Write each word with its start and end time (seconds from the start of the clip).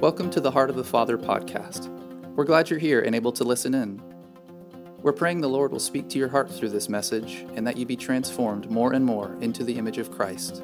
Welcome 0.00 0.30
to 0.30 0.40
the 0.40 0.52
Heart 0.52 0.70
of 0.70 0.76
the 0.76 0.84
Father 0.84 1.18
podcast. 1.18 1.88
We're 2.36 2.44
glad 2.44 2.70
you're 2.70 2.78
here 2.78 3.00
and 3.00 3.16
able 3.16 3.32
to 3.32 3.42
listen 3.42 3.74
in. 3.74 4.00
We're 5.02 5.12
praying 5.12 5.40
the 5.40 5.48
Lord 5.48 5.72
will 5.72 5.80
speak 5.80 6.08
to 6.10 6.20
your 6.20 6.28
heart 6.28 6.48
through 6.48 6.68
this 6.68 6.88
message 6.88 7.44
and 7.56 7.66
that 7.66 7.76
you 7.76 7.84
be 7.84 7.96
transformed 7.96 8.70
more 8.70 8.92
and 8.92 9.04
more 9.04 9.36
into 9.40 9.64
the 9.64 9.76
image 9.76 9.98
of 9.98 10.12
Christ. 10.12 10.62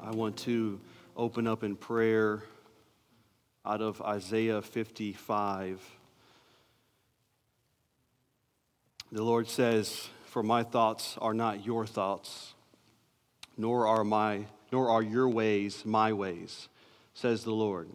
I 0.00 0.12
want 0.12 0.36
to 0.44 0.80
open 1.16 1.48
up 1.48 1.64
in 1.64 1.74
prayer 1.74 2.44
out 3.66 3.82
of 3.82 4.00
Isaiah 4.00 4.62
55. 4.62 5.82
The 9.10 9.24
Lord 9.24 9.48
says, 9.48 10.08
For 10.34 10.42
my 10.42 10.64
thoughts 10.64 11.16
are 11.20 11.32
not 11.32 11.64
your 11.64 11.86
thoughts, 11.86 12.54
nor 13.56 13.86
are, 13.86 14.02
my, 14.02 14.46
nor 14.72 14.90
are 14.90 15.00
your 15.00 15.28
ways 15.28 15.86
my 15.86 16.12
ways, 16.12 16.68
says 17.14 17.44
the 17.44 17.52
Lord. 17.52 17.88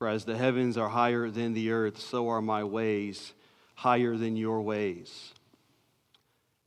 For 0.00 0.08
as 0.08 0.24
the 0.24 0.36
heavens 0.36 0.76
are 0.76 0.88
higher 0.88 1.30
than 1.30 1.54
the 1.54 1.70
earth, 1.70 2.00
so 2.00 2.30
are 2.30 2.42
my 2.42 2.64
ways 2.64 3.32
higher 3.76 4.16
than 4.16 4.34
your 4.34 4.60
ways, 4.60 5.32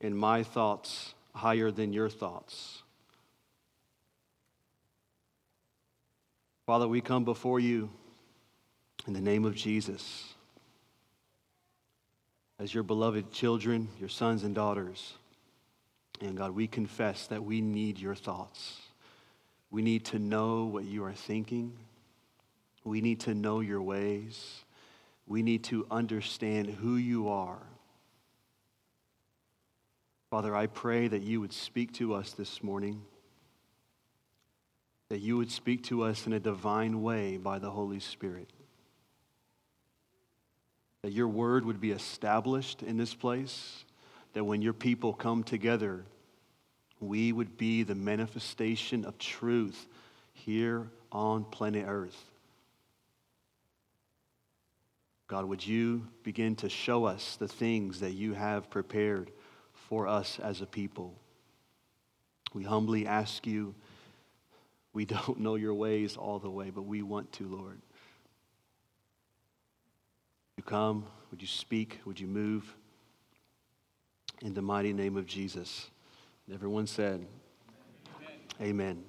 and 0.00 0.16
my 0.16 0.42
thoughts 0.42 1.12
higher 1.34 1.70
than 1.70 1.92
your 1.92 2.08
thoughts. 2.08 2.82
Father, 6.64 6.88
we 6.88 7.02
come 7.02 7.26
before 7.26 7.60
you 7.60 7.90
in 9.06 9.12
the 9.12 9.20
name 9.20 9.44
of 9.44 9.54
Jesus 9.54 10.35
as 12.58 12.72
your 12.72 12.82
beloved 12.82 13.32
children, 13.32 13.88
your 14.00 14.08
sons 14.08 14.44
and 14.44 14.54
daughters. 14.54 15.14
And 16.20 16.36
God, 16.36 16.52
we 16.52 16.66
confess 16.66 17.26
that 17.26 17.44
we 17.44 17.60
need 17.60 17.98
your 17.98 18.14
thoughts. 18.14 18.80
We 19.70 19.82
need 19.82 20.06
to 20.06 20.18
know 20.18 20.64
what 20.64 20.84
you 20.84 21.04
are 21.04 21.12
thinking. 21.12 21.72
We 22.84 23.00
need 23.00 23.20
to 23.20 23.34
know 23.34 23.60
your 23.60 23.82
ways. 23.82 24.64
We 25.26 25.42
need 25.42 25.64
to 25.64 25.86
understand 25.90 26.68
who 26.68 26.96
you 26.96 27.28
are. 27.28 27.58
Father, 30.30 30.56
I 30.56 30.66
pray 30.66 31.08
that 31.08 31.22
you 31.22 31.40
would 31.40 31.52
speak 31.52 31.92
to 31.94 32.14
us 32.14 32.32
this 32.32 32.62
morning, 32.62 33.02
that 35.08 35.18
you 35.18 35.36
would 35.36 35.50
speak 35.50 35.84
to 35.84 36.02
us 36.02 36.26
in 36.26 36.32
a 36.32 36.40
divine 36.40 37.02
way 37.02 37.36
by 37.36 37.58
the 37.58 37.70
Holy 37.70 38.00
Spirit 38.00 38.50
that 41.02 41.12
your 41.12 41.28
word 41.28 41.64
would 41.64 41.80
be 41.80 41.90
established 41.90 42.82
in 42.82 42.96
this 42.96 43.14
place, 43.14 43.84
that 44.32 44.44
when 44.44 44.62
your 44.62 44.72
people 44.72 45.12
come 45.12 45.42
together, 45.42 46.04
we 47.00 47.32
would 47.32 47.56
be 47.56 47.82
the 47.82 47.94
manifestation 47.94 49.04
of 49.04 49.18
truth 49.18 49.86
here 50.32 50.88
on 51.12 51.44
planet 51.44 51.84
Earth. 51.86 52.20
God, 55.28 55.44
would 55.46 55.66
you 55.66 56.06
begin 56.22 56.54
to 56.56 56.68
show 56.68 57.04
us 57.04 57.36
the 57.36 57.48
things 57.48 58.00
that 58.00 58.12
you 58.12 58.34
have 58.34 58.70
prepared 58.70 59.32
for 59.72 60.06
us 60.06 60.38
as 60.38 60.60
a 60.60 60.66
people? 60.66 61.14
We 62.54 62.62
humbly 62.62 63.06
ask 63.06 63.46
you. 63.46 63.74
We 64.92 65.04
don't 65.04 65.40
know 65.40 65.56
your 65.56 65.74
ways 65.74 66.16
all 66.16 66.38
the 66.38 66.50
way, 66.50 66.70
but 66.70 66.82
we 66.82 67.02
want 67.02 67.32
to, 67.32 67.44
Lord 67.44 67.80
come? 70.66 71.06
Would 71.30 71.40
you 71.40 71.46
speak? 71.46 72.00
Would 72.04 72.18
you 72.18 72.26
move? 72.26 72.74
In 74.42 74.52
the 74.52 74.60
mighty 74.60 74.92
name 74.92 75.16
of 75.16 75.24
Jesus. 75.24 75.88
And 76.46 76.54
everyone 76.54 76.88
said, 76.88 77.24
Amen. 78.60 78.68
Amen. 78.68 79.04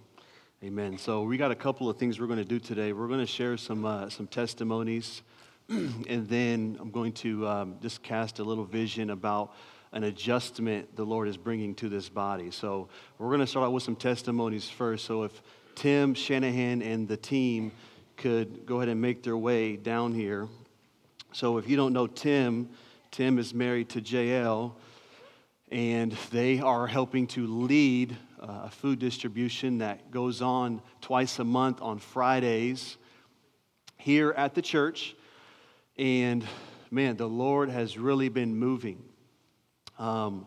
Amen. 0.64 0.98
So 1.00 1.24
we 1.24 1.36
got 1.36 1.52
a 1.52 1.56
couple 1.56 1.90
of 1.90 1.98
things 1.98 2.20
we're 2.20 2.28
going 2.28 2.38
to 2.38 2.46
do 2.46 2.60
today. 2.60 2.94
We're 2.94 3.08
going 3.08 3.22
to 3.22 3.26
share 3.26 3.58
some 3.58 3.86
uh, 3.86 4.10
some 4.10 4.28
testimonies, 4.28 5.24
and 5.70 6.28
then 6.28 6.78
I'm 6.80 6.92
going 6.92 7.14
to 7.14 7.48
um, 7.48 7.76
just 7.82 8.04
cast 8.04 8.38
a 8.38 8.44
little 8.44 8.66
vision 8.66 9.10
about 9.10 9.56
an 9.94 10.04
adjustment 10.04 10.96
the 10.96 11.06
Lord 11.06 11.28
is 11.28 11.38
bringing 11.38 11.74
to 11.76 11.90
this 11.90 12.08
body. 12.08 12.52
So 12.52 12.88
we're 13.18 13.30
going 13.30 13.40
to 13.40 13.48
start 13.48 13.66
out 13.66 13.74
with 13.74 13.84
some 13.84 13.96
testimonies 13.96 14.70
first. 14.70 15.06
So 15.06 15.24
if 15.24 15.42
Tim 15.74 16.14
Shanahan 16.14 16.84
and 16.84 17.08
the 17.08 17.18
team 17.18 17.72
could 18.16 18.66
go 18.66 18.78
ahead 18.78 18.90
and 18.90 19.02
make 19.02 19.24
their 19.24 19.38
way 19.38 19.76
down 19.76 20.14
here. 20.14 20.48
So 21.34 21.58
if 21.58 21.68
you 21.70 21.76
don't 21.76 21.94
know 21.94 22.08
Tim, 22.08 22.70
Tim 23.12 23.38
is 23.40 23.54
married 23.54 23.90
to 23.90 24.02
JL, 24.02 24.74
and 25.72 26.12
they 26.32 26.60
are 26.60 26.88
helping 26.88 27.28
to 27.28 27.46
lead 27.46 28.16
uh, 28.42 28.64
a 28.66 28.70
food 28.70 29.00
distribution 29.00 29.80
that 29.80 30.12
goes 30.12 30.42
on 30.42 30.82
twice 31.02 31.40
a 31.40 31.44
month 31.44 31.82
on 31.82 32.00
Fridays 32.00 32.98
here 33.98 34.32
at 34.32 34.56
the 34.56 34.62
church. 34.62 35.16
And 35.98 36.46
man, 36.92 37.18
the 37.18 37.28
Lord 37.28 37.70
has 37.70 37.98
really 37.98 38.30
been 38.30 38.56
moving. 38.56 39.04
Um, 40.00 40.46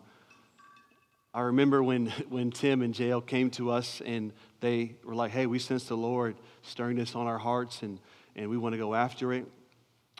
I 1.33 1.41
remember 1.41 1.83
when, 1.83 2.07
when 2.29 2.51
Tim 2.51 2.81
and 2.81 2.93
JL 2.93 3.25
came 3.25 3.49
to 3.51 3.71
us 3.71 4.01
and 4.05 4.33
they 4.59 4.95
were 5.03 5.15
like, 5.15 5.31
hey, 5.31 5.45
we 5.45 5.59
sense 5.59 5.85
the 5.85 5.97
Lord 5.97 6.35
stirring 6.63 6.97
this 6.97 7.15
on 7.15 7.27
our 7.27 7.37
hearts 7.37 7.81
and, 7.81 7.99
and 8.35 8.49
we 8.49 8.57
want 8.57 8.73
to 8.73 8.79
go 8.79 8.95
after 8.95 9.33
it. 9.33 9.45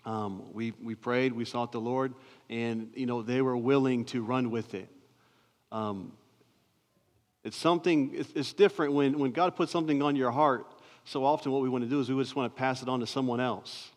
Um, 0.06 0.54
we, 0.54 0.74
we 0.82 0.96
prayed, 0.96 1.34
we 1.34 1.46
sought 1.46 1.72
the 1.72 1.82
Lord, 1.82 2.14
and 2.50 2.90
you 2.96 3.06
know 3.06 3.22
they 3.22 3.42
were 3.42 3.58
willing 3.58 4.06
to 4.06 4.24
run 4.24 4.50
with 4.50 4.74
it. 4.74 4.90
Um, 5.72 6.14
it's 7.44 7.58
something, 7.58 8.12
it's, 8.14 8.32
it's 8.36 8.54
different 8.54 8.94
when, 8.94 9.18
when 9.18 9.32
God 9.32 9.56
puts 9.56 9.72
something 9.72 10.02
on 10.02 10.16
your 10.16 10.32
heart. 10.32 10.66
So 11.06 11.26
often, 11.26 11.52
what 11.52 11.62
we 11.62 11.70
want 11.70 11.84
to 11.84 11.90
do 11.90 12.00
is 12.00 12.10
we 12.10 12.22
just 12.22 12.36
want 12.36 12.54
to 12.54 12.60
pass 12.60 12.82
it 12.82 12.90
on 12.90 13.00
to 13.00 13.08
someone 13.08 13.40
else. 13.40 13.90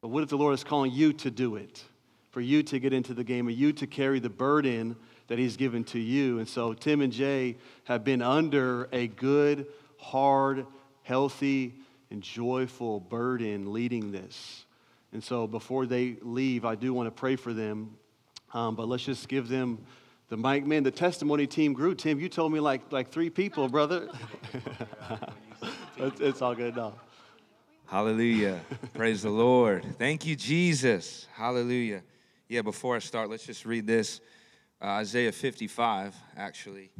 But 0.00 0.08
what 0.08 0.22
if 0.22 0.30
the 0.30 0.38
Lord 0.38 0.54
is 0.54 0.64
calling 0.64 0.90
you 0.90 1.12
to 1.14 1.30
do 1.30 1.56
it? 1.56 1.84
For 2.30 2.40
you 2.40 2.62
to 2.64 2.78
get 2.78 2.94
into 2.94 3.12
the 3.12 3.24
game, 3.24 3.46
or 3.46 3.50
you 3.50 3.72
to 3.74 3.86
carry 3.86 4.18
the 4.18 4.30
burden 4.30 4.96
that 5.28 5.38
He's 5.38 5.58
given 5.58 5.84
to 5.84 5.98
you. 5.98 6.38
And 6.38 6.48
so, 6.48 6.72
Tim 6.72 7.02
and 7.02 7.12
Jay 7.12 7.56
have 7.84 8.04
been 8.04 8.22
under 8.22 8.88
a 8.90 9.06
good, 9.06 9.66
hard, 9.98 10.66
healthy, 11.02 11.74
and 12.12 12.22
joyful 12.22 13.00
burden 13.00 13.72
leading 13.72 14.12
this. 14.12 14.66
And 15.14 15.24
so 15.24 15.46
before 15.46 15.86
they 15.86 16.18
leave, 16.20 16.64
I 16.66 16.74
do 16.74 16.92
want 16.92 17.06
to 17.06 17.10
pray 17.10 17.36
for 17.36 17.54
them. 17.54 17.96
Um, 18.52 18.76
but 18.76 18.86
let's 18.86 19.02
just 19.02 19.28
give 19.28 19.48
them 19.48 19.78
the 20.28 20.36
mic. 20.36 20.66
Man, 20.66 20.82
the 20.82 20.90
testimony 20.90 21.46
team 21.46 21.72
grew. 21.72 21.94
Tim, 21.94 22.20
you 22.20 22.28
told 22.28 22.52
me 22.52 22.60
like, 22.60 22.92
like 22.92 23.10
three 23.10 23.30
people, 23.30 23.66
brother. 23.66 24.10
it's, 25.96 26.20
it's, 26.20 26.42
all 26.42 26.54
good 26.54 26.76
now. 26.76 26.94
Hallelujah. 27.86 28.60
Praise 28.92 29.22
the 29.22 29.30
Lord. 29.30 29.84
Thank 29.98 30.26
you, 30.26 30.36
Jesus. 30.36 31.26
Hallelujah. 31.32 32.02
Yeah, 32.46 32.60
before 32.60 32.94
I 32.94 32.98
start, 32.98 33.30
let's 33.30 33.46
just 33.46 33.64
read 33.64 33.86
this 33.86 34.20
uh, 34.82 34.86
Isaiah 34.86 35.32
55, 35.32 36.14
actually. 36.36 36.90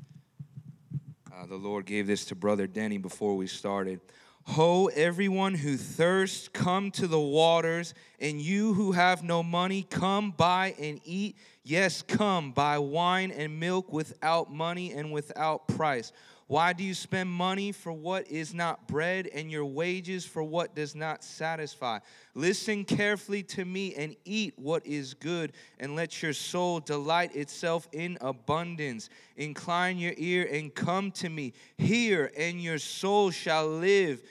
Uh, 1.31 1.45
the 1.47 1.57
Lord 1.57 1.85
gave 1.85 2.07
this 2.07 2.25
to 2.27 2.35
Brother 2.35 2.67
Denny 2.67 2.97
before 2.97 3.37
we 3.37 3.47
started. 3.47 4.01
Ho, 4.45 4.87
everyone 4.87 5.55
who 5.55 5.77
thirsts, 5.77 6.49
come 6.49 6.91
to 6.93 7.07
the 7.07 7.21
waters, 7.21 7.95
and 8.19 8.41
you 8.41 8.75
who 8.75 8.93
have 8.93 9.23
no 9.23 9.43
money, 9.43 9.85
come 9.85 10.33
buy 10.33 10.75
and 10.81 11.01
eat. 11.05 11.37
Yes, 11.63 12.03
come 12.03 12.51
buy 12.51 12.79
wine 12.79 13.31
and 13.31 13.61
milk 13.61 13.93
without 13.93 14.53
money 14.53 14.93
and 14.93 15.13
without 15.13 15.69
price. 15.69 16.13
Why 16.53 16.75
do 16.75 16.85
you 16.85 16.93
spend 16.93 17.31
money 17.31 17.73
for 17.73 17.95
what 17.95 18.31
is 18.31 18.53
not 18.53 18.87
bread 18.87 19.27
and 19.27 19.51
your 19.51 19.65
wages 19.65 20.27
for 20.27 20.43
what 20.43 20.75
does 20.75 20.95
not 20.95 21.25
satisfy? 21.25 22.01
Listen 22.35 22.85
carefully 22.85 23.43
to 23.45 23.65
me 23.65 23.95
and 23.95 24.15
eat 24.27 24.53
what 24.59 24.85
is 24.85 25.15
good, 25.15 25.55
and 25.81 25.97
let 25.97 26.23
your 26.23 26.35
soul 26.35 26.79
delight 26.79 27.35
itself 27.35 27.89
in 27.93 28.19
abundance. 28.21 29.09
Incline 29.39 29.97
your 29.97 30.13
ear 30.19 30.47
and 30.53 30.75
come 30.75 31.11
to 31.13 31.31
me. 31.31 31.55
Hear, 31.79 32.31
and 32.37 32.63
your 32.63 32.77
soul 32.77 33.31
shall 33.31 33.67
live. 33.67 34.23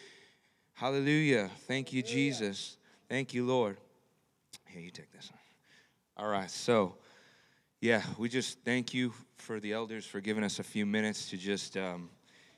Hallelujah. 0.74 1.50
Thank 1.62 1.92
you, 1.92 2.04
Jesus. 2.04 2.78
Thank 3.10 3.34
you, 3.34 3.48
Lord. 3.48 3.78
Here, 4.68 4.84
you 4.84 4.92
take 4.92 5.12
this 5.12 5.32
one. 5.32 5.40
All 6.24 6.32
right, 6.32 6.52
so 6.52 6.98
yeah, 7.80 8.04
we 8.20 8.30
just 8.30 8.60
thank 8.64 8.94
you 8.94 9.12
for 9.52 9.60
the 9.60 9.74
elders 9.74 10.06
for 10.06 10.22
giving 10.22 10.46
us 10.46 10.60
a 10.60 10.64
few 10.64 10.86
minutes 10.86 11.30
to 11.30 11.36
just, 11.36 11.76
um, 11.76 12.10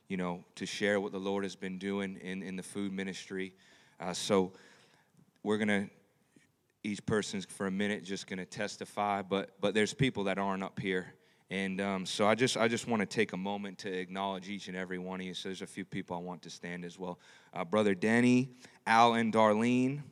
you 0.10 0.16
know, 0.16 0.46
to 0.54 0.64
share 0.64 1.00
what 1.00 1.12
the 1.12 1.18
Lord 1.18 1.44
has 1.44 1.56
been 1.56 1.80
doing 1.80 2.20
in, 2.22 2.44
in 2.44 2.56
the 2.56 2.62
food 2.62 2.94
ministry. 2.94 3.56
Uh, 4.00 4.14
so 4.14 4.52
we're 5.42 5.58
going 5.58 5.70
to, 5.70 5.90
each 6.84 7.04
person's 7.08 7.46
for 7.46 7.66
a 7.66 7.72
minute 7.72 8.04
just 8.04 8.28
going 8.28 8.38
to 8.38 8.46
testify, 8.46 9.24
but, 9.24 9.60
but 9.60 9.74
there's 9.74 9.92
people 9.92 10.26
that 10.26 10.38
aren't 10.38 10.62
up 10.62 10.80
here. 10.80 11.16
And 11.50 11.82
um, 11.82 12.06
so 12.06 12.28
I 12.28 12.36
just, 12.36 12.58
I 12.58 12.68
just 12.68 12.88
want 12.88 13.00
to 13.00 13.08
take 13.08 13.34
a 13.34 13.38
moment 13.38 13.80
to 13.80 13.92
acknowledge 13.92 14.48
each 14.48 14.68
and 14.68 14.78
every 14.78 15.00
one 15.00 15.20
of 15.20 15.26
you. 15.26 15.34
So 15.34 15.50
there's 15.50 15.64
a 15.64 15.66
few 15.66 15.86
people 15.86 16.16
I 16.16 16.20
want 16.20 16.44
to 16.44 16.52
stand 16.52 16.86
as 16.86 17.00
well. 17.00 17.18
Uh, 17.56 17.66
Brother 17.66 17.96
Denny, 17.96 18.52
Al 18.86 19.16
and 19.16 19.34
Darlene, 19.34 20.04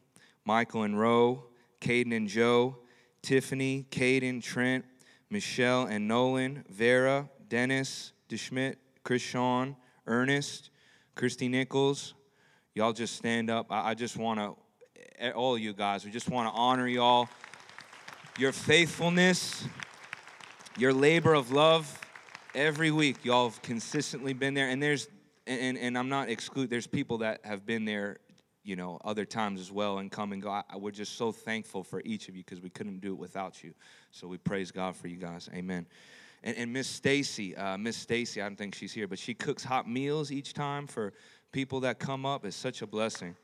Michael 0.46 0.82
and 0.82 1.00
Roe, 1.00 1.44
Caden 1.80 2.18
and 2.18 2.28
Joe, 2.28 2.76
Tiffany, 3.22 3.86
Caden, 3.92 4.42
Trent, 4.42 4.84
Michelle, 5.32 5.86
and 5.86 6.08
Nolan, 6.08 6.66
Vera, 6.70 7.30
Dennis, 7.48 8.12
DeSchmidt, 8.30 8.76
Chris 9.04 9.22
Sean, 9.22 9.78
Ernest, 10.06 10.70
Christy 11.16 11.48
Nichols. 11.48 12.14
Y'all 12.76 12.94
just 12.94 13.16
stand 13.16 13.50
up. 13.50 13.68
I, 13.70 13.92
I 13.92 13.94
just 13.94 14.18
want 14.18 14.40
to, 14.40 15.34
all 15.34 15.58
you 15.58 15.74
guys, 15.74 16.04
we 16.04 16.12
just 16.12 16.30
want 16.30 16.54
to 16.54 16.60
honor 16.60 16.88
y'all. 16.88 17.30
Your 18.38 18.52
faithfulness, 18.52 19.66
your 20.78 20.94
labor 20.94 21.34
of 21.34 21.52
love, 21.52 22.00
every 22.54 22.92
week 22.92 23.24
y'all 23.24 23.50
have 23.50 23.62
consistently 23.62 24.34
been 24.34 24.54
there. 24.54 24.68
And 24.68 24.84
there's, 24.84 25.08
and, 25.48 25.78
and 25.78 25.98
I'm 25.98 26.10
not 26.10 26.30
exclude, 26.30 26.70
there's 26.70 26.88
people 26.88 27.20
that 27.20 27.42
have 27.46 27.66
been 27.66 27.86
there 27.86 28.18
you 28.64 28.76
know, 28.76 29.00
other 29.04 29.26
times 29.26 29.60
as 29.60 29.72
well 29.72 29.98
and 29.98 30.12
come 30.12 30.34
and 30.34 30.42
go. 30.42 30.50
I, 30.50 30.64
we're 30.76 30.92
just 30.92 31.18
so 31.18 31.32
thankful 31.32 31.84
for 31.84 32.02
each 32.06 32.30
of 32.30 32.36
you 32.36 32.44
because 32.44 32.62
we 32.62 32.70
couldn't 32.70 33.02
do 33.02 33.14
it 33.14 33.20
without 33.20 33.64
you. 33.64 33.74
So 34.12 34.28
we 34.28 34.38
praise 34.38 34.72
God 34.72 34.96
for 34.96 35.08
you 35.08 35.18
guys. 35.18 35.50
Amen. 35.54 35.86
And, 36.44 36.58
and 36.58 36.74
Miss 36.74 36.88
Stacy, 36.88 37.56
uh, 37.56 37.78
Miss 37.78 37.98
Stacy, 37.98 38.42
I 38.42 38.48
don't 38.48 38.58
think 38.58 38.76
she's 38.76 38.94
here, 38.94 39.08
but 39.08 39.20
she 39.20 39.34
cooks 39.34 39.64
hot 39.64 39.90
meals 39.90 40.32
each 40.32 40.54
time 40.54 40.88
for 40.88 41.14
people 41.52 41.80
that 41.82 42.00
come 42.00 42.26
up. 42.26 42.46
It's 42.46 42.56
such 42.56 42.82
a 42.82 42.88
blessing. 42.88 43.36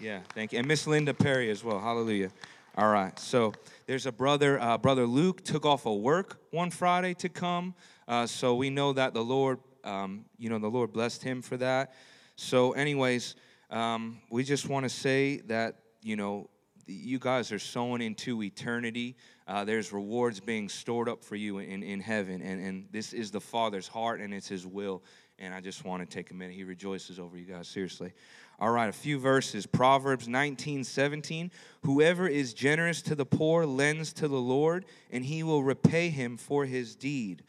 Yeah, 0.00 0.20
thank 0.34 0.52
you. 0.52 0.58
And 0.58 0.66
Miss 0.66 0.86
Linda 0.86 1.14
Perry 1.14 1.50
as 1.50 1.62
well. 1.62 1.78
Hallelujah. 1.78 2.30
All 2.76 2.88
right. 2.88 3.16
So 3.18 3.52
there's 3.86 4.06
a 4.06 4.12
brother, 4.12 4.60
uh, 4.60 4.76
brother 4.78 5.06
Luke 5.06 5.44
took 5.44 5.64
off 5.64 5.86
of 5.86 5.98
work 5.98 6.40
one 6.50 6.70
Friday 6.70 7.14
to 7.14 7.28
come. 7.28 7.74
Uh, 8.08 8.26
so 8.26 8.56
we 8.56 8.70
know 8.70 8.92
that 8.92 9.14
the 9.14 9.22
Lord, 9.22 9.60
um, 9.84 10.24
you 10.38 10.50
know, 10.50 10.58
the 10.58 10.68
Lord 10.68 10.92
blessed 10.92 11.22
him 11.22 11.42
for 11.42 11.56
that. 11.58 11.94
So, 12.36 12.72
anyways, 12.72 13.36
um, 13.74 14.20
we 14.30 14.44
just 14.44 14.68
want 14.68 14.84
to 14.84 14.88
say 14.88 15.38
that, 15.48 15.80
you 16.00 16.14
know, 16.14 16.48
you 16.86 17.18
guys 17.18 17.50
are 17.50 17.58
sowing 17.58 18.02
into 18.02 18.40
eternity. 18.42 19.16
Uh, 19.48 19.64
there's 19.64 19.92
rewards 19.92 20.38
being 20.38 20.68
stored 20.68 21.08
up 21.08 21.24
for 21.24 21.34
you 21.34 21.58
in, 21.58 21.82
in 21.82 21.98
heaven. 21.98 22.40
And, 22.40 22.64
and 22.64 22.86
this 22.92 23.12
is 23.12 23.32
the 23.32 23.40
Father's 23.40 23.88
heart 23.88 24.20
and 24.20 24.32
it's 24.32 24.46
His 24.46 24.64
will. 24.64 25.02
And 25.40 25.52
I 25.52 25.60
just 25.60 25.84
want 25.84 26.08
to 26.08 26.14
take 26.14 26.30
a 26.30 26.34
minute. 26.34 26.54
He 26.54 26.62
rejoices 26.62 27.18
over 27.18 27.36
you 27.36 27.46
guys, 27.46 27.66
seriously. 27.66 28.12
All 28.60 28.70
right, 28.70 28.88
a 28.88 28.92
few 28.92 29.18
verses. 29.18 29.66
Proverbs 29.66 30.28
19, 30.28 30.84
17. 30.84 31.50
Whoever 31.82 32.28
is 32.28 32.54
generous 32.54 33.02
to 33.02 33.16
the 33.16 33.26
poor 33.26 33.66
lends 33.66 34.12
to 34.14 34.28
the 34.28 34.40
Lord, 34.40 34.84
and 35.10 35.24
he 35.24 35.42
will 35.42 35.64
repay 35.64 36.10
him 36.10 36.36
for 36.36 36.64
his 36.64 36.94
deed. 36.94 37.42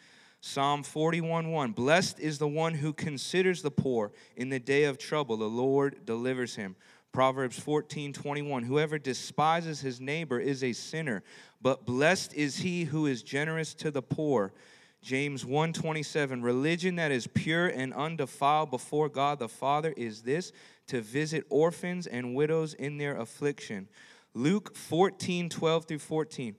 Psalm 0.47 0.83
41 0.83 1.49
1 1.49 1.71
Blessed 1.71 2.19
is 2.19 2.37
the 2.37 2.47
one 2.47 2.75
who 2.75 2.93
considers 2.93 3.63
the 3.63 3.71
poor 3.71 4.11
in 4.37 4.49
the 4.49 4.59
day 4.59 4.83
of 4.83 4.99
trouble, 4.99 5.37
the 5.37 5.45
Lord 5.45 6.05
delivers 6.05 6.55
him. 6.55 6.75
Proverbs 7.11 7.59
14 7.59 8.13
21 8.13 8.61
Whoever 8.61 8.99
despises 8.99 9.81
his 9.81 9.99
neighbor 9.99 10.39
is 10.39 10.63
a 10.63 10.71
sinner, 10.71 11.23
but 11.63 11.87
blessed 11.87 12.35
is 12.35 12.57
he 12.57 12.83
who 12.83 13.07
is 13.07 13.23
generous 13.23 13.73
to 13.73 13.89
the 13.89 14.03
poor. 14.03 14.53
James 15.01 15.41
27 15.41 16.43
Religion 16.43 16.97
that 16.97 17.11
is 17.11 17.25
pure 17.25 17.65
and 17.65 17.91
undefiled 17.95 18.69
before 18.69 19.09
God 19.09 19.39
the 19.39 19.49
Father 19.49 19.95
is 19.97 20.21
this 20.21 20.51
to 20.85 21.01
visit 21.01 21.43
orphans 21.49 22.05
and 22.05 22.35
widows 22.35 22.75
in 22.75 22.99
their 22.99 23.17
affliction. 23.17 23.87
Luke 24.35 24.75
14 24.75 25.49
12 25.49 25.85
through 25.85 25.99
14 25.99 26.55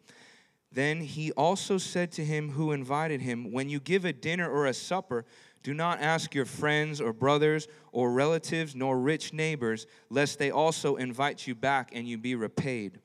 then 0.77 1.01
he 1.01 1.33
also 1.33 1.79
said 1.79 2.13
to 2.13 2.25
him 2.25 2.51
who 2.51 2.71
invited 2.73 3.23
him, 3.23 3.51
When 3.51 3.71
you 3.71 3.81
give 3.81 4.05
a 4.05 4.13
dinner 4.13 4.47
or 4.47 4.67
a 4.67 4.75
supper, 4.75 5.25
do 5.63 5.73
not 5.73 6.03
ask 6.03 6.35
your 6.35 6.45
friends 6.45 7.01
or 7.01 7.15
brothers 7.15 7.67
or 7.93 8.13
relatives 8.13 8.77
nor 8.77 9.01
rich 9.01 9.33
neighbors, 9.33 9.87
lest 10.11 10.39
they 10.39 10.51
also 10.51 10.97
invite 10.97 11.47
you 11.47 11.55
back 11.55 11.93
and 11.95 12.07
you 12.07 12.19
be 12.19 12.35
repaid. 12.35 13.01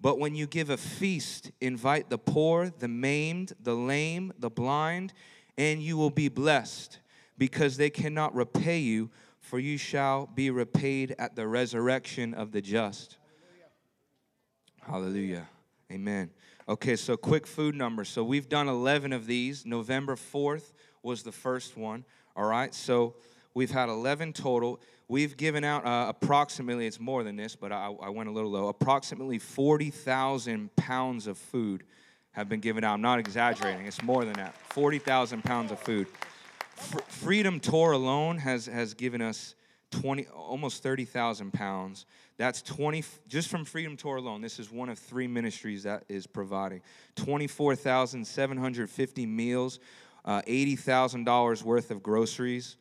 But 0.00 0.20
when 0.20 0.36
you 0.36 0.46
give 0.46 0.70
a 0.70 0.76
feast, 0.76 1.50
invite 1.60 2.08
the 2.08 2.18
poor, 2.18 2.70
the 2.70 2.86
maimed, 2.86 3.52
the 3.60 3.74
lame, 3.74 4.32
the 4.38 4.50
blind, 4.50 5.12
and 5.58 5.82
you 5.82 5.96
will 5.96 6.10
be 6.10 6.28
blessed, 6.28 7.00
because 7.36 7.78
they 7.78 7.90
cannot 7.90 8.32
repay 8.32 8.78
you, 8.78 9.10
for 9.40 9.58
you 9.58 9.76
shall 9.76 10.26
be 10.26 10.50
repaid 10.50 11.16
at 11.18 11.34
the 11.34 11.48
resurrection 11.48 12.32
of 12.32 12.52
the 12.52 12.60
just. 12.60 13.18
Hallelujah. 14.80 15.40
Hallelujah. 15.40 15.48
Amen. 15.90 16.30
Okay, 16.72 16.96
so 16.96 17.18
quick 17.18 17.46
food 17.46 17.74
numbers. 17.74 18.08
So 18.08 18.24
we've 18.24 18.48
done 18.48 18.66
11 18.66 19.12
of 19.12 19.26
these. 19.26 19.66
November 19.66 20.16
4th 20.16 20.72
was 21.02 21.22
the 21.22 21.30
first 21.30 21.76
one. 21.76 22.02
All 22.34 22.46
right, 22.46 22.74
so 22.74 23.12
we've 23.52 23.70
had 23.70 23.90
11 23.90 24.32
total. 24.32 24.80
We've 25.06 25.36
given 25.36 25.64
out 25.64 25.84
uh, 25.84 26.06
approximately, 26.08 26.86
it's 26.86 26.98
more 26.98 27.24
than 27.24 27.36
this, 27.36 27.54
but 27.54 27.72
I, 27.72 27.94
I 28.02 28.08
went 28.08 28.30
a 28.30 28.32
little 28.32 28.50
low, 28.50 28.68
approximately 28.68 29.38
40,000 29.38 30.74
pounds 30.74 31.26
of 31.26 31.36
food 31.36 31.84
have 32.30 32.48
been 32.48 32.60
given 32.60 32.84
out. 32.84 32.94
I'm 32.94 33.02
not 33.02 33.18
exaggerating, 33.18 33.84
it's 33.84 34.02
more 34.02 34.24
than 34.24 34.32
that. 34.38 34.56
40,000 34.70 35.44
pounds 35.44 35.72
of 35.72 35.78
food. 35.78 36.06
F- 36.78 37.06
Freedom 37.06 37.60
Tour 37.60 37.92
alone 37.92 38.38
has, 38.38 38.64
has 38.64 38.94
given 38.94 39.20
us 39.20 39.54
20, 39.92 40.26
almost 40.26 40.82
30,000 40.82 41.52
pounds. 41.52 42.06
That's 42.36 42.60
20, 42.62 43.04
just 43.28 43.48
from 43.48 43.64
Freedom 43.64 43.96
Tour 43.96 44.16
alone, 44.16 44.40
this 44.40 44.58
is 44.58 44.72
one 44.72 44.88
of 44.88 44.98
three 44.98 45.28
ministries 45.28 45.84
that 45.84 46.02
is 46.08 46.26
providing 46.26 46.80
24,750 47.14 49.26
meals, 49.26 49.78
uh, 50.24 50.42
$80,000 50.42 51.62
worth 51.62 51.92
of 51.92 52.02
groceries. 52.02 52.76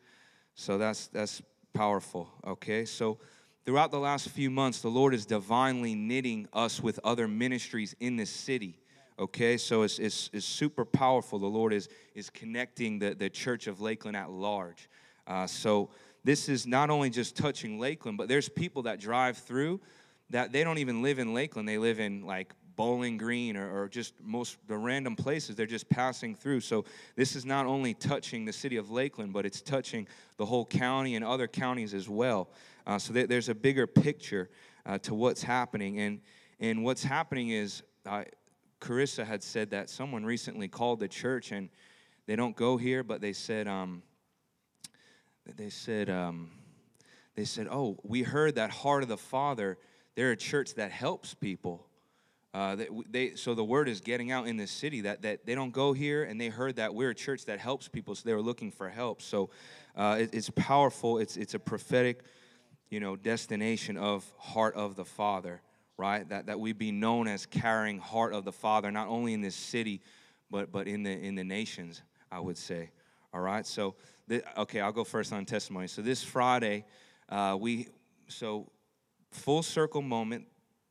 So 0.56 0.80
that's, 0.80 1.08
that's 1.08 1.42
powerful, 1.74 2.30
okay? 2.48 2.86
So 2.86 3.20
throughout 3.66 3.92
the 3.92 4.00
last 4.00 4.30
few 4.30 4.50
months, 4.50 4.80
the 4.82 4.90
Lord 4.90 5.14
is 5.14 5.26
divinely 5.26 5.94
knitting 5.94 6.48
us 6.54 6.82
with 6.82 7.02
other 7.04 7.28
ministries 7.28 7.94
in 8.00 8.16
this 8.16 8.32
city 8.32 8.78
okay 9.20 9.58
so 9.58 9.82
it's, 9.84 10.00
it's, 10.00 10.30
it's 10.32 10.46
super 10.46 10.86
powerful 10.86 11.38
the 11.38 11.46
lord 11.46 11.74
is, 11.74 11.90
is 12.16 12.30
connecting 12.30 12.98
the, 12.98 13.14
the 13.14 13.30
church 13.30 13.68
of 13.68 13.82
lakeland 13.82 14.16
at 14.16 14.32
large 14.32 14.90
uh, 15.28 15.46
so 15.46 15.90
this 16.24 16.50
is 16.50 16.68
not 16.68 16.90
only 16.90 17.10
just 17.10 17.36
touching 17.36 17.80
Lakeland, 17.80 18.18
but 18.18 18.28
there's 18.28 18.50
people 18.50 18.84
that 18.84 19.00
drive 19.00 19.38
through 19.38 19.82
that 20.30 20.52
they 20.52 20.64
don't 20.64 20.78
even 20.78 21.02
live 21.02 21.20
in 21.20 21.34
Lakeland. 21.34 21.68
They 21.68 21.78
live 21.78 22.00
in 22.00 22.26
like 22.26 22.54
Bowling 22.76 23.18
Green 23.18 23.58
or, 23.58 23.84
or, 23.84 23.90
just 23.90 24.14
most 24.24 24.58
the 24.68 24.78
random 24.78 25.16
places. 25.16 25.56
They're 25.56 25.66
just 25.66 25.90
passing 25.90 26.34
through. 26.36 26.62
So 26.62 26.86
this 27.16 27.36
is 27.36 27.46
not 27.46 27.66
only 27.66 27.94
touching 27.94 28.46
the 28.46 28.54
city 28.54 28.78
of 28.78 28.90
Lakeland, 28.90 29.34
but 29.34 29.46
it's 29.46 29.62
touching 29.62 30.08
the 30.38 30.46
whole 30.46 30.66
county 30.66 31.16
and 31.16 31.26
other 31.26 31.48
counties 31.48 31.94
as 31.94 32.08
well. 32.08 32.50
Uh, 32.88 32.98
so 32.98 33.14
there's 33.14 33.50
a 33.50 33.56
bigger 33.56 33.86
picture 33.86 34.50
uh, 34.86 34.98
to 35.00 35.14
what's 35.14 35.44
happening. 35.44 36.00
And, 36.00 36.22
and 36.60 36.84
what's 36.84 37.04
happening 37.04 37.50
is, 37.50 37.84
uh, 38.06 38.24
Carissa 38.80 39.26
had 39.26 39.44
said 39.44 39.70
that 39.72 39.90
someone 39.90 40.26
recently 40.26 40.68
called 40.68 41.00
the 41.00 41.08
church 41.08 41.52
and 41.52 41.70
they 42.26 42.36
don't 42.36 42.56
go 42.56 42.78
here, 42.78 43.04
but 43.04 43.22
they 43.22 43.34
said, 43.34 43.68
um, 43.68 44.02
they 45.58 45.70
said, 45.70 46.10
um, 46.10 46.52
they 47.36 47.46
said, 47.46 47.68
oh, 47.70 47.98
we 48.04 48.24
heard 48.24 48.56
that 48.56 48.70
Heart 48.70 49.04
of 49.04 49.10
the 49.10 49.18
Father, 49.18 49.78
they're 50.16 50.32
a 50.32 50.38
church 50.38 50.76
that 50.76 50.92
helps 50.92 51.34
people. 51.34 51.86
Uh, 52.54 52.76
they, 52.76 52.88
they, 53.10 53.36
so 53.36 53.54
the 53.54 53.64
word 53.64 53.88
is 53.88 54.02
getting 54.02 54.32
out 54.32 54.46
in 54.48 54.58
this 54.58 54.72
city 54.72 55.02
that, 55.02 55.22
that 55.22 55.46
they 55.46 55.56
don't 55.56 55.72
go 55.72 55.94
here 55.94 56.24
and 56.24 56.40
they 56.40 56.50
heard 56.50 56.76
that 56.76 56.94
we're 56.94 57.12
a 57.12 57.16
church 57.16 57.46
that 57.46 57.60
helps 57.60 57.88
people 57.88 58.14
so 58.14 58.24
they 58.26 58.34
were 58.34 58.42
looking 58.42 58.72
for 58.72 58.90
help. 58.90 59.22
So 59.22 59.50
uh, 59.96 60.18
it, 60.20 60.32
it's 60.34 60.50
powerful 60.50 61.18
it's, 61.18 61.38
it's 61.38 61.54
a 61.54 61.60
prophetic 61.60 62.24
you 62.90 63.00
know 63.00 63.16
destination 63.16 63.96
of 63.96 64.30
heart 64.38 64.76
of 64.76 64.96
the 64.96 65.06
father 65.06 65.62
right? 65.98 66.28
That, 66.30 66.48
that 66.48 66.60
we 66.60 66.74
be 66.74 66.92
known 66.92 67.28
as 67.28 67.46
carrying 67.46 68.00
heart 68.00 68.34
of 68.34 68.44
the 68.44 68.52
father 68.52 68.92
not 68.92 69.08
only 69.08 69.34
in 69.34 69.42
this 69.42 69.56
city 69.56 70.02
but, 70.50 70.72
but 70.72 70.88
in, 70.88 71.04
the, 71.04 71.12
in 71.12 71.36
the 71.36 71.44
nations 71.44 72.02
i 72.32 72.40
would 72.40 72.58
say 72.58 72.90
all 73.34 73.42
right? 73.42 73.66
So 73.66 73.96
okay, 74.58 74.80
I'll 74.80 74.92
go 74.92 75.04
first 75.04 75.34
on 75.34 75.46
testimony. 75.46 75.88
So 75.88 76.02
this 76.02 76.24
Friday, 76.24 76.86
uh, 77.30 77.58
we 77.60 77.88
so 78.28 78.72
full 79.32 79.64
circle 79.64 80.02
moment. 80.02 80.46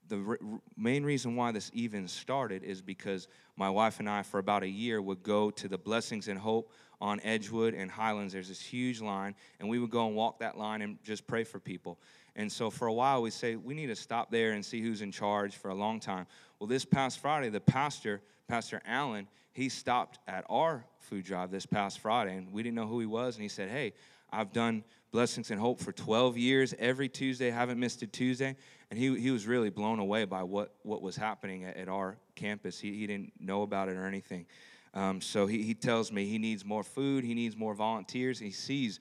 The 0.09 0.37
main 0.77 1.05
reason 1.05 1.37
why 1.37 1.53
this 1.53 1.71
even 1.73 2.09
started 2.09 2.65
is 2.65 2.83
because 2.83 3.29
my 3.57 3.71
wife 3.71 4.01
and 4.01 4.09
I, 4.09 4.23
for 4.23 4.39
about 4.39 4.65
a 4.65 4.69
year, 4.69 5.01
would 5.01 5.23
go 5.23 5.51
to 5.53 5.69
the 5.69 5.79
Blessings 5.79 6.27
and 6.27 6.37
Hope 6.37 6.73
on 7.01 7.21
Edgewood 7.23 7.75
and 7.75 7.91
Highlands. 7.91 8.33
There's 8.33 8.49
this 8.49 8.61
huge 8.61 9.01
line, 9.01 9.37
and 9.61 9.69
we 9.69 9.79
would 9.79 9.91
go 9.91 10.07
and 10.07 10.17
walk 10.17 10.41
that 10.41 10.59
line 10.59 10.83
and 10.83 10.99
just 11.05 11.27
pray 11.27 11.45
for 11.45 11.61
people. 11.61 12.01
And 12.37 12.51
so 12.51 12.71
for 12.71 12.87
a 12.87 12.93
while, 12.93 13.23
we 13.23 13.31
say 13.31 13.57
we 13.57 13.75
need 13.75 13.89
to 13.89 13.97
stop 13.97 14.31
there 14.31 14.53
and 14.53 14.65
see 14.65 14.81
who's 14.81 15.03
in 15.03 15.13
charge 15.13 15.57
for 15.57 15.71
a 15.71 15.75
long 15.75 16.01
time. 16.01 16.27
Well, 16.59 16.67
this 16.69 16.85
past 16.85 17.19
Friday, 17.19 17.49
the 17.49 17.61
pastor, 17.61 18.21
Pastor 18.49 18.81
Allen, 18.87 19.27
he 19.53 19.69
stopped 19.69 20.19
at 20.29 20.45
our 20.49 20.85
food 20.99 21.25
drive 21.25 21.51
this 21.51 21.67
past 21.67 22.01
Friday, 22.01 22.37
and 22.37 22.53
we 22.53 22.63
didn't 22.63 22.77
know 22.77 22.87
who 22.87 23.01
he 23.01 23.07
was. 23.07 23.37
And 23.37 23.43
he 23.43 23.49
said, 23.49 23.69
Hey, 23.69 23.93
I've 24.33 24.53
done 24.53 24.85
Blessings 25.13 25.51
and 25.51 25.61
Hope 25.61 25.81
for 25.81 25.91
12 25.91 26.39
years, 26.39 26.75
every 26.79 27.09
Tuesday, 27.09 27.51
haven't 27.51 27.81
missed 27.81 28.03
a 28.03 28.07
Tuesday. 28.07 28.55
And 28.91 28.99
he, 28.99 29.19
he 29.19 29.31
was 29.31 29.47
really 29.47 29.71
blown 29.71 29.99
away 29.99 30.25
by 30.25 30.45
what, 30.45 30.75
what 30.83 31.03
was 31.03 31.17
happening 31.17 31.65
at, 31.65 31.77
at 31.77 31.89
our 31.89 32.17
campus. 32.37 32.79
He, 32.79 32.95
he 32.95 33.07
didn't 33.07 33.33
know 33.41 33.63
about 33.63 33.89
it 33.89 33.97
or 33.97 34.07
anything. 34.07 34.47
Um, 34.95 35.21
so 35.21 35.47
he, 35.47 35.63
he 35.63 35.75
tells 35.75 36.11
me 36.13 36.27
he 36.27 36.39
needs 36.39 36.65
more 36.65 36.83
food, 36.83 37.25
he 37.25 37.35
needs 37.35 37.57
more 37.57 37.75
volunteers. 37.75 38.39
He 38.39 38.51
sees, 38.51 39.01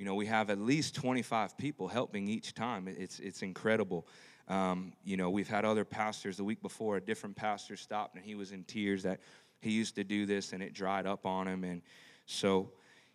you 0.00 0.06
know, 0.06 0.14
we 0.14 0.24
have 0.24 0.48
at 0.48 0.58
least 0.58 0.94
25 0.94 1.58
people 1.58 1.86
helping 1.86 2.26
each 2.26 2.54
time. 2.54 2.88
It's, 2.88 3.18
it's 3.18 3.42
incredible. 3.42 4.06
Um, 4.48 4.94
you 5.04 5.18
know, 5.18 5.28
we've 5.28 5.46
had 5.46 5.66
other 5.66 5.84
pastors 5.84 6.38
the 6.38 6.42
week 6.42 6.62
before, 6.62 6.96
a 6.96 7.02
different 7.02 7.36
pastor 7.36 7.76
stopped 7.76 8.16
and 8.16 8.24
he 8.24 8.34
was 8.34 8.50
in 8.50 8.64
tears 8.64 9.02
that 9.02 9.20
he 9.60 9.72
used 9.72 9.96
to 9.96 10.02
do 10.02 10.24
this 10.24 10.54
and 10.54 10.62
it 10.62 10.72
dried 10.72 11.06
up 11.06 11.26
on 11.26 11.46
him. 11.46 11.64
And 11.64 11.82
so, 12.24 12.72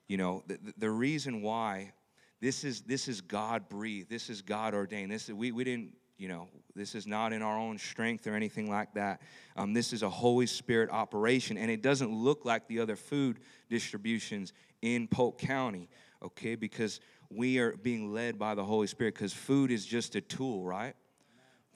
you 0.08 0.18
know, 0.18 0.44
the, 0.46 0.60
the 0.78 0.92
reason 0.92 1.42
why 1.42 1.92
this 2.40 2.64
is 2.64 2.82
this 2.82 3.08
is 3.08 3.20
God 3.20 3.68
breathed, 3.68 4.08
this 4.08 4.30
is 4.30 4.44
God 4.44 4.76
ordained. 4.76 5.12
This 5.12 5.28
is, 5.28 5.34
we, 5.34 5.52
we 5.52 5.64
didn't, 5.64 5.90
you 6.20 6.28
know, 6.28 6.50
this 6.76 6.94
is 6.94 7.08
not 7.08 7.34
in 7.34 7.42
our 7.42 7.58
own 7.58 7.80
strength 7.80 8.28
or 8.28 8.36
anything 8.36 8.70
like 8.70 8.94
that. 8.94 9.22
Um, 9.56 9.74
this 9.74 9.92
is 9.92 10.04
a 10.04 10.10
Holy 10.10 10.46
Spirit 10.46 10.92
operation, 10.92 11.58
and 11.58 11.72
it 11.72 11.82
doesn't 11.82 12.14
look 12.14 12.46
like 12.46 12.68
the 12.68 12.80
other 12.80 12.96
food 12.96 13.40
distributions 13.70 14.54
in 14.84 15.08
Polk 15.08 15.40
County, 15.40 15.90
okay? 16.22 16.56
Because 16.56 17.00
we 17.30 17.60
are 17.60 17.76
being 17.78 18.14
led 18.14 18.38
by 18.38 18.56
the 18.56 18.64
Holy 18.64 18.88
Spirit, 18.88 19.16
because 19.16 19.34
food 19.34 19.72
is 19.72 19.86
just 19.86 20.16
a 20.16 20.22
tool, 20.22 20.64
right? 20.64 20.96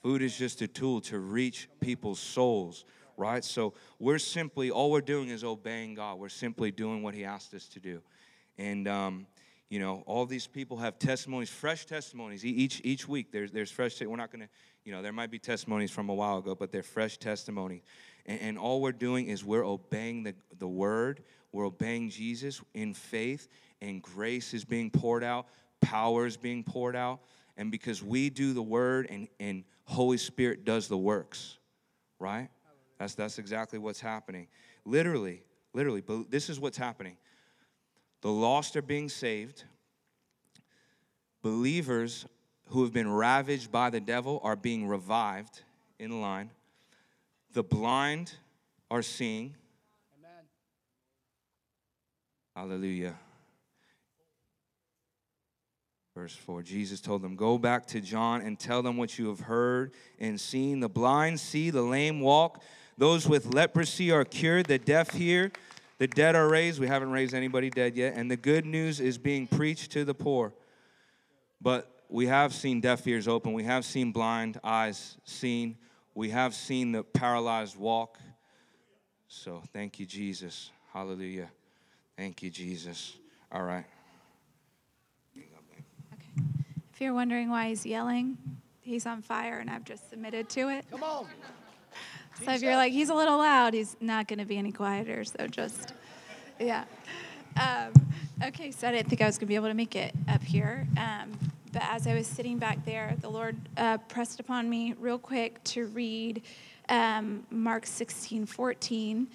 Food 0.02 0.22
is 0.22 0.38
just 0.38 0.62
a 0.62 0.68
tool 0.68 1.02
to 1.02 1.20
reach 1.20 1.70
people's 1.82 2.20
souls, 2.20 2.86
right? 3.18 3.44
So 3.44 3.74
we're 4.00 4.20
simply, 4.20 4.72
all 4.72 4.92
we're 4.92 5.02
doing 5.02 5.30
is 5.30 5.44
obeying 5.44 5.96
God. 5.96 6.20
We're 6.20 6.30
simply 6.30 6.72
doing 6.72 7.04
what 7.04 7.14
He 7.14 7.26
asked 7.26 7.54
us 7.54 7.68
to 7.70 7.80
do. 7.80 8.02
And, 8.58 8.88
um, 8.88 9.28
you 9.70 9.80
know, 9.80 10.04
all 10.08 10.26
these 10.26 10.48
people 10.48 10.78
have 10.78 10.98
testimonies, 10.98 11.50
fresh 11.50 11.86
testimonies 11.86 12.44
each 12.44 12.82
each 12.84 13.08
week. 13.08 13.32
There's 13.32 13.52
there's 13.52 13.70
fresh. 13.70 14.02
We're 14.02 14.16
not 14.16 14.32
gonna, 14.32 14.50
you 14.84 14.92
know, 14.92 15.04
there 15.04 15.14
might 15.14 15.30
be 15.30 15.38
testimonies 15.38 15.92
from 15.92 16.10
a 16.10 16.14
while 16.14 16.40
ago, 16.40 16.56
but 16.56 16.72
they're 16.72 16.82
fresh 16.82 17.20
testimonies. 17.20 17.84
And, 18.26 18.42
and 18.42 18.58
all 18.58 18.82
we're 18.82 18.92
doing 18.92 19.28
is 19.28 19.46
we're 19.46 19.66
obeying 19.66 20.24
the 20.24 20.34
the 20.58 20.68
word. 20.68 21.24
We're 21.52 21.66
obeying 21.66 22.10
Jesus 22.10 22.62
in 22.74 22.94
faith, 22.94 23.48
and 23.82 24.02
grace 24.02 24.54
is 24.54 24.66
being 24.66 24.90
poured 24.90 25.24
out. 25.24 25.48
Power 25.82 26.26
is 26.26 26.38
being 26.38 26.64
poured 26.64 26.96
out. 26.96 27.20
And 27.58 27.72
because 27.72 28.02
we 28.02 28.30
do 28.30 28.54
the 28.54 28.62
word, 28.62 29.08
and 29.10 29.28
and 29.40 29.64
Holy 29.84 30.18
Spirit 30.18 30.66
does 30.66 30.88
the 30.88 30.98
works, 30.98 31.58
right? 32.20 32.50
That's 33.00 33.16
that's 33.16 33.40
exactly 33.40 33.80
what's 33.80 34.00
happening. 34.00 34.48
Literally, 34.86 35.44
literally. 35.74 36.02
But 36.02 36.32
this 36.32 36.50
is 36.50 36.60
what's 36.60 36.78
happening 36.78 37.18
the 38.22 38.32
lost 38.32 38.76
are 38.76 38.82
being 38.82 39.10
saved. 39.10 39.64
Believers 41.42 42.26
who 42.68 42.84
have 42.84 42.94
been 42.94 43.10
ravaged 43.10 43.72
by 43.72 43.90
the 43.90 44.02
devil 44.02 44.40
are 44.44 44.56
being 44.56 44.88
revived 44.88 45.64
in 45.98 46.22
line. 46.22 46.52
The 47.54 47.64
blind 47.64 48.34
are 48.92 49.02
seeing. 49.02 49.56
Amen. 50.18 50.44
Hallelujah. 52.56 53.16
Verse 56.20 56.36
4 56.36 56.64
Jesus 56.64 57.00
told 57.00 57.22
them, 57.22 57.36
Go 57.36 57.58
back 57.58 57.86
to 57.88 58.02
John 58.02 58.42
and 58.42 58.60
tell 58.60 58.82
them 58.82 58.98
what 58.98 59.18
you 59.18 59.28
have 59.30 59.40
heard 59.40 59.94
and 60.20 60.40
seen. 60.40 60.82
The 60.82 60.90
blind 60.90 61.40
see, 61.40 61.70
the 61.70 61.82
lame 61.82 62.20
walk, 62.20 62.62
those 62.98 63.28
with 63.28 63.54
leprosy 63.54 64.12
are 64.12 64.26
cured, 64.26 64.66
the 64.66 64.78
deaf 64.78 65.12
hear 65.12 65.52
the 66.00 66.08
dead 66.08 66.36
are 66.36 66.48
raised. 66.48 66.80
We 66.80 66.88
haven't 66.88 67.12
raised 67.12 67.34
anybody 67.34 67.70
dead 67.70 67.96
yet. 67.96 68.16
And 68.16 68.32
the 68.32 68.38
good 68.38 68.66
news 68.66 69.02
is 69.02 69.18
being 69.18 69.48
preached 69.48 69.92
to 69.92 70.06
the 70.06 70.14
poor. 70.14 70.54
But 71.62 71.92
we 72.08 72.28
have 72.28 72.54
seen 72.54 72.80
deaf 72.80 73.06
ears 73.06 73.28
open. 73.28 73.52
We 73.54 73.66
have 73.66 73.84
seen 73.84 74.14
blind 74.14 74.60
eyes 74.64 75.18
seen. 75.26 75.78
We 76.16 76.30
have 76.30 76.56
seen 76.56 76.94
the 76.94 77.04
paralyzed 77.04 77.78
walk. 77.78 78.18
So 79.28 79.62
thank 79.74 80.00
you, 80.00 80.06
Jesus. 80.06 80.72
Hallelujah. 80.94 81.50
Thank 82.18 82.42
you, 82.42 82.50
Jesus. 82.50 83.18
All 83.52 83.64
right. 83.64 83.86
Okay. 85.36 85.50
If 87.00 87.04
you're 87.04 87.14
wondering 87.14 87.50
why 87.50 87.70
he's 87.70 87.86
yelling, 87.86 88.38
he's 88.82 89.06
on 89.06 89.22
fire 89.22 89.60
and 89.60 89.70
I've 89.70 89.86
just 89.86 90.10
submitted 90.10 90.50
to 90.50 90.68
it. 90.68 90.84
Come 90.92 91.02
on. 91.02 91.28
So 92.44 92.52
if 92.52 92.62
you're 92.62 92.76
like, 92.76 92.92
he's 92.92 93.08
a 93.08 93.14
little 93.14 93.38
loud, 93.38 93.74
he's 93.74 93.96
not 94.02 94.28
going 94.28 94.40
to 94.40 94.46
be 94.46 94.58
any 94.58 94.74
quieter. 94.74 95.24
So 95.24 95.48
just, 95.48 95.94
yeah. 96.60 96.84
Um, 97.58 97.94
okay, 98.44 98.72
so 98.72 98.90
I 98.90 98.92
didn't 98.92 99.08
think 99.08 99.22
I 99.22 99.28
was 99.28 99.38
going 99.38 99.46
to 99.46 99.50
be 99.50 99.56
able 99.56 99.70
to 99.70 99.74
make 99.74 99.96
it 99.96 100.14
up 100.28 100.44
here. 100.44 100.86
Um, 100.98 101.40
but 101.72 101.84
as 101.84 102.06
I 102.06 102.16
was 102.16 102.28
sitting 102.28 102.58
back 102.58 102.84
there, 102.84 103.16
the 103.22 103.30
Lord 103.30 103.56
uh, 103.78 104.00
pressed 104.00 104.42
upon 104.42 104.70
me 104.70 104.94
real 105.00 105.20
quick 105.20 105.64
to 105.64 105.86
read 105.86 106.42
um, 106.90 107.46
Mark 107.50 107.86
16 107.86 108.46
14. 108.46 109.26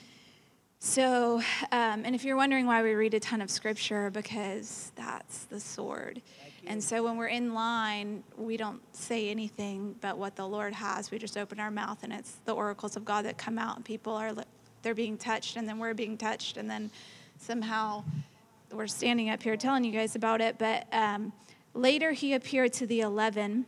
So, 0.80 1.40
um, 1.73 2.02
and 2.04 2.14
if 2.14 2.26
you're 2.26 2.37
wondering 2.37 2.66
why 2.66 2.83
we 2.83 2.92
read 2.92 3.14
a 3.14 3.21
ton 3.21 3.40
of 3.40 3.50
scripture, 3.50 4.11
because 4.11 4.92
that's 4.97 5.44
the 5.47 5.59
sword. 5.59 6.21
And 6.66 6.83
so 6.83 7.02
when 7.02 7.16
we're 7.16 7.28
in 7.28 7.54
line, 7.54 8.25
we 8.37 8.56
don't 8.56 8.80
say 8.94 9.28
anything 9.28 9.97
but 10.00 10.16
what 10.16 10.37
the 10.37 10.47
Lord 10.47 10.73
has. 10.75 11.11
We 11.11 11.18
just 11.18 11.37
open 11.37 11.61
our 11.61 11.71
mouth, 11.71 12.02
and 12.02 12.12
it's 12.12 12.37
the 12.44 12.52
oracles 12.52 12.97
of 12.97 13.04
God 13.04 13.25
that 13.26 13.38
come 13.38 13.59
out, 13.59 13.76
and 13.76 13.85
people 13.85 14.14
are 14.14 14.33
they're 14.83 14.94
being 14.94 15.16
touched, 15.16 15.56
and 15.56 15.68
then 15.68 15.78
we're 15.78 15.94
being 15.94 16.16
touched, 16.16 16.56
and 16.56 16.68
then 16.68 16.90
somehow 17.38 18.04
we're 18.73 18.87
standing 18.87 19.30
up 19.30 19.42
here 19.42 19.56
telling 19.56 19.85
you 19.85 19.92
guys 19.92 20.16
about 20.16 20.40
it. 20.40 20.59
But 20.59 20.87
um, 20.92 21.33
later, 21.75 22.12
he 22.12 22.35
appeared 22.35 22.73
to 22.75 22.87
the 22.87 23.00
eleven. 23.00 23.66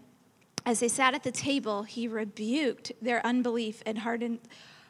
As 0.65 0.81
they 0.81 0.89
sat 0.89 1.15
at 1.15 1.23
the 1.23 1.31
table, 1.31 1.85
he 1.85 2.09
rebuked 2.09 2.93
their 3.01 3.25
unbelief 3.25 3.83
and 3.87 3.99
hardened, 3.99 4.41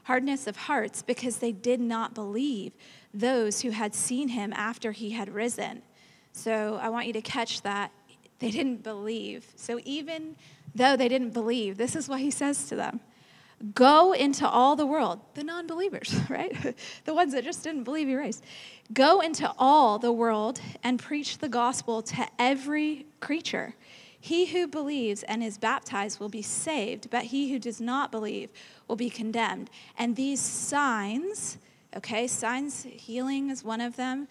hardness 0.04 0.46
of 0.46 0.56
hearts 0.56 1.02
because 1.02 1.36
they 1.38 1.52
did 1.52 1.80
not 1.80 2.14
believe 2.14 2.72
those 3.12 3.60
who 3.60 3.70
had 3.70 3.94
seen 3.94 4.28
him 4.28 4.52
after 4.54 4.92
he 4.92 5.10
had 5.10 5.28
risen. 5.34 5.82
So 6.36 6.78
I 6.80 6.90
want 6.90 7.06
you 7.06 7.14
to 7.14 7.22
catch 7.22 7.62
that. 7.62 7.90
They 8.40 8.50
didn't 8.50 8.82
believe. 8.82 9.46
So 9.56 9.80
even 9.84 10.36
though 10.74 10.94
they 10.94 11.08
didn't 11.08 11.30
believe, 11.30 11.78
this 11.78 11.96
is 11.96 12.08
what 12.08 12.20
he 12.20 12.30
says 12.30 12.68
to 12.68 12.76
them 12.76 13.00
Go 13.74 14.12
into 14.12 14.46
all 14.46 14.76
the 14.76 14.84
world, 14.84 15.20
the 15.32 15.42
non 15.42 15.66
believers, 15.66 16.14
right? 16.28 16.76
the 17.06 17.14
ones 17.14 17.32
that 17.32 17.42
just 17.42 17.64
didn't 17.64 17.84
believe 17.84 18.06
he 18.06 18.14
raised. 18.14 18.44
Go 18.92 19.20
into 19.20 19.50
all 19.58 19.98
the 19.98 20.12
world 20.12 20.60
and 20.84 20.98
preach 20.98 21.38
the 21.38 21.48
gospel 21.48 22.02
to 22.02 22.26
every 22.38 23.06
creature. 23.20 23.74
He 24.20 24.44
who 24.46 24.68
believes 24.68 25.22
and 25.22 25.42
is 25.42 25.56
baptized 25.56 26.20
will 26.20 26.28
be 26.28 26.42
saved, 26.42 27.08
but 27.08 27.24
he 27.24 27.50
who 27.50 27.58
does 27.58 27.80
not 27.80 28.12
believe 28.12 28.50
will 28.88 28.96
be 28.96 29.08
condemned. 29.08 29.70
And 29.96 30.16
these 30.16 30.40
signs, 30.40 31.56
okay, 31.96 32.26
signs, 32.26 32.82
healing 32.82 33.48
is 33.48 33.64
one 33.64 33.80
of 33.80 33.96
them. 33.96 34.28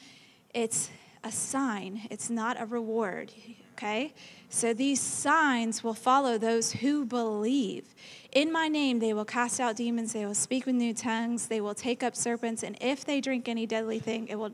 It's 0.54 0.92
a 1.26 1.32
sign, 1.32 2.08
it's 2.10 2.30
not 2.30 2.62
a 2.62 2.66
reward, 2.66 3.34
okay? 3.74 4.14
So 4.50 4.74
these 4.74 5.02
signs 5.02 5.84
will 5.84 5.96
follow 5.96 6.38
those 6.38 6.72
who 6.72 7.04
believe. 7.04 7.96
In 8.32 8.52
my 8.52 8.68
name, 8.68 9.00
they 9.00 9.12
will 9.12 9.26
cast 9.26 9.60
out 9.60 9.76
demons, 9.76 10.14
they 10.14 10.26
will 10.26 10.36
speak 10.36 10.66
with 10.66 10.76
new 10.76 10.94
tongues, 10.94 11.48
they 11.48 11.60
will 11.60 11.74
take 11.74 12.04
up 12.04 12.16
serpents, 12.16 12.64
and 12.64 12.78
if 12.80 13.04
they 13.04 13.20
drink 13.20 13.50
any 13.50 13.66
deadly 13.66 14.00
thing, 14.00 14.28
it 14.28 14.36
will 14.36 14.52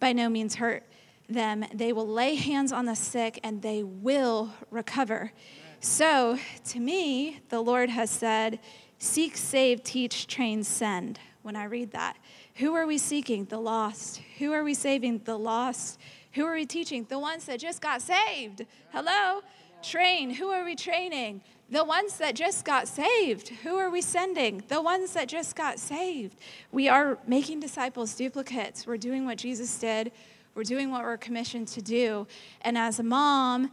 by 0.00 0.12
no 0.12 0.28
means 0.28 0.56
hurt 0.56 0.84
them. 1.28 1.64
They 1.72 1.92
will 1.92 2.08
lay 2.08 2.34
hands 2.34 2.72
on 2.72 2.86
the 2.86 2.96
sick 2.96 3.38
and 3.44 3.62
they 3.62 3.84
will 3.84 4.52
recover. 4.70 5.32
So, 5.78 6.38
to 6.70 6.80
me, 6.80 7.40
the 7.48 7.60
Lord 7.60 7.88
has 7.88 8.10
said, 8.10 8.58
Seek, 8.98 9.36
save, 9.36 9.82
teach, 9.82 10.26
train, 10.26 10.64
send 10.64 11.20
when 11.42 11.56
I 11.56 11.64
read 11.64 11.92
that. 11.92 12.16
Who 12.56 12.74
are 12.74 12.86
we 12.86 12.98
seeking? 12.98 13.46
The 13.46 13.58
lost. 13.58 14.20
Who 14.38 14.52
are 14.52 14.62
we 14.62 14.74
saving? 14.74 15.22
The 15.24 15.38
lost. 15.38 15.98
Who 16.32 16.44
are 16.44 16.54
we 16.54 16.66
teaching? 16.66 17.06
The 17.08 17.18
ones 17.18 17.46
that 17.46 17.60
just 17.60 17.80
got 17.80 18.02
saved. 18.02 18.66
Hello? 18.92 19.42
Train. 19.82 20.30
Who 20.30 20.48
are 20.48 20.64
we 20.64 20.76
training? 20.76 21.40
The 21.70 21.84
ones 21.84 22.18
that 22.18 22.34
just 22.34 22.64
got 22.64 22.86
saved. 22.86 23.48
Who 23.48 23.76
are 23.76 23.88
we 23.88 24.02
sending? 24.02 24.62
The 24.68 24.82
ones 24.82 25.14
that 25.14 25.28
just 25.28 25.56
got 25.56 25.78
saved. 25.78 26.36
We 26.70 26.88
are 26.88 27.18
making 27.26 27.60
disciples, 27.60 28.14
duplicates. 28.14 28.86
We're 28.86 28.98
doing 28.98 29.24
what 29.24 29.38
Jesus 29.38 29.78
did. 29.78 30.12
We're 30.54 30.64
doing 30.64 30.90
what 30.90 31.02
we're 31.02 31.16
commissioned 31.16 31.68
to 31.68 31.80
do. 31.80 32.26
And 32.60 32.76
as 32.76 32.98
a 32.98 33.02
mom, 33.02 33.70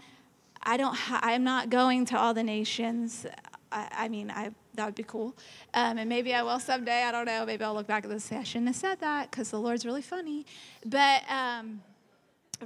I 0.63 0.77
don't. 0.77 0.95
Ha- 0.95 1.19
I'm 1.21 1.43
not 1.43 1.69
going 1.69 2.05
to 2.05 2.17
all 2.17 2.33
the 2.33 2.43
nations. 2.43 3.25
I, 3.71 3.87
I 3.91 4.07
mean, 4.07 4.31
I 4.31 4.51
that 4.75 4.85
would 4.85 4.95
be 4.95 5.03
cool. 5.03 5.35
Um, 5.73 5.97
and 5.97 6.07
maybe 6.07 6.33
I 6.33 6.41
will 6.43 6.59
someday. 6.59 7.03
I 7.03 7.11
don't 7.11 7.25
know. 7.25 7.45
Maybe 7.45 7.63
I'll 7.63 7.73
look 7.73 7.87
back 7.87 8.03
at 8.03 8.09
this 8.09 8.29
and 8.29 8.37
say, 8.37 8.37
I 8.37 8.43
shouldn't 8.43 8.67
have 8.67 8.75
said 8.75 8.99
that 9.01 9.29
because 9.29 9.51
the 9.51 9.59
Lord's 9.59 9.85
really 9.85 10.01
funny. 10.01 10.45
But 10.85 11.23
um, 11.29 11.81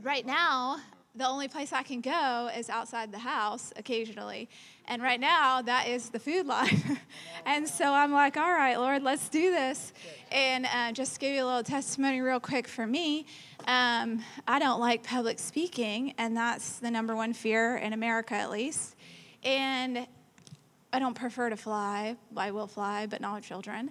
right 0.02 0.26
now, 0.26 0.80
the 1.16 1.28
only 1.28 1.48
place 1.48 1.72
I 1.72 1.84
can 1.84 2.02
go 2.02 2.50
is 2.58 2.70
outside 2.70 3.12
the 3.12 3.20
house 3.20 3.72
occasionally. 3.76 4.50
And 4.88 5.02
right 5.02 5.20
now, 5.20 5.62
that 5.62 5.88
is 5.88 6.10
the 6.10 6.20
food 6.20 6.48
line. 6.48 7.00
and 7.46 7.68
so 7.68 7.94
I'm 7.94 8.12
like, 8.12 8.36
all 8.36 8.52
right, 8.52 8.78
Lord, 8.78 9.04
let's 9.04 9.30
do 9.30 9.52
this. 9.52 9.94
And 10.32 10.66
uh, 10.66 10.92
just 10.92 11.20
give 11.20 11.34
you 11.34 11.44
a 11.44 11.46
little 11.46 11.64
testimony, 11.64 12.22
real 12.22 12.40
quick, 12.40 12.68
for 12.68 12.88
me, 12.88 13.28
um, 13.68 14.24
I 14.48 14.60
don't 14.60 14.80
like 14.80 15.04
public 15.04 15.40
speaking, 15.40 16.14
and 16.18 16.36
that's 16.36 16.80
the 16.80 16.92
number 16.92 17.16
one 17.16 17.34
fear 17.34 17.78
in 17.78 17.94
America, 17.94 18.34
at 18.34 18.52
least. 18.52 18.96
And 19.44 20.08
I 20.94 21.00
don't 21.00 21.16
prefer 21.16 21.50
to 21.50 21.58
fly. 21.58 22.16
I 22.38 22.52
will 22.52 22.68
fly, 22.68 23.08
but 23.08 23.20
not 23.20 23.34
with 23.34 23.44
children. 23.44 23.90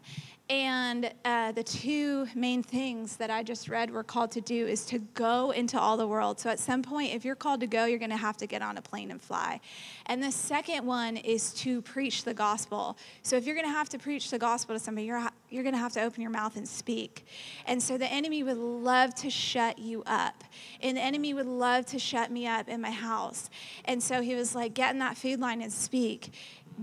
And 0.49 1.11
uh, 1.25 1.51
the 1.53 1.65
two 1.65 2.29
main 2.35 2.63
things 2.63 3.17
that 3.17 3.31
I 3.31 3.43
just 3.43 3.69
read 3.69 3.93
we're 3.93 4.05
called 4.05 4.31
to 4.33 4.41
do 4.41 4.67
is 4.67 4.85
to 4.87 4.99
go 5.15 5.51
into 5.51 5.81
all 5.81 5.97
the 5.97 6.07
world. 6.07 6.39
So 6.39 6.51
at 6.51 6.61
some 6.61 6.83
point, 6.83 7.15
if 7.15 7.25
you're 7.25 7.35
called 7.35 7.61
to 7.61 7.67
go, 7.67 7.87
you're 7.87 7.99
going 7.99 8.11
to 8.11 8.17
have 8.17 8.37
to 8.37 8.47
get 8.47 8.63
on 8.63 8.77
a 8.77 8.83
plane 8.83 9.11
and 9.11 9.21
fly. 9.21 9.61
And 10.07 10.23
the 10.23 10.31
second 10.31 10.87
one 10.87 11.17
is 11.17 11.55
to 11.55 11.81
preach 11.83 12.23
the 12.23 12.35
gospel. 12.35 12.97
So 13.23 13.37
if 13.37 13.47
you're 13.47 13.55
going 13.55 13.67
to 13.67 13.73
have 13.73 13.89
to 13.91 13.99
preach 13.99 14.31
the 14.31 14.39
gospel 14.39 14.77
to 14.77 14.79
somebody, 14.79 15.07
you're, 15.07 15.27
you're 15.49 15.63
going 15.63 15.75
to 15.75 15.81
have 15.81 15.93
to 15.95 16.03
open 16.03 16.21
your 16.21 16.31
mouth 16.31 16.57
and 16.57 16.69
speak. 16.69 17.27
And 17.67 17.83
so 17.83 17.97
the 17.97 18.13
enemy 18.13 18.43
would 18.43 18.59
love 18.59 19.15
to 19.17 19.31
shut 19.31 19.79
you 19.79 20.03
up. 20.07 20.45
And 20.83 20.97
the 20.97 21.03
enemy 21.03 21.35
would 21.35 21.47
love 21.47 21.87
to 21.87 21.99
shut 21.99 22.31
me 22.31 22.47
up 22.47 22.69
in 22.69 22.81
my 22.81 22.91
house. 22.91 23.49
And 23.87 24.03
so 24.03 24.21
he 24.21 24.35
was 24.35 24.55
like, 24.55 24.75
get 24.75 24.93
in 24.93 24.99
that 24.99 25.17
food 25.17 25.41
line 25.41 25.63
and 25.63 25.73
speak. 25.73 26.33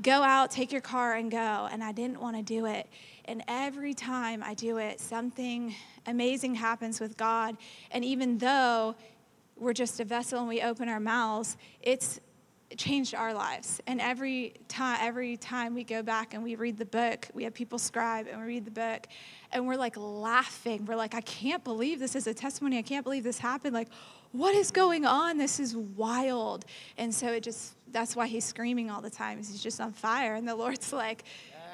Go 0.01 0.24
out, 0.24 0.51
take 0.51 0.72
your 0.72 0.82
car, 0.82 1.13
and 1.13 1.32
go. 1.32 1.68
And 1.72 1.84
I 1.84 1.91
didn't 1.91 2.22
want 2.22 2.36
to 2.38 2.44
do 2.44 2.65
it. 2.65 2.88
And 3.25 3.44
every 3.48 3.94
time 3.94 4.44
I 4.44 4.53
do 4.53 4.77
it, 4.77 5.00
something 5.00 5.75
amazing 6.06 6.56
happens 6.56 7.00
with 7.00 7.18
God. 7.18 7.58
And 7.91 8.06
even 8.06 8.38
though 8.38 8.96
we're 9.58 9.74
just 9.74 10.00
a 10.00 10.06
vessel 10.06 10.39
and 10.39 10.48
we 10.48 10.62
open 10.62 10.89
our 10.89 11.00
mouths, 11.00 11.58
it's 11.82 12.20
changed 12.77 13.15
our 13.15 13.34
lives. 13.34 13.82
And 13.88 14.00
every 14.00 14.53
time, 14.68 15.00
every 15.01 15.38
time 15.38 15.74
we 15.74 15.84
go 15.84 16.03
back 16.03 16.34
and 16.34 16.44
we 16.44 16.56
read 16.56 16.77
the 16.77 16.86
book, 16.86 17.27
we 17.34 17.44
have 17.44 17.53
people 17.53 17.79
scribe 17.79 18.27
and 18.29 18.39
we 18.39 18.46
read 18.46 18.65
the 18.65 18.72
book, 18.72 19.08
and 19.51 19.68
we're 19.68 19.75
like 19.75 19.98
laughing. 19.98 20.86
We're 20.86 20.96
like, 20.96 21.15
I 21.15 21.22
can't 21.22 21.63
believe 21.63 22.00
this 22.00 22.15
is 22.15 22.27
a 22.27 22.34
testimony. 22.34 22.77
I 22.77 22.84
can't 22.84 23.03
believe 23.03 23.24
this 23.24 23.39
happened. 23.39 23.74
Like, 23.74 23.89
what 24.32 24.53
is 24.53 24.70
going 24.70 25.06
on? 25.06 25.38
This 25.38 25.60
is 25.60 25.75
wild. 25.75 26.65
And 26.98 27.13
so 27.13 27.27
it 27.34 27.41
just, 27.41 27.74
that's 27.91 28.15
why 28.15 28.27
he's 28.27 28.46
screaming 28.46 28.89
all 28.89 29.01
the 29.01 29.10
time. 29.10 29.38
He's 29.38 29.62
just 29.62 29.79
on 29.81 29.93
fire. 29.93 30.36
And 30.36 30.48
the 30.48 30.55
Lord's 30.55 30.93
like, 31.05 31.24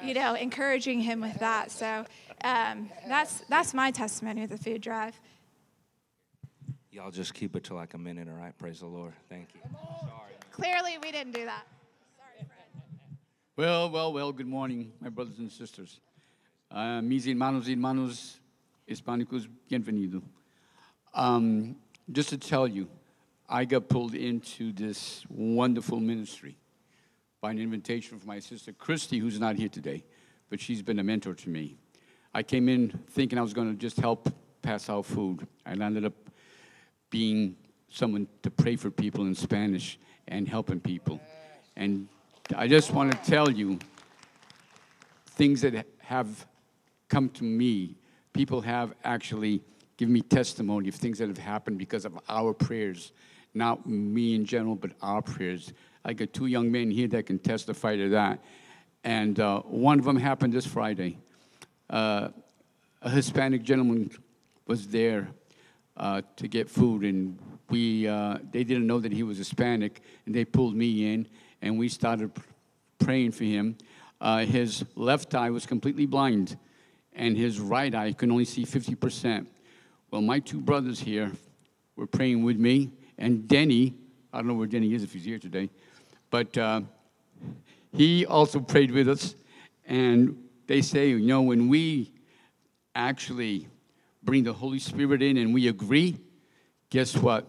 you 0.02 0.14
know, 0.14 0.34
encouraging 0.34 1.00
him 1.00 1.20
with 1.20 1.38
that. 1.40 1.70
So 1.70 2.04
um, 2.44 2.90
that's 3.08 3.40
that's 3.48 3.74
my 3.74 3.90
testimony 3.90 4.42
with 4.42 4.50
the 4.50 4.58
food 4.58 4.80
drive. 4.80 5.18
Y'all 6.90 7.10
just 7.10 7.34
keep 7.34 7.54
it 7.56 7.64
to 7.64 7.74
like 7.74 7.94
a 7.94 7.98
minute, 7.98 8.28
all 8.28 8.34
right? 8.34 8.56
Praise 8.56 8.80
the 8.80 8.86
Lord. 8.86 9.12
Thank 9.28 9.48
you. 9.54 9.60
Sorry. 10.00 10.32
Clearly, 10.50 10.96
we 11.02 11.12
didn't 11.12 11.32
do 11.32 11.44
that. 11.44 11.66
sorry 12.16 12.48
Well, 13.56 13.90
well, 13.90 14.12
well, 14.14 14.32
good 14.32 14.46
morning, 14.46 14.92
my 15.00 15.10
brothers 15.10 15.38
and 15.38 15.52
sisters. 15.52 16.00
Uh, 16.70 17.02
mis 17.02 17.26
hermanos 17.26 17.66
y 17.66 17.72
hermanos 17.74 18.40
hispánicos, 18.88 19.46
bienvenido. 19.70 20.22
Um, 21.12 21.76
just 22.10 22.30
to 22.30 22.38
tell 22.38 22.66
you, 22.66 22.88
I 23.48 23.64
got 23.64 23.88
pulled 23.88 24.14
into 24.14 24.72
this 24.72 25.24
wonderful 25.28 26.00
ministry 26.00 26.58
by 27.40 27.52
an 27.52 27.58
invitation 27.58 28.18
from 28.18 28.26
my 28.26 28.40
sister 28.40 28.72
Christy, 28.72 29.18
who's 29.18 29.38
not 29.38 29.54
here 29.54 29.68
today, 29.68 30.04
but 30.50 30.60
she's 30.60 30.82
been 30.82 30.98
a 30.98 31.04
mentor 31.04 31.34
to 31.34 31.48
me. 31.48 31.76
I 32.34 32.42
came 32.42 32.68
in 32.68 32.90
thinking 33.10 33.38
I 33.38 33.42
was 33.42 33.54
going 33.54 33.70
to 33.72 33.78
just 33.78 33.98
help 33.98 34.28
pass 34.62 34.90
out 34.90 35.06
food. 35.06 35.46
I 35.64 35.72
ended 35.72 36.04
up 36.04 36.14
being 37.08 37.56
someone 37.88 38.26
to 38.42 38.50
pray 38.50 38.74
for 38.74 38.90
people 38.90 39.26
in 39.26 39.34
Spanish 39.34 39.98
and 40.26 40.48
helping 40.48 40.80
people. 40.80 41.20
And 41.76 42.08
I 42.56 42.66
just 42.66 42.92
want 42.92 43.12
to 43.12 43.30
tell 43.30 43.48
you 43.48 43.78
things 45.30 45.60
that 45.60 45.86
have 45.98 46.46
come 47.08 47.28
to 47.30 47.44
me. 47.44 47.94
People 48.32 48.60
have 48.62 48.92
actually 49.04 49.62
given 49.96 50.12
me 50.12 50.20
testimony 50.20 50.88
of 50.88 50.96
things 50.96 51.18
that 51.18 51.28
have 51.28 51.38
happened 51.38 51.78
because 51.78 52.04
of 52.04 52.18
our 52.28 52.52
prayers. 52.52 53.12
Not 53.56 53.86
me 53.88 54.34
in 54.34 54.44
general, 54.44 54.74
but 54.74 54.90
our 55.00 55.22
prayers. 55.22 55.72
I 56.04 56.12
got 56.12 56.34
two 56.34 56.44
young 56.44 56.70
men 56.70 56.90
here 56.90 57.08
that 57.08 57.24
can 57.24 57.38
testify 57.38 57.96
to 57.96 58.10
that. 58.10 58.44
And 59.02 59.40
uh, 59.40 59.60
one 59.60 59.98
of 59.98 60.04
them 60.04 60.16
happened 60.16 60.52
this 60.52 60.66
Friday. 60.66 61.16
Uh, 61.88 62.28
a 63.00 63.08
Hispanic 63.08 63.62
gentleman 63.62 64.10
was 64.66 64.88
there 64.88 65.28
uh, 65.96 66.20
to 66.36 66.48
get 66.48 66.68
food, 66.68 67.02
and 67.02 67.38
we 67.70 68.06
uh, 68.06 68.36
they 68.52 68.62
didn't 68.62 68.86
know 68.86 69.00
that 69.00 69.10
he 69.10 69.22
was 69.22 69.38
Hispanic, 69.38 70.02
and 70.26 70.34
they 70.34 70.44
pulled 70.44 70.76
me 70.76 71.14
in, 71.14 71.26
and 71.62 71.78
we 71.78 71.88
started 71.88 72.30
praying 72.98 73.32
for 73.32 73.44
him. 73.44 73.78
Uh, 74.20 74.44
his 74.44 74.84
left 74.96 75.34
eye 75.34 75.48
was 75.48 75.64
completely 75.64 76.04
blind, 76.04 76.58
and 77.14 77.38
his 77.38 77.58
right 77.58 77.94
eye 77.94 78.12
could 78.12 78.30
only 78.30 78.44
see 78.44 78.66
50%. 78.66 79.46
Well, 80.10 80.20
my 80.20 80.40
two 80.40 80.60
brothers 80.60 81.00
here 81.00 81.32
were 81.96 82.06
praying 82.06 82.42
with 82.42 82.58
me, 82.58 82.90
and 83.18 83.48
Denny, 83.48 83.94
I 84.32 84.38
don't 84.38 84.48
know 84.48 84.54
where 84.54 84.66
Denny 84.66 84.92
is 84.92 85.02
if 85.02 85.12
he's 85.12 85.24
here 85.24 85.38
today, 85.38 85.70
but 86.30 86.56
uh, 86.58 86.82
he 87.92 88.26
also 88.26 88.60
prayed 88.60 88.90
with 88.90 89.08
us. 89.08 89.34
And 89.86 90.36
they 90.66 90.82
say, 90.82 91.10
you 91.10 91.20
know, 91.20 91.42
when 91.42 91.68
we 91.68 92.12
actually 92.94 93.68
bring 94.22 94.42
the 94.42 94.52
Holy 94.52 94.78
Spirit 94.78 95.22
in 95.22 95.36
and 95.36 95.54
we 95.54 95.68
agree, 95.68 96.18
guess 96.90 97.16
what? 97.16 97.46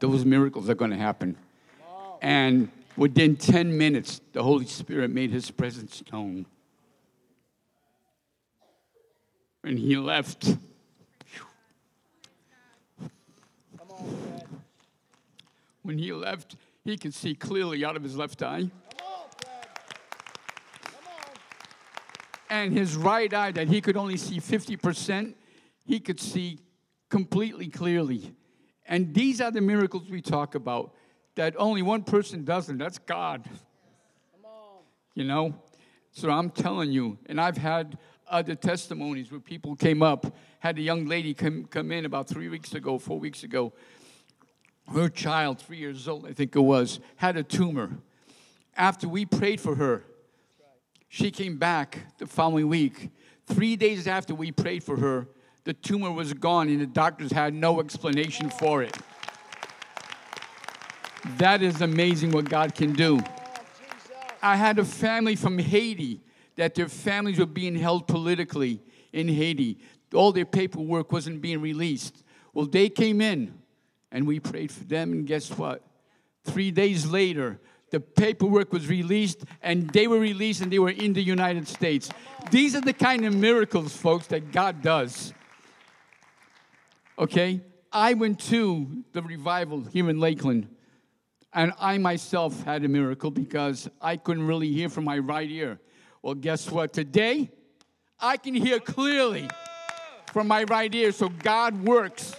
Those 0.00 0.24
miracles 0.24 0.68
are 0.68 0.74
going 0.74 0.90
to 0.90 0.96
happen. 0.96 1.36
And 2.20 2.70
within 2.96 3.36
10 3.36 3.76
minutes, 3.76 4.20
the 4.32 4.42
Holy 4.42 4.66
Spirit 4.66 5.10
made 5.10 5.30
his 5.30 5.50
presence 5.50 6.02
known. 6.12 6.46
When 9.62 9.76
he 9.76 9.96
left, 9.96 10.56
when 15.86 15.98
he 15.98 16.12
left, 16.12 16.56
he 16.84 16.96
could 16.96 17.14
see 17.14 17.34
clearly 17.34 17.84
out 17.84 17.96
of 17.96 18.02
his 18.02 18.16
left 18.16 18.42
eye. 18.42 18.70
And 22.48 22.72
his 22.72 22.96
right 22.96 23.32
eye, 23.32 23.52
that 23.52 23.68
he 23.68 23.80
could 23.80 23.96
only 23.96 24.16
see 24.16 24.38
50%, 24.38 25.34
he 25.84 26.00
could 26.00 26.20
see 26.20 26.60
completely 27.10 27.68
clearly. 27.68 28.34
And 28.86 29.12
these 29.14 29.40
are 29.40 29.50
the 29.50 29.60
miracles 29.60 30.08
we 30.08 30.20
talk 30.20 30.54
about 30.54 30.94
that 31.34 31.54
only 31.58 31.82
one 31.82 32.02
person 32.02 32.44
does, 32.44 32.68
and 32.68 32.80
that's 32.80 32.98
God. 32.98 33.44
You 35.14 35.24
know? 35.24 35.54
So 36.12 36.30
I'm 36.30 36.50
telling 36.50 36.92
you, 36.92 37.18
and 37.26 37.40
I've 37.40 37.58
had 37.58 37.98
other 38.28 38.54
testimonies 38.54 39.30
where 39.30 39.40
people 39.40 39.76
came 39.76 40.02
up, 40.02 40.34
had 40.60 40.78
a 40.78 40.80
young 40.80 41.06
lady 41.06 41.34
come, 41.34 41.64
come 41.66 41.92
in 41.92 42.04
about 42.04 42.28
three 42.28 42.48
weeks 42.48 42.74
ago, 42.74 42.98
four 42.98 43.18
weeks 43.18 43.44
ago, 43.44 43.72
her 44.92 45.08
child, 45.08 45.58
three 45.58 45.78
years 45.78 46.06
old, 46.06 46.26
I 46.26 46.32
think 46.32 46.54
it 46.54 46.60
was, 46.60 47.00
had 47.16 47.36
a 47.36 47.42
tumor. 47.42 47.98
After 48.76 49.08
we 49.08 49.24
prayed 49.26 49.60
for 49.60 49.74
her, 49.74 50.04
she 51.08 51.30
came 51.30 51.56
back 51.56 52.18
the 52.18 52.26
following 52.26 52.68
week. 52.68 53.10
Three 53.46 53.76
days 53.76 54.06
after 54.06 54.34
we 54.34 54.52
prayed 54.52 54.84
for 54.84 54.96
her, 54.96 55.28
the 55.64 55.72
tumor 55.72 56.12
was 56.12 56.32
gone 56.32 56.68
and 56.68 56.80
the 56.80 56.86
doctors 56.86 57.32
had 57.32 57.54
no 57.54 57.80
explanation 57.80 58.50
for 58.50 58.82
it. 58.82 58.96
That 61.38 61.62
is 61.62 61.80
amazing 61.80 62.30
what 62.30 62.48
God 62.48 62.74
can 62.74 62.92
do. 62.92 63.20
I 64.42 64.56
had 64.56 64.78
a 64.78 64.84
family 64.84 65.34
from 65.34 65.58
Haiti 65.58 66.20
that 66.54 66.74
their 66.74 66.88
families 66.88 67.38
were 67.38 67.46
being 67.46 67.74
held 67.74 68.06
politically 68.06 68.80
in 69.12 69.28
Haiti. 69.28 69.78
All 70.14 70.30
their 70.30 70.44
paperwork 70.44 71.10
wasn't 71.10 71.40
being 71.40 71.60
released. 71.60 72.22
Well, 72.54 72.66
they 72.66 72.88
came 72.88 73.20
in 73.20 73.54
and 74.16 74.26
we 74.26 74.40
prayed 74.40 74.72
for 74.72 74.82
them, 74.84 75.12
and 75.12 75.26
guess 75.26 75.50
what? 75.58 75.82
Three 76.44 76.70
days 76.70 77.04
later, 77.04 77.60
the 77.90 78.00
paperwork 78.00 78.72
was 78.72 78.88
released, 78.88 79.44
and 79.60 79.90
they 79.90 80.06
were 80.06 80.18
released, 80.18 80.62
and 80.62 80.72
they 80.72 80.78
were 80.78 80.88
in 80.88 81.12
the 81.12 81.20
United 81.20 81.68
States. 81.68 82.08
These 82.50 82.74
are 82.74 82.80
the 82.80 82.94
kind 82.94 83.26
of 83.26 83.34
miracles, 83.34 83.94
folks, 83.94 84.26
that 84.28 84.52
God 84.52 84.80
does. 84.80 85.34
Okay? 87.18 87.60
I 87.92 88.14
went 88.14 88.40
to 88.46 89.04
the 89.12 89.20
revival 89.20 89.82
here 89.82 90.08
in 90.08 90.18
Lakeland, 90.18 90.74
and 91.52 91.74
I 91.78 91.98
myself 91.98 92.62
had 92.62 92.86
a 92.86 92.88
miracle 92.88 93.30
because 93.30 93.86
I 94.00 94.16
couldn't 94.16 94.46
really 94.46 94.72
hear 94.72 94.88
from 94.88 95.04
my 95.04 95.18
right 95.18 95.50
ear. 95.50 95.78
Well, 96.22 96.32
guess 96.32 96.70
what? 96.70 96.94
Today, 96.94 97.50
I 98.18 98.38
can 98.38 98.54
hear 98.54 98.80
clearly 98.80 99.50
from 100.32 100.48
my 100.48 100.64
right 100.64 100.94
ear, 100.94 101.12
so 101.12 101.28
God 101.28 101.84
works. 101.84 102.34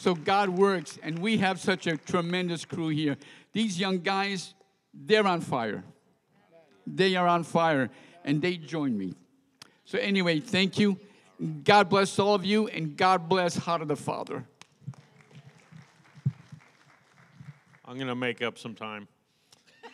So 0.00 0.14
God 0.14 0.48
works, 0.48 0.98
and 1.02 1.18
we 1.18 1.36
have 1.38 1.60
such 1.60 1.86
a 1.86 1.98
tremendous 1.98 2.64
crew 2.64 2.88
here. 2.88 3.18
These 3.52 3.78
young 3.78 3.98
guys, 3.98 4.54
they're 4.94 5.26
on 5.26 5.42
fire. 5.42 5.84
They 6.86 7.16
are 7.16 7.28
on 7.28 7.44
fire, 7.44 7.90
and 8.24 8.40
they 8.40 8.56
join 8.56 8.96
me. 8.96 9.12
So, 9.84 9.98
anyway, 9.98 10.40
thank 10.40 10.78
you. 10.78 10.98
God 11.64 11.90
bless 11.90 12.18
all 12.18 12.34
of 12.34 12.46
you, 12.46 12.68
and 12.68 12.96
God 12.96 13.28
bless 13.28 13.56
Heart 13.56 13.82
of 13.82 13.88
the 13.88 13.96
Father. 13.96 14.42
I'm 17.84 17.96
going 17.96 18.06
to 18.06 18.14
make 18.14 18.40
up 18.40 18.56
some 18.56 18.74
time. 18.74 19.06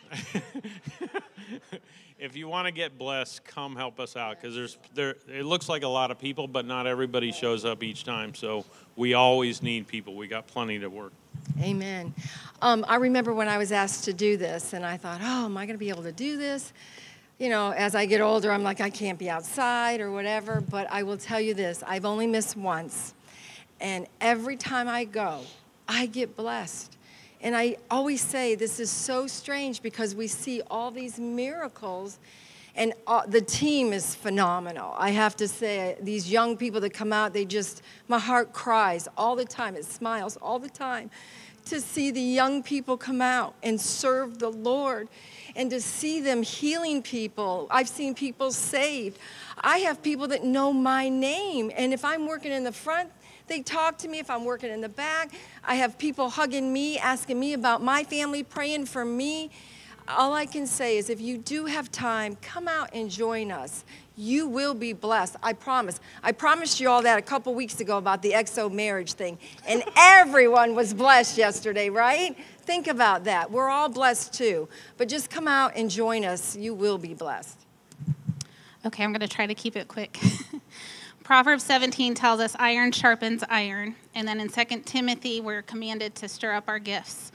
if 2.19 2.35
you 2.35 2.47
want 2.47 2.67
to 2.67 2.71
get 2.71 2.97
blessed, 2.97 3.43
come 3.45 3.75
help 3.75 3.99
us 3.99 4.15
out 4.15 4.39
because 4.39 4.55
there's 4.55 4.77
there. 4.93 5.15
It 5.27 5.45
looks 5.45 5.69
like 5.69 5.83
a 5.83 5.87
lot 5.87 6.11
of 6.11 6.19
people, 6.19 6.47
but 6.47 6.65
not 6.65 6.87
everybody 6.87 7.31
shows 7.31 7.65
up 7.65 7.83
each 7.83 8.03
time. 8.03 8.35
So 8.35 8.65
we 8.95 9.13
always 9.13 9.61
need 9.61 9.87
people. 9.87 10.15
We 10.15 10.27
got 10.27 10.47
plenty 10.47 10.79
to 10.79 10.87
work. 10.87 11.13
Amen. 11.61 12.13
Um, 12.61 12.85
I 12.87 12.95
remember 12.95 13.33
when 13.33 13.47
I 13.47 13.57
was 13.57 13.71
asked 13.71 14.05
to 14.05 14.13
do 14.13 14.37
this, 14.37 14.73
and 14.73 14.85
I 14.85 14.97
thought, 14.97 15.21
oh, 15.23 15.45
am 15.45 15.57
I 15.57 15.65
going 15.65 15.75
to 15.75 15.79
be 15.79 15.89
able 15.89 16.03
to 16.03 16.11
do 16.11 16.37
this? 16.37 16.73
you 17.39 17.49
know, 17.49 17.71
as 17.71 17.93
I 17.93 18.05
get 18.05 18.21
older, 18.21 18.51
I'm 18.51 18.63
like, 18.63 18.81
I 18.81 18.89
can't 18.89 19.19
be 19.19 19.29
outside 19.29 20.01
or 20.01 20.11
whatever. 20.11 20.61
But 20.61 20.91
I 20.91 21.03
will 21.03 21.17
tell 21.17 21.39
you 21.39 21.53
this 21.53 21.83
I've 21.85 22.05
only 22.05 22.27
missed 22.27 22.57
once. 22.57 23.13
And 23.79 24.07
every 24.19 24.57
time 24.57 24.87
I 24.87 25.03
go, 25.03 25.41
I 25.87 26.07
get 26.07 26.35
blessed. 26.35 26.96
And 27.41 27.55
I 27.55 27.77
always 27.91 28.21
say 28.21 28.55
this 28.55 28.79
is 28.79 28.89
so 28.89 29.27
strange 29.27 29.81
because 29.81 30.15
we 30.15 30.27
see 30.27 30.61
all 30.69 30.91
these 30.91 31.19
miracles, 31.19 32.19
and 32.75 32.93
uh, 33.05 33.25
the 33.27 33.41
team 33.41 33.93
is 33.93 34.15
phenomenal. 34.15 34.93
I 34.97 35.11
have 35.11 35.35
to 35.37 35.47
say, 35.47 35.97
these 36.01 36.31
young 36.31 36.57
people 36.57 36.81
that 36.81 36.93
come 36.93 37.13
out, 37.13 37.33
they 37.33 37.45
just, 37.45 37.81
my 38.07 38.19
heart 38.19 38.53
cries 38.53 39.07
all 39.17 39.35
the 39.35 39.45
time. 39.45 39.75
It 39.75 39.85
smiles 39.85 40.37
all 40.37 40.59
the 40.59 40.69
time 40.69 41.09
to 41.65 41.81
see 41.81 42.11
the 42.11 42.21
young 42.21 42.63
people 42.63 42.97
come 42.97 43.21
out 43.21 43.53
and 43.61 43.79
serve 43.79 44.39
the 44.39 44.49
Lord 44.49 45.09
and 45.55 45.69
to 45.71 45.81
see 45.81 46.21
them 46.21 46.43
healing 46.43 47.01
people. 47.01 47.67
I've 47.69 47.89
seen 47.89 48.13
people 48.15 48.51
saved. 48.51 49.19
I 49.59 49.79
have 49.79 50.01
people 50.01 50.27
that 50.29 50.43
know 50.43 50.71
my 50.71 51.09
name, 51.09 51.71
and 51.75 51.93
if 51.93 52.05
I'm 52.05 52.27
working 52.27 52.51
in 52.51 52.63
the 52.63 52.71
front, 52.71 53.09
they 53.47 53.61
talk 53.61 53.97
to 53.99 54.07
me 54.07 54.19
if 54.19 54.29
I'm 54.29 54.45
working 54.45 54.71
in 54.71 54.81
the 54.81 54.89
back. 54.89 55.31
I 55.63 55.75
have 55.75 55.97
people 55.97 56.29
hugging 56.29 56.71
me, 56.71 56.97
asking 56.97 57.39
me 57.39 57.53
about 57.53 57.81
my 57.81 58.03
family, 58.03 58.43
praying 58.43 58.85
for 58.85 59.05
me. 59.05 59.49
All 60.07 60.33
I 60.33 60.45
can 60.45 60.65
say 60.65 60.97
is 60.97 61.09
if 61.09 61.19
you 61.19 61.37
do 61.37 61.65
have 61.65 61.91
time, 61.91 62.37
come 62.41 62.67
out 62.67 62.89
and 62.93 63.09
join 63.09 63.51
us. 63.51 63.83
You 64.15 64.47
will 64.47 64.73
be 64.73 64.93
blessed. 64.93 65.35
I 65.43 65.53
promise. 65.53 65.99
I 66.23 66.31
promised 66.31 66.79
you 66.79 66.89
all 66.89 67.01
that 67.03 67.19
a 67.19 67.21
couple 67.21 67.53
weeks 67.53 67.79
ago 67.81 67.97
about 67.97 68.21
the 68.21 68.31
exo 68.31 68.71
marriage 68.71 69.13
thing, 69.13 69.37
and 69.67 69.83
everyone 69.97 70.75
was 70.75 70.93
blessed 70.93 71.37
yesterday, 71.37 71.89
right? 71.89 72.37
Think 72.61 72.87
about 72.87 73.25
that. 73.25 73.51
We're 73.51 73.69
all 73.69 73.89
blessed 73.89 74.33
too. 74.33 74.69
But 74.97 75.07
just 75.07 75.29
come 75.29 75.47
out 75.47 75.73
and 75.75 75.89
join 75.89 76.25
us. 76.25 76.55
You 76.55 76.73
will 76.73 76.97
be 76.97 77.13
blessed. 77.13 77.59
Okay, 78.85 79.03
I'm 79.03 79.11
going 79.11 79.21
to 79.21 79.27
try 79.27 79.45
to 79.45 79.55
keep 79.55 79.75
it 79.75 79.87
quick. 79.87 80.17
Proverbs 81.27 81.63
17 81.63 82.13
tells 82.13 82.39
us 82.39 82.55
iron 82.57 82.93
sharpens 82.93 83.43
iron. 83.49 83.97
And 84.15 84.25
then 84.25 84.39
in 84.39 84.47
2 84.47 84.63
Timothy, 84.85 85.41
we're 85.41 85.61
commanded 85.61 86.15
to 86.15 86.29
stir 86.29 86.53
up 86.53 86.69
our 86.69 86.79
gifts. 86.79 87.33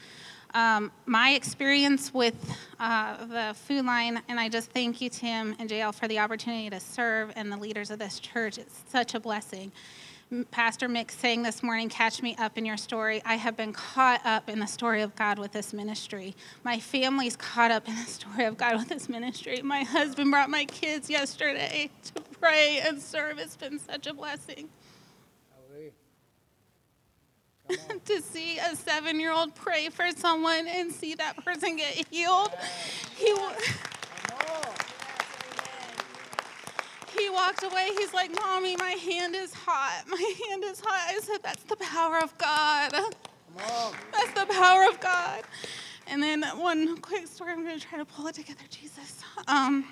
Um, 0.54 0.90
my 1.04 1.32
experience 1.32 2.14
with 2.14 2.56
uh, 2.80 3.26
the 3.26 3.54
food 3.54 3.84
line, 3.84 4.22
and 4.30 4.40
I 4.40 4.48
just 4.48 4.70
thank 4.70 5.02
you, 5.02 5.10
Tim 5.10 5.54
and 5.58 5.68
JL, 5.68 5.94
for 5.94 6.08
the 6.08 6.20
opportunity 6.20 6.70
to 6.70 6.80
serve 6.80 7.34
and 7.36 7.52
the 7.52 7.56
leaders 7.58 7.90
of 7.90 7.98
this 7.98 8.18
church. 8.18 8.56
It's 8.56 8.82
such 8.88 9.14
a 9.14 9.20
blessing. 9.20 9.70
Pastor 10.50 10.88
Mick 10.88 11.10
saying 11.10 11.42
this 11.42 11.62
morning, 11.62 11.90
Catch 11.90 12.22
me 12.22 12.34
up 12.38 12.56
in 12.56 12.64
your 12.64 12.78
story. 12.78 13.20
I 13.26 13.34
have 13.34 13.54
been 13.54 13.74
caught 13.74 14.24
up 14.24 14.48
in 14.48 14.60
the 14.60 14.66
story 14.66 15.02
of 15.02 15.14
God 15.14 15.38
with 15.38 15.52
this 15.52 15.74
ministry. 15.74 16.34
My 16.64 16.78
family's 16.78 17.36
caught 17.36 17.70
up 17.70 17.86
in 17.86 17.94
the 17.94 18.04
story 18.04 18.46
of 18.46 18.56
God 18.56 18.76
with 18.78 18.88
this 18.88 19.10
ministry. 19.10 19.60
My 19.60 19.82
husband 19.82 20.30
brought 20.30 20.48
my 20.48 20.64
kids 20.64 21.10
yesterday 21.10 21.90
to 22.14 22.22
pray 22.40 22.80
and 22.82 23.00
serve. 23.00 23.38
It's 23.38 23.56
been 23.56 23.78
such 23.78 24.06
a 24.06 24.14
blessing. 24.14 24.70
to 28.04 28.22
see 28.22 28.58
a 28.58 28.74
seven 28.74 29.20
year 29.20 29.32
old 29.32 29.54
pray 29.54 29.90
for 29.90 30.10
someone 30.16 30.66
and 30.66 30.90
see 30.90 31.14
that 31.14 31.44
person 31.44 31.76
get 31.76 32.06
healed. 32.10 32.52
He 33.16 33.34
he 37.18 37.21
walked 37.32 37.62
away. 37.64 37.90
He's 37.98 38.14
like, 38.14 38.34
Mommy, 38.34 38.76
my 38.76 38.90
hand 38.92 39.34
is 39.34 39.54
hot. 39.54 40.04
My 40.08 40.34
hand 40.48 40.64
is 40.64 40.80
hot. 40.80 41.14
I 41.14 41.18
said, 41.20 41.38
That's 41.42 41.62
the 41.64 41.76
power 41.76 42.18
of 42.18 42.36
God. 42.38 42.92
That's 44.12 44.32
the 44.34 44.46
power 44.52 44.88
of 44.88 45.00
God. 45.00 45.42
And 46.06 46.22
then 46.22 46.42
one 46.58 46.98
quick 46.98 47.26
story, 47.26 47.52
I'm 47.52 47.64
going 47.64 47.78
to 47.78 47.86
try 47.86 47.98
to 47.98 48.04
pull 48.04 48.26
it 48.26 48.34
together, 48.34 48.64
Jesus. 48.70 49.20
Um, 49.48 49.86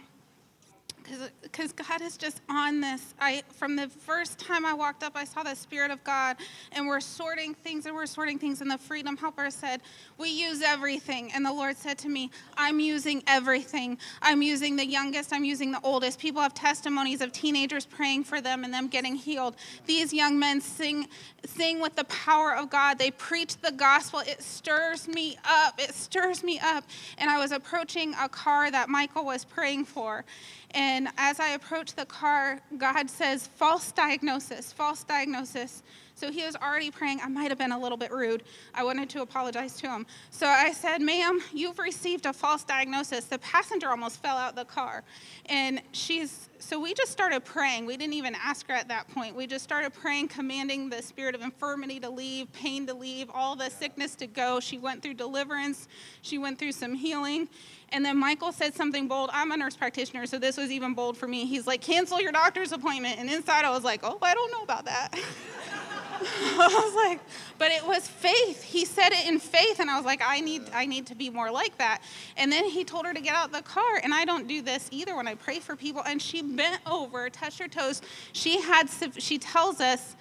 because 1.43 1.73
God 1.73 2.01
is 2.03 2.17
just 2.17 2.41
on 2.49 2.81
this. 2.81 3.15
I 3.21 3.43
from 3.57 3.77
the 3.77 3.89
first 3.89 4.39
time 4.39 4.65
I 4.65 4.75
walked 4.75 5.03
up, 5.03 5.13
I 5.17 5.25
saw 5.25 5.43
the 5.43 5.55
Spirit 5.55 5.91
of 5.91 6.03
God, 6.05 6.37
and 6.73 6.87
we're 6.87 7.01
sorting 7.01 7.55
things, 7.55 7.87
and 7.87 7.95
we're 7.95 8.07
sorting 8.07 8.39
things. 8.39 8.61
And 8.61 8.71
the 8.71 8.79
Freedom 8.79 9.17
Helper 9.17 9.51
said, 9.51 9.81
"We 10.19 10.29
use 10.29 10.63
everything." 10.63 11.33
And 11.33 11.45
the 11.45 11.53
Lord 11.53 11.77
said 11.77 11.99
to 11.99 12.09
me, 12.09 12.31
"I'm 12.57 12.81
using 12.81 13.23
everything. 13.27 13.99
I'm 14.23 14.43
using 14.43 14.77
the 14.77 14.87
youngest. 14.87 15.33
I'm 15.33 15.45
using 15.45 15.73
the 15.73 15.81
oldest. 15.83 16.19
People 16.19 16.43
have 16.43 16.55
testimonies 16.55 17.21
of 17.21 17.33
teenagers 17.33 17.87
praying 17.87 18.25
for 18.25 18.41
them 18.41 18.65
and 18.65 18.73
them 18.73 18.89
getting 18.89 19.17
healed. 19.17 19.57
These 19.87 20.13
young 20.13 20.39
men 20.39 20.61
sing, 20.61 21.09
sing 21.45 21.81
with 21.81 21.97
the 21.97 22.05
power 22.05 22.55
of 22.55 22.71
God. 22.71 22.99
They 22.99 23.11
preach 23.11 23.57
the 23.57 23.73
gospel. 23.73 24.21
It 24.21 24.43
stirs 24.43 25.09
me 25.09 25.39
up. 25.45 25.81
It 25.81 25.95
stirs 25.95 26.43
me 26.43 26.59
up. 26.61 26.85
And 27.19 27.31
I 27.31 27.39
was 27.39 27.53
approaching 27.53 28.15
a 28.15 28.29
car 28.29 28.71
that 28.71 28.89
Michael 28.89 29.25
was 29.25 29.45
praying 29.45 29.87
for." 29.87 30.25
And 30.73 31.09
as 31.17 31.41
I 31.41 31.51
approach 31.51 31.95
the 31.95 32.05
car, 32.07 32.61
God 32.79 33.11
says, 33.11 33.47
false 33.47 33.93
diagnosis, 33.93 34.73
false 34.73 35.03
diagnosis. 35.03 35.83
So 36.21 36.31
he 36.31 36.45
was 36.45 36.55
already 36.55 36.91
praying. 36.91 37.21
I 37.23 37.29
might 37.29 37.51
have 37.51 37.57
been 37.57 37.73
a 37.73 37.79
little 37.79 37.97
bit 37.97 38.13
rude. 38.13 38.43
I 38.75 38.85
wanted 38.85 39.09
to 39.09 39.23
apologize 39.23 39.77
to 39.77 39.89
him. 39.89 40.05
So 40.31 40.47
I 40.47 40.71
said, 40.71 41.01
Ma'am, 41.01 41.41
you've 41.51 41.79
received 41.79 42.27
a 42.27 42.33
false 42.35 42.63
diagnosis. 42.63 43.25
The 43.25 43.39
passenger 43.39 43.89
almost 43.89 44.23
fell 44.23 44.37
out 44.37 44.55
the 44.55 44.67
car. 44.67 45.03
And 45.47 45.81
she's, 45.93 46.51
so 46.59 46.79
we 46.79 46.93
just 46.93 47.11
started 47.11 47.43
praying. 47.43 47.87
We 47.87 47.97
didn't 47.97 48.13
even 48.13 48.35
ask 48.35 48.69
her 48.69 48.75
at 48.75 48.87
that 48.89 49.09
point. 49.09 49.35
We 49.35 49.47
just 49.47 49.65
started 49.65 49.95
praying, 49.95 50.29
commanding 50.29 50.91
the 50.91 51.01
spirit 51.01 51.35
of 51.35 51.41
infirmity 51.41 51.99
to 52.01 52.11
leave, 52.11 52.53
pain 52.53 52.87
to 52.89 52.93
leave, 52.93 53.31
all 53.33 53.57
the 53.57 53.71
sickness 53.71 54.15
to 54.17 54.27
go. 54.27 54.61
She 54.61 54.77
went 54.77 55.03
through 55.03 55.15
deliverance, 55.15 55.89
she 56.21 56.37
went 56.37 56.59
through 56.59 56.73
some 56.73 56.93
healing. 56.93 57.49
And 57.93 58.05
then 58.05 58.19
Michael 58.19 58.53
said 58.53 58.75
something 58.75 59.09
bold. 59.09 59.31
I'm 59.33 59.53
a 59.53 59.57
nurse 59.57 59.75
practitioner, 59.75 60.27
so 60.27 60.39
this 60.39 60.59
was 60.59 60.71
even 60.71 60.93
bold 60.93 61.17
for 61.17 61.27
me. 61.27 61.47
He's 61.47 61.67
like, 61.67 61.81
cancel 61.81 62.21
your 62.21 62.31
doctor's 62.31 62.73
appointment. 62.73 63.19
And 63.19 63.31
inside 63.31 63.65
I 63.65 63.71
was 63.71 63.85
like, 63.85 64.01
oh, 64.03 64.19
I 64.21 64.35
don't 64.35 64.53
know 64.53 64.63
about 64.63 64.85
that. 64.85 65.19
I 66.59 66.83
was 66.85 66.95
like, 66.95 67.21
but 67.59 67.71
it 67.71 67.87
was 67.87 68.07
faith. 68.07 68.63
He 68.63 68.85
said 68.85 69.11
it 69.13 69.27
in 69.27 69.39
faith, 69.39 69.81
and 69.81 69.91
I 69.91 69.97
was 69.97 70.05
like, 70.05 70.23
I 70.25 70.41
need, 70.41 70.63
I 70.75 70.87
need 70.87 71.07
to 71.07 71.15
be 71.15 71.31
more 71.31 71.51
like 71.51 71.79
that. 71.79 72.03
And 72.37 72.53
then 72.53 72.67
he 72.67 72.85
told 72.85 73.07
her 73.07 73.15
to 73.15 73.21
get 73.21 73.35
out 73.35 73.53
the 73.53 73.63
car, 73.63 74.01
and 74.03 74.13
I 74.13 74.25
don't 74.25 74.47
do 74.47 74.61
this 74.63 74.89
either 74.91 75.17
when 75.17 75.27
I 75.27 75.35
pray 75.35 75.61
for 75.61 75.77
people. 75.77 76.03
And 76.05 76.21
she 76.21 76.43
bent 76.43 76.81
over, 76.87 77.31
touched 77.31 77.59
her 77.59 77.69
toes. 77.69 78.03
She 78.33 78.61
had, 78.61 78.89
she 79.19 79.39
tells 79.39 79.81
us 79.81 80.17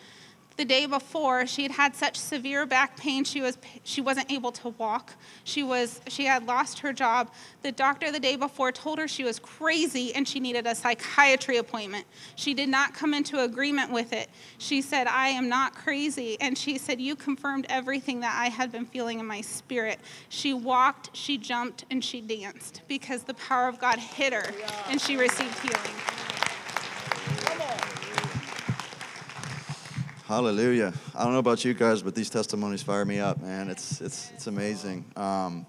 the 0.60 0.66
day 0.66 0.86
before 0.86 1.48
she 1.48 1.64
had 1.64 1.72
had 1.72 1.96
such 1.96 2.18
severe 2.18 2.66
back 2.66 2.98
pain 2.98 3.24
she 3.24 3.40
was 3.40 3.58
she 3.86 4.02
wasn't 4.02 4.30
able 4.30 4.52
to 4.52 4.68
walk. 4.78 5.14
She 5.46 5.64
was 5.64 6.02
she 6.10 6.26
had 6.26 6.46
lost 6.48 6.80
her 6.80 6.92
job. 6.92 7.32
The 7.62 7.72
doctor 7.72 8.12
the 8.12 8.20
day 8.20 8.36
before 8.36 8.74
told 8.74 9.00
her 9.00 9.08
she 9.08 9.24
was 9.24 9.40
crazy 9.40 10.14
and 10.14 10.28
she 10.28 10.42
needed 10.42 10.68
a 10.68 10.76
psychiatry 10.76 11.56
appointment. 11.56 12.06
She 12.36 12.54
did 12.54 12.68
not 12.68 12.94
come 12.94 13.14
into 13.14 13.42
agreement 13.42 13.90
with 13.90 14.12
it. 14.12 14.30
She 14.58 14.82
said 14.82 15.08
i 15.08 15.30
am 15.30 15.48
not 15.48 15.76
crazy 15.76 16.36
and 16.42 16.58
she 16.58 16.78
said 16.78 17.00
you 17.00 17.16
confirmed 17.16 17.66
everything 17.70 18.20
that 18.20 18.36
i 18.38 18.50
had 18.50 18.70
been 18.70 18.86
feeling 18.86 19.22
in 19.22 19.26
my 19.26 19.40
spirit. 19.40 20.02
She 20.28 20.54
walked 20.54 21.16
she 21.16 21.38
jumped 21.38 21.86
and 21.90 22.04
she 22.04 22.20
danced 22.20 22.82
because 22.90 23.24
the 23.24 23.36
power 23.36 23.70
of 23.70 23.80
god 23.80 23.98
hit 23.98 24.34
her 24.34 24.52
and 24.90 25.00
she 25.00 25.16
received 25.16 25.58
healing 25.60 25.96
Hallelujah. 30.30 30.94
I 31.16 31.24
don't 31.24 31.34
know 31.34 31.40
about 31.40 31.66
you 31.66 31.74
guys, 31.74 32.04
but 32.04 32.14
these 32.14 32.30
testimonies 32.30 32.84
fire 32.84 33.04
me 33.04 33.20
up, 33.20 33.42
man. 33.42 33.68
It's, 33.68 34.00
it's, 34.00 34.30
it's 34.36 34.46
amazing. 34.46 35.04
Um, 35.16 35.66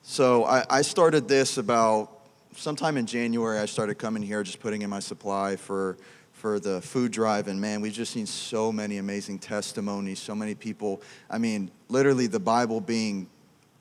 so 0.00 0.46
I, 0.46 0.64
I 0.70 0.80
started 0.80 1.28
this 1.28 1.58
about 1.58 2.10
sometime 2.56 2.96
in 2.96 3.04
January. 3.04 3.58
I 3.58 3.66
started 3.66 3.96
coming 3.96 4.22
here, 4.22 4.42
just 4.42 4.58
putting 4.58 4.80
in 4.80 4.88
my 4.88 5.00
supply 5.00 5.56
for, 5.56 5.98
for 6.32 6.58
the 6.58 6.80
food 6.80 7.12
drive. 7.12 7.46
And 7.46 7.60
man, 7.60 7.82
we've 7.82 7.92
just 7.92 8.14
seen 8.14 8.24
so 8.24 8.72
many 8.72 8.96
amazing 8.96 9.38
testimonies, 9.38 10.18
so 10.18 10.34
many 10.34 10.54
people. 10.54 11.02
I 11.28 11.36
mean, 11.36 11.70
literally 11.90 12.26
the 12.26 12.40
Bible 12.40 12.80
being 12.80 13.28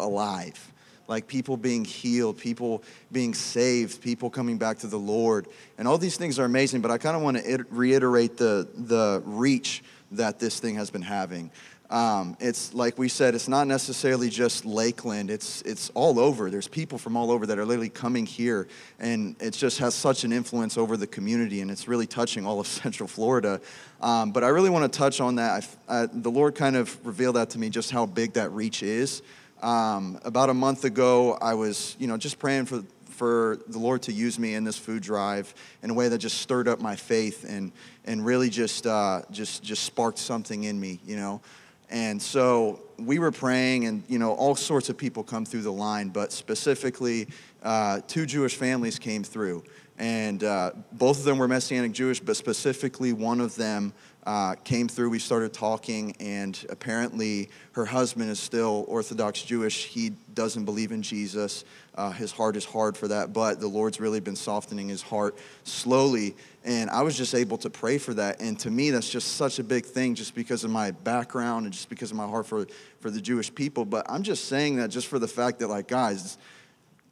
alive 0.01 0.73
like 1.07 1.27
people 1.27 1.57
being 1.57 1.83
healed, 1.83 2.37
people 2.37 2.83
being 3.11 3.33
saved, 3.33 3.99
people 3.99 4.29
coming 4.29 4.59
back 4.59 4.77
to 4.77 4.85
the 4.85 4.99
Lord. 4.99 5.47
And 5.79 5.87
all 5.87 5.97
these 5.97 6.17
things 6.17 6.37
are 6.37 6.45
amazing, 6.45 6.81
but 6.81 6.91
I 6.91 6.99
kind 6.99 7.17
of 7.17 7.23
want 7.23 7.37
to 7.37 7.65
reiterate 7.71 8.37
the, 8.37 8.69
the 8.75 9.23
reach 9.25 9.81
that 10.11 10.39
this 10.39 10.59
thing 10.59 10.75
has 10.75 10.89
been 10.89 11.01
having. 11.01 11.51
Um, 11.89 12.37
it's 12.39 12.71
like 12.75 12.99
we 12.99 13.09
said, 13.09 13.33
it's 13.33 13.47
not 13.47 13.65
necessarily 13.65 14.29
just 14.29 14.63
Lakeland. 14.63 15.31
It's 15.31 15.63
it's 15.63 15.89
all 15.95 16.19
over. 16.19 16.51
There's 16.51 16.67
people 16.67 16.99
from 16.99 17.17
all 17.17 17.31
over 17.31 17.47
that 17.47 17.57
are 17.57 17.65
literally 17.65 17.89
coming 17.89 18.27
here, 18.27 18.67
and 18.99 19.35
it 19.39 19.51
just 19.51 19.79
has 19.79 19.95
such 19.95 20.23
an 20.23 20.31
influence 20.31 20.77
over 20.77 20.97
the 20.97 21.07
community, 21.07 21.61
and 21.61 21.71
it's 21.71 21.87
really 21.87 22.05
touching 22.05 22.45
all 22.45 22.59
of 22.59 22.67
Central 22.83 23.07
Florida. 23.07 23.59
Um, 24.01 24.31
but 24.31 24.43
I 24.43 24.49
really 24.49 24.69
want 24.69 24.91
to 24.91 24.97
touch 24.97 25.19
on 25.19 25.35
that. 25.35 25.65
I, 25.87 26.03
I, 26.03 26.07
the 26.11 26.29
Lord 26.29 26.53
kind 26.53 26.75
of 26.75 27.03
revealed 27.05 27.37
that 27.37 27.49
to 27.51 27.59
me, 27.59 27.69
just 27.69 27.89
how 27.89 28.05
big 28.05 28.33
that 28.33 28.51
reach 28.51 28.83
is. 28.83 29.23
Um, 29.61 30.19
about 30.23 30.49
a 30.49 30.53
month 30.53 30.85
ago, 30.85 31.39
I 31.41 31.55
was 31.55 31.95
you 31.97 32.05
know 32.05 32.17
just 32.17 32.37
praying 32.37 32.65
for 32.65 32.83
for 33.19 33.59
the 33.67 33.77
Lord 33.77 34.01
to 34.03 34.13
use 34.13 34.39
me 34.39 34.55
in 34.55 34.63
this 34.63 34.77
food 34.77 35.03
drive 35.03 35.53
in 35.83 35.89
a 35.89 35.93
way 35.93 36.07
that 36.07 36.19
just 36.19 36.39
stirred 36.39 36.69
up 36.69 36.79
my 36.79 36.95
faith 36.95 37.43
and, 37.43 37.73
and 38.05 38.25
really 38.25 38.49
just, 38.49 38.87
uh, 38.87 39.23
just, 39.29 39.61
just 39.61 39.83
sparked 39.83 40.17
something 40.17 40.63
in 40.63 40.79
me, 40.79 41.01
you 41.05 41.17
know. 41.17 41.41
And 41.89 42.21
so 42.21 42.79
we 42.97 43.19
were 43.19 43.31
praying, 43.31 43.85
and 43.87 44.03
you 44.07 44.19
know, 44.19 44.31
all 44.31 44.55
sorts 44.55 44.87
of 44.87 44.97
people 44.97 45.23
come 45.23 45.43
through 45.43 45.63
the 45.63 45.71
line, 45.71 46.09
but 46.09 46.31
specifically, 46.31 47.27
uh, 47.61 47.99
two 48.07 48.25
Jewish 48.25 48.55
families 48.55 48.97
came 48.97 49.25
through. 49.25 49.65
And 49.97 50.41
uh, 50.45 50.71
both 50.93 51.19
of 51.19 51.25
them 51.25 51.39
were 51.39 51.47
Messianic 51.49 51.91
Jewish, 51.91 52.21
but 52.21 52.37
specifically 52.37 53.11
one 53.11 53.41
of 53.41 53.55
them 53.55 53.91
uh, 54.29 54.53
came 54.63 54.87
through. 54.87 55.09
We 55.09 55.17
started 55.17 55.53
talking, 55.53 56.15
and 56.19 56.63
apparently 56.69 57.49
her 57.71 57.83
husband 57.83 58.29
is 58.29 58.39
still 58.39 58.85
Orthodox 58.87 59.41
Jewish. 59.41 59.85
He 59.85 60.11
doesn't 60.35 60.65
believe 60.65 60.91
in 60.91 61.01
Jesus. 61.01 61.65
Uh, 61.95 62.11
his 62.11 62.31
heart 62.31 62.55
is 62.55 62.63
hard 62.63 62.95
for 62.95 63.07
that, 63.07 63.33
but 63.33 63.59
the 63.59 63.67
Lord's 63.67 63.99
really 63.99 64.19
been 64.19 64.35
softening 64.35 64.87
his 64.87 65.01
heart 65.01 65.35
slowly. 65.63 66.35
And 66.63 66.91
I 66.91 67.01
was 67.01 67.17
just 67.17 67.33
able 67.33 67.57
to 67.57 67.71
pray 67.71 67.97
for 67.97 68.13
that. 68.13 68.39
And 68.39 68.59
to 68.59 68.69
me, 68.69 68.91
that's 68.91 69.09
just 69.09 69.29
such 69.29 69.57
a 69.57 69.63
big 69.63 69.83
thing 69.83 70.13
just 70.13 70.35
because 70.35 70.63
of 70.63 70.69
my 70.69 70.91
background 70.91 71.65
and 71.65 71.73
just 71.73 71.89
because 71.89 72.11
of 72.11 72.17
my 72.17 72.27
heart 72.27 72.45
for, 72.45 72.67
for 72.99 73.09
the 73.09 73.21
Jewish 73.21 73.53
people. 73.55 73.83
But 73.83 74.05
I'm 74.07 74.21
just 74.21 74.45
saying 74.45 74.75
that 74.75 74.89
just 74.91 75.07
for 75.07 75.17
the 75.17 75.27
fact 75.27 75.57
that, 75.57 75.69
like, 75.69 75.87
guys, 75.87 76.37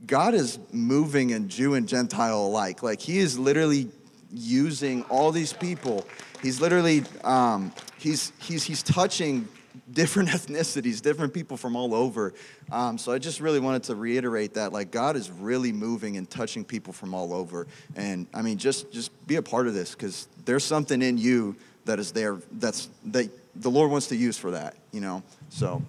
God 0.06 0.36
is 0.36 0.60
moving 0.72 1.32
in 1.32 1.50
Jew 1.50 1.74
and 1.74 1.88
Gentile 1.88 2.46
alike. 2.46 2.84
Like, 2.84 3.02
He 3.02 3.18
is 3.18 3.40
literally 3.40 3.90
using 4.32 5.02
all 5.04 5.32
these 5.32 5.54
people. 5.54 6.06
He's 6.42 6.62
literally, 6.62 7.04
um, 7.24 7.74
he's, 7.98 8.32
he's, 8.40 8.64
he's 8.64 8.84
touching 8.84 9.48
different 9.92 10.30
ethnicities, 10.38 11.02
different 11.02 11.34
people 11.34 11.58
from 11.58 11.76
all 11.76 11.94
over. 11.94 12.34
Um, 12.72 12.98
so 12.98 13.12
I 13.12 13.18
just 13.18 13.40
really 13.40 13.60
wanted 13.60 13.84
to 13.84 13.96
reiterate 13.96 14.54
that, 14.56 14.74
like 14.74 14.92
God 14.92 15.16
is 15.16 15.32
really 15.32 15.72
moving 15.72 16.18
and 16.18 16.30
touching 16.30 16.64
people 16.64 16.94
from 16.94 17.14
all 17.14 17.34
over. 17.34 17.68
And 17.96 18.28
I 18.34 18.42
mean, 18.42 18.58
just 18.58 18.92
just 18.92 19.12
be 19.28 19.36
a 19.36 19.42
part 19.42 19.68
of 19.68 19.74
this 19.74 19.92
because 19.92 20.28
there's 20.46 20.64
something 20.64 21.02
in 21.02 21.18
you 21.18 21.56
that 21.86 22.00
is 22.00 22.12
there 22.12 22.38
that's 22.54 22.90
that 23.06 23.30
the 23.56 23.72
Lord 23.72 23.92
wants 23.92 24.08
to 24.08 24.16
use 24.16 24.38
for 24.38 24.52
that. 24.52 24.76
You 24.92 25.02
know, 25.02 25.24
so. 25.50 25.82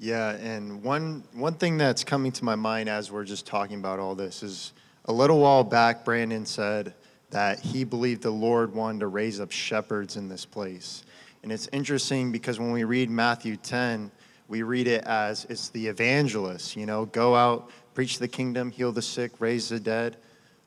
Yeah, 0.00 0.32
and 0.32 0.82
one 0.82 1.22
one 1.32 1.54
thing 1.54 1.78
that's 1.78 2.04
coming 2.04 2.30
to 2.32 2.44
my 2.44 2.56
mind 2.56 2.90
as 2.90 3.10
we're 3.10 3.24
just 3.24 3.46
talking 3.46 3.78
about 3.78 3.98
all 3.98 4.14
this 4.14 4.42
is 4.42 4.74
a 5.06 5.12
little 5.12 5.40
while 5.40 5.64
back, 5.64 6.04
Brandon 6.04 6.44
said 6.44 6.92
that 7.34 7.58
he 7.58 7.82
believed 7.82 8.22
the 8.22 8.30
Lord 8.30 8.72
wanted 8.76 9.00
to 9.00 9.08
raise 9.08 9.40
up 9.40 9.50
shepherds 9.50 10.14
in 10.16 10.28
this 10.28 10.44
place. 10.44 11.02
And 11.42 11.50
it's 11.50 11.68
interesting 11.72 12.30
because 12.30 12.60
when 12.60 12.70
we 12.70 12.84
read 12.84 13.10
Matthew 13.10 13.56
10, 13.56 14.12
we 14.46 14.62
read 14.62 14.86
it 14.86 15.02
as 15.02 15.44
it's 15.46 15.68
the 15.70 15.88
evangelists, 15.88 16.76
you 16.76 16.86
know, 16.86 17.06
go 17.06 17.34
out, 17.34 17.70
preach 17.92 18.20
the 18.20 18.28
kingdom, 18.28 18.70
heal 18.70 18.92
the 18.92 19.02
sick, 19.02 19.32
raise 19.40 19.68
the 19.68 19.80
dead, 19.80 20.16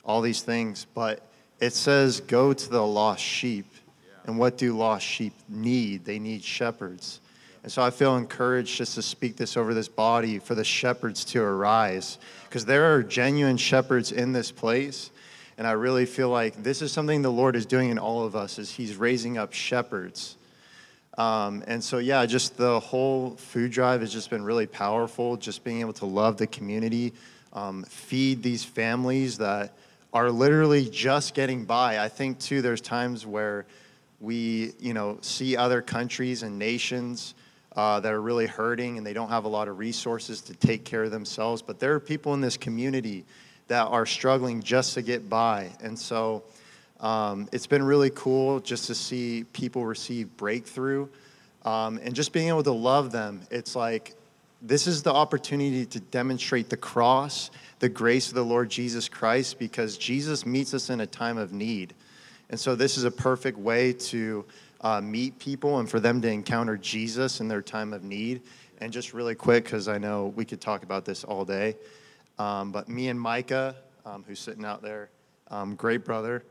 all 0.03 0.19
these 0.19 0.41
things. 0.41 0.85
But 0.93 1.25
it 1.61 1.71
says, 1.71 2.19
go 2.19 2.51
to 2.51 2.69
the 2.69 2.85
lost 2.85 3.23
sheep. 3.23 3.73
And 4.25 4.37
what 4.37 4.57
do 4.57 4.75
lost 4.75 5.05
sheep 5.05 5.31
need? 5.47 6.03
They 6.03 6.19
need 6.19 6.43
shepherds. 6.43 7.21
And 7.63 7.71
so 7.71 7.81
I 7.81 7.91
feel 7.91 8.17
encouraged 8.17 8.75
just 8.75 8.95
to 8.95 9.01
speak 9.01 9.37
this 9.37 9.55
over 9.55 9.73
this 9.73 9.87
body 9.87 10.37
for 10.37 10.53
the 10.53 10.65
shepherds 10.65 11.23
to 11.25 11.41
arise 11.41 12.17
because 12.43 12.65
there 12.65 12.93
are 12.93 13.03
genuine 13.03 13.55
shepherds 13.55 14.11
in 14.11 14.33
this 14.33 14.51
place. 14.51 15.11
And 15.57 15.65
I 15.65 15.71
really 15.71 16.05
feel 16.05 16.29
like 16.29 16.61
this 16.61 16.81
is 16.81 16.91
something 16.91 17.21
the 17.21 17.31
Lord 17.31 17.55
is 17.55 17.65
doing 17.65 17.89
in 17.89 17.97
all 17.97 18.23
of 18.23 18.35
us 18.35 18.59
is 18.59 18.71
he's 18.71 18.95
raising 18.95 19.37
up 19.37 19.53
shepherds 19.53 20.37
um, 21.17 21.63
and 21.65 21.83
so, 21.83 21.97
yeah, 21.97 22.25
just 22.27 22.57
the 22.57 22.79
whole 22.79 23.31
food 23.31 23.71
drive 23.71 24.01
has 24.01 24.13
just 24.13 24.29
been 24.29 24.43
really 24.43 24.67
powerful. 24.67 25.35
Just 25.35 25.63
being 25.63 25.81
able 25.81 25.93
to 25.93 26.05
love 26.05 26.37
the 26.37 26.45
community, 26.45 27.13
um, 27.53 27.83
feed 27.85 28.43
these 28.43 28.63
families 28.63 29.39
that 29.39 29.73
are 30.13 30.29
literally 30.29 30.87
just 30.89 31.33
getting 31.33 31.65
by. 31.65 31.99
I 31.99 32.07
think 32.07 32.39
too, 32.39 32.61
there's 32.61 32.81
times 32.81 33.25
where 33.25 33.65
we, 34.19 34.73
you 34.79 34.93
know, 34.93 35.17
see 35.21 35.57
other 35.57 35.81
countries 35.81 36.43
and 36.43 36.59
nations 36.59 37.33
uh, 37.75 37.99
that 37.99 38.13
are 38.13 38.21
really 38.21 38.47
hurting 38.47 38.97
and 38.97 39.05
they 39.05 39.13
don't 39.13 39.29
have 39.29 39.45
a 39.45 39.49
lot 39.49 39.67
of 39.67 39.79
resources 39.79 40.41
to 40.41 40.53
take 40.53 40.85
care 40.85 41.03
of 41.03 41.11
themselves. 41.11 41.63
But 41.63 41.79
there 41.79 41.93
are 41.93 41.99
people 41.99 42.35
in 42.35 42.41
this 42.41 42.57
community 42.57 43.25
that 43.67 43.87
are 43.87 44.05
struggling 44.05 44.61
just 44.61 44.93
to 44.93 45.01
get 45.01 45.29
by. 45.29 45.71
And 45.81 45.97
so, 45.97 46.43
um, 46.99 47.47
it's 47.51 47.67
been 47.67 47.83
really 47.83 48.09
cool 48.09 48.59
just 48.59 48.87
to 48.87 48.95
see 48.95 49.45
people 49.53 49.85
receive 49.85 50.35
breakthrough 50.35 51.07
um, 51.63 51.99
and 52.01 52.15
just 52.15 52.33
being 52.33 52.47
able 52.47 52.63
to 52.63 52.71
love 52.71 53.11
them. 53.11 53.41
It's 53.51 53.75
like 53.75 54.15
this 54.61 54.87
is 54.87 55.03
the 55.03 55.13
opportunity 55.13 55.85
to 55.85 55.99
demonstrate 55.99 56.69
the 56.69 56.77
cross, 56.77 57.51
the 57.79 57.89
grace 57.89 58.29
of 58.29 58.33
the 58.33 58.43
Lord 58.43 58.69
Jesus 58.69 59.07
Christ, 59.07 59.59
because 59.59 59.97
Jesus 59.97 60.45
meets 60.45 60.73
us 60.73 60.89
in 60.89 61.01
a 61.01 61.05
time 61.05 61.37
of 61.37 61.53
need. 61.53 61.93
And 62.49 62.59
so 62.59 62.75
this 62.75 62.97
is 62.97 63.03
a 63.03 63.11
perfect 63.11 63.57
way 63.59 63.93
to 63.93 64.45
uh, 64.81 65.01
meet 65.01 65.37
people 65.37 65.79
and 65.79 65.89
for 65.89 65.99
them 65.99 66.21
to 66.21 66.29
encounter 66.29 66.77
Jesus 66.77 67.39
in 67.41 67.47
their 67.47 67.61
time 67.61 67.93
of 67.93 68.03
need. 68.03 68.41
And 68.79 68.91
just 68.91 69.13
really 69.13 69.35
quick, 69.35 69.65
because 69.65 69.87
I 69.87 69.97
know 69.97 70.33
we 70.35 70.45
could 70.45 70.61
talk 70.61 70.83
about 70.83 71.03
this 71.05 71.23
all 71.23 71.45
day, 71.45 71.75
um, 72.39 72.71
but 72.71 72.87
me 72.87 73.09
and 73.09 73.19
Micah, 73.19 73.75
um, 74.05 74.23
who's 74.27 74.39
sitting 74.39 74.65
out 74.65 74.81
there, 74.81 75.09
um, 75.49 75.75
great 75.75 76.05
brother, 76.05 76.43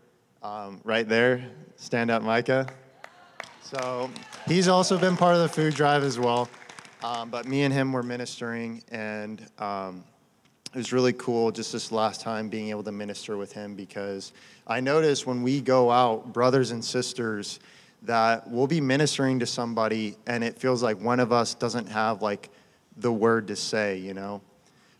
um, 0.42 0.81
right 0.85 1.09
there, 1.09 1.44
stand 1.77 2.11
up 2.11 2.22
Micah. 2.22 2.66
So 3.62 4.11
he's 4.46 4.68
also 4.68 4.99
been 4.99 5.16
part 5.16 5.35
of 5.35 5.42
the 5.42 5.49
food 5.49 5.75
drive 5.75 6.05
as 6.05 6.18
well. 6.18 6.49
Um, 7.03 7.31
but 7.31 7.46
me 7.46 7.62
and 7.62 7.75
him 7.75 7.92
were 7.92 8.03
ministering, 8.03 8.83
and 8.90 9.44
um, 9.59 10.05
it 10.72 10.79
was 10.79 10.92
really 10.92 11.12
cool 11.12 11.51
just 11.51 11.72
this 11.72 11.92
last 11.92 12.20
time 12.20 12.49
being 12.49 12.70
able 12.70 12.83
to 12.85 12.92
minister 12.92 13.37
with 13.37 13.53
him 13.53 13.75
because 13.75 14.33
I 14.66 14.81
notice 14.81 15.27
when 15.27 15.42
we 15.42 15.61
go 15.61 15.90
out, 15.90 16.33
brothers 16.33 16.70
and 16.70 16.85
sisters, 16.85 17.61
that 18.03 18.49
we'll 18.49 18.66
be 18.66 18.81
ministering 18.81 19.38
to 19.40 19.46
somebody, 19.46 20.16
and 20.27 20.42
it 20.44 20.59
feels 20.59 20.83
like 20.83 21.01
one 21.01 21.20
of 21.20 21.33
us 21.33 21.55
doesn't 21.55 21.88
have 21.88 22.22
like 22.22 22.51
the 22.96 23.12
word 23.12 23.49
to 23.49 23.57
say, 23.57 23.99
you 23.99 24.14
know. 24.14 24.40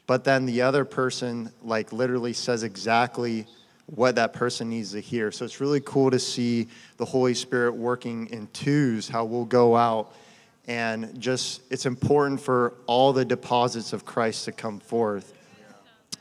But 0.07 0.25
then 0.25 0.47
the 0.47 0.63
other 0.63 0.85
person, 0.85 1.53
like, 1.63 1.93
literally 1.93 2.33
says 2.33 2.63
exactly 2.63 3.47
what 3.87 4.17
that 4.17 4.33
person 4.33 4.69
needs 4.69 4.93
to 4.93 5.01
hear. 5.01 5.31
So 5.31 5.45
it's 5.45 5.61
really 5.61 5.81
cool 5.81 6.11
to 6.11 6.19
see 6.19 6.69
the 6.97 7.05
Holy 7.05 7.35
Spirit 7.35 7.75
working 7.75 8.27
in 8.29 8.49
twos, 8.53 9.09
how 9.09 9.25
we'll 9.25 9.45
go 9.45 9.77
out 9.77 10.13
and 10.69 11.19
just, 11.21 11.63
it's 11.71 11.87
important 11.87 12.41
for 12.41 12.75
all 12.87 13.13
the 13.13 13.25
deposits 13.25 13.93
of 13.93 14.05
Christ 14.05 14.47
to 14.47 14.53
come 14.53 14.81
forth. 14.81 15.33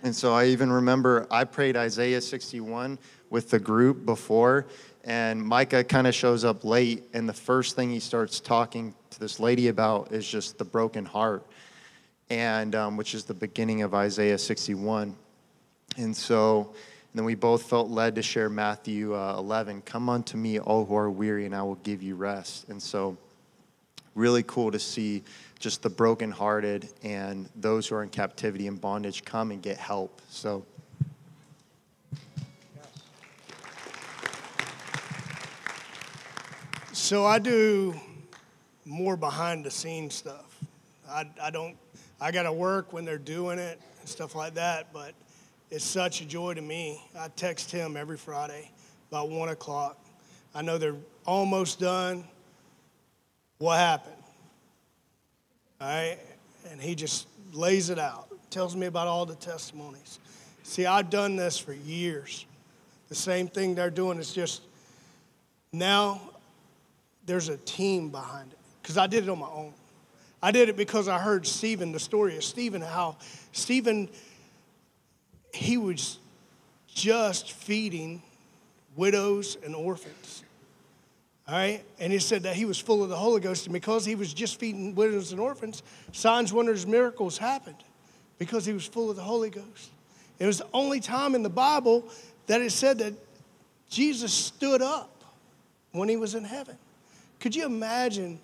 And 0.04 0.16
so 0.16 0.34
I 0.34 0.46
even 0.48 0.72
remember 0.72 1.26
I 1.32 1.46
prayed 1.46 1.76
Isaiah 1.76 2.22
61 2.22 3.00
with 3.32 3.50
the 3.50 3.58
group 3.60 4.06
before, 4.06 4.68
and 5.04 5.42
Micah 5.42 5.84
kind 5.84 6.06
of 6.06 6.14
shows 6.14 6.46
up 6.46 6.64
late, 6.64 7.04
and 7.14 7.28
the 7.28 7.34
first 7.34 7.76
thing 7.76 7.90
he 7.90 8.00
starts 8.00 8.40
talking 8.40 8.94
to 9.10 9.20
this 9.20 9.40
lady 9.40 9.70
about 9.70 10.12
is 10.12 10.28
just 10.28 10.60
the 10.60 10.66
broken 10.66 11.06
heart, 11.06 11.44
and 12.30 12.76
um, 12.76 12.98
which 12.98 13.14
is 13.14 13.26
the 13.26 13.34
beginning 13.34 13.82
of 13.82 13.94
Isaiah 13.94 14.38
61. 14.38 15.16
And 15.98 16.16
so, 16.16 16.70
and 16.70 17.20
then 17.20 17.26
we 17.26 17.36
both 17.36 17.64
felt 17.64 17.90
led 17.90 18.16
to 18.16 18.22
share 18.22 18.50
Matthew 18.50 19.16
uh, 19.16 19.36
11 19.38 19.82
Come 19.84 20.10
unto 20.10 20.38
me, 20.38 20.60
all 20.60 20.86
who 20.86 20.96
are 20.96 21.10
weary, 21.10 21.46
and 21.46 21.56
I 21.56 21.64
will 21.64 21.76
give 21.76 22.02
you 22.02 22.16
rest. 22.16 22.70
And 22.70 22.82
so, 22.82 23.18
really 24.16 24.44
cool 24.44 24.72
to 24.72 24.80
see 24.80 25.24
just 25.60 25.82
the 25.82 25.90
brokenhearted 25.90 26.90
and 27.04 27.50
those 27.56 27.88
who 27.88 27.96
are 27.96 28.04
in 28.04 28.10
captivity 28.10 28.68
and 28.68 28.80
bondage 28.80 29.24
come 29.24 29.52
and 29.52 29.62
get 29.62 29.78
help. 29.78 30.22
So, 30.30 30.66
So 37.06 37.24
I 37.24 37.38
do 37.38 37.94
more 38.84 39.16
behind 39.16 39.64
the 39.64 39.70
scenes 39.70 40.16
stuff. 40.16 40.60
I, 41.08 41.30
I 41.40 41.52
don't, 41.52 41.76
I 42.20 42.32
got 42.32 42.44
to 42.44 42.54
work 42.54 42.94
when 42.94 43.06
they're 43.06 43.18
doing 43.18 43.60
it 43.60 43.80
and 44.00 44.10
stuff 44.10 44.36
like 44.36 44.56
that, 44.56 44.94
but 44.94 45.14
it's 45.70 45.84
such 45.84 46.22
a 46.22 46.26
joy 46.26 46.54
to 46.54 46.62
me. 46.62 47.02
I 47.18 47.28
text 47.30 47.72
him 47.72 47.98
every 47.98 48.18
Friday 48.18 48.72
about 49.12 49.30
one 49.30 49.50
o'clock. 49.50 49.98
I 50.54 50.62
know 50.62 50.78
they're 50.78 50.96
almost 51.26 51.80
done. 51.80 52.24
What 53.58 53.78
happened? 53.78 54.16
All 55.82 55.88
right? 55.88 56.18
And 56.72 56.82
he 56.82 56.96
just 56.96 57.28
lays 57.52 57.90
it 57.90 58.00
out, 58.00 58.28
tells 58.50 58.76
me 58.76 58.86
about 58.86 59.08
all 59.08 59.26
the 59.26 59.36
testimonies. 59.36 60.20
See, 60.64 60.86
I've 60.86 61.10
done 61.10 61.36
this 61.36 61.58
for 61.58 61.74
years. 61.74 62.46
The 63.10 63.16
same 63.16 63.48
thing 63.48 63.76
they're 63.76 63.90
doing 63.90 64.18
is 64.18 64.34
just 64.34 64.62
now 65.72 66.22
there's 67.26 67.50
a 67.50 67.58
team 67.58 68.10
behind 68.10 68.52
it 68.52 68.58
because 68.82 68.98
I 68.98 69.08
did 69.08 69.26
it 69.26 69.30
on 69.30 69.40
my 69.40 69.48
own. 69.48 69.74
I 70.46 70.52
did 70.52 70.70
it 70.70 70.78
because 70.78 71.08
I 71.08 71.18
heard 71.18 71.48
Stephen, 71.48 71.92
the 71.92 72.00
story 72.00 72.38
of 72.38 72.44
Stephen, 72.44 72.80
how 72.80 73.18
Stephen 73.52 74.10
he 75.52 75.78
was 75.78 76.20
just 76.88 77.52
feeding 77.52 78.22
widows 78.96 79.58
and 79.66 79.76
orphans. 79.76 80.44
All 81.48 81.56
right? 81.56 81.84
And 82.00 82.14
he 82.14 82.20
said 82.20 82.44
that 82.44 82.56
he 82.56 82.66
was 82.66 82.78
full 82.78 83.02
of 83.02 83.10
the 83.10 83.16
Holy 83.16 83.42
Ghost, 83.42 83.66
and 83.66 83.74
because 83.74 84.06
he 84.06 84.14
was 84.14 84.36
just 84.36 84.60
feeding 84.60 84.94
widows 84.94 85.32
and 85.32 85.42
orphans, 85.42 85.82
signs, 86.12 86.54
wonders, 86.54 86.86
miracles 86.86 87.40
happened 87.40 87.84
because 88.38 88.68
he 88.68 88.74
was 88.74 88.86
full 88.86 89.10
of 89.10 89.16
the 89.16 89.24
Holy 89.24 89.50
Ghost. 89.50 89.90
It 90.38 90.46
was 90.46 90.60
the 90.60 90.68
only 90.76 91.00
time 91.00 91.34
in 91.34 91.42
the 91.42 91.50
Bible 91.50 92.08
that 92.46 92.62
it 92.62 92.72
said 92.72 93.00
that 93.00 93.14
Jesus 93.90 94.32
stood 94.32 94.84
up 94.84 95.24
when 95.92 96.08
he 96.08 96.18
was 96.18 96.36
in 96.36 96.44
heaven. 96.44 96.78
Could 97.40 97.56
you 97.56 97.66
imagine 97.66 98.40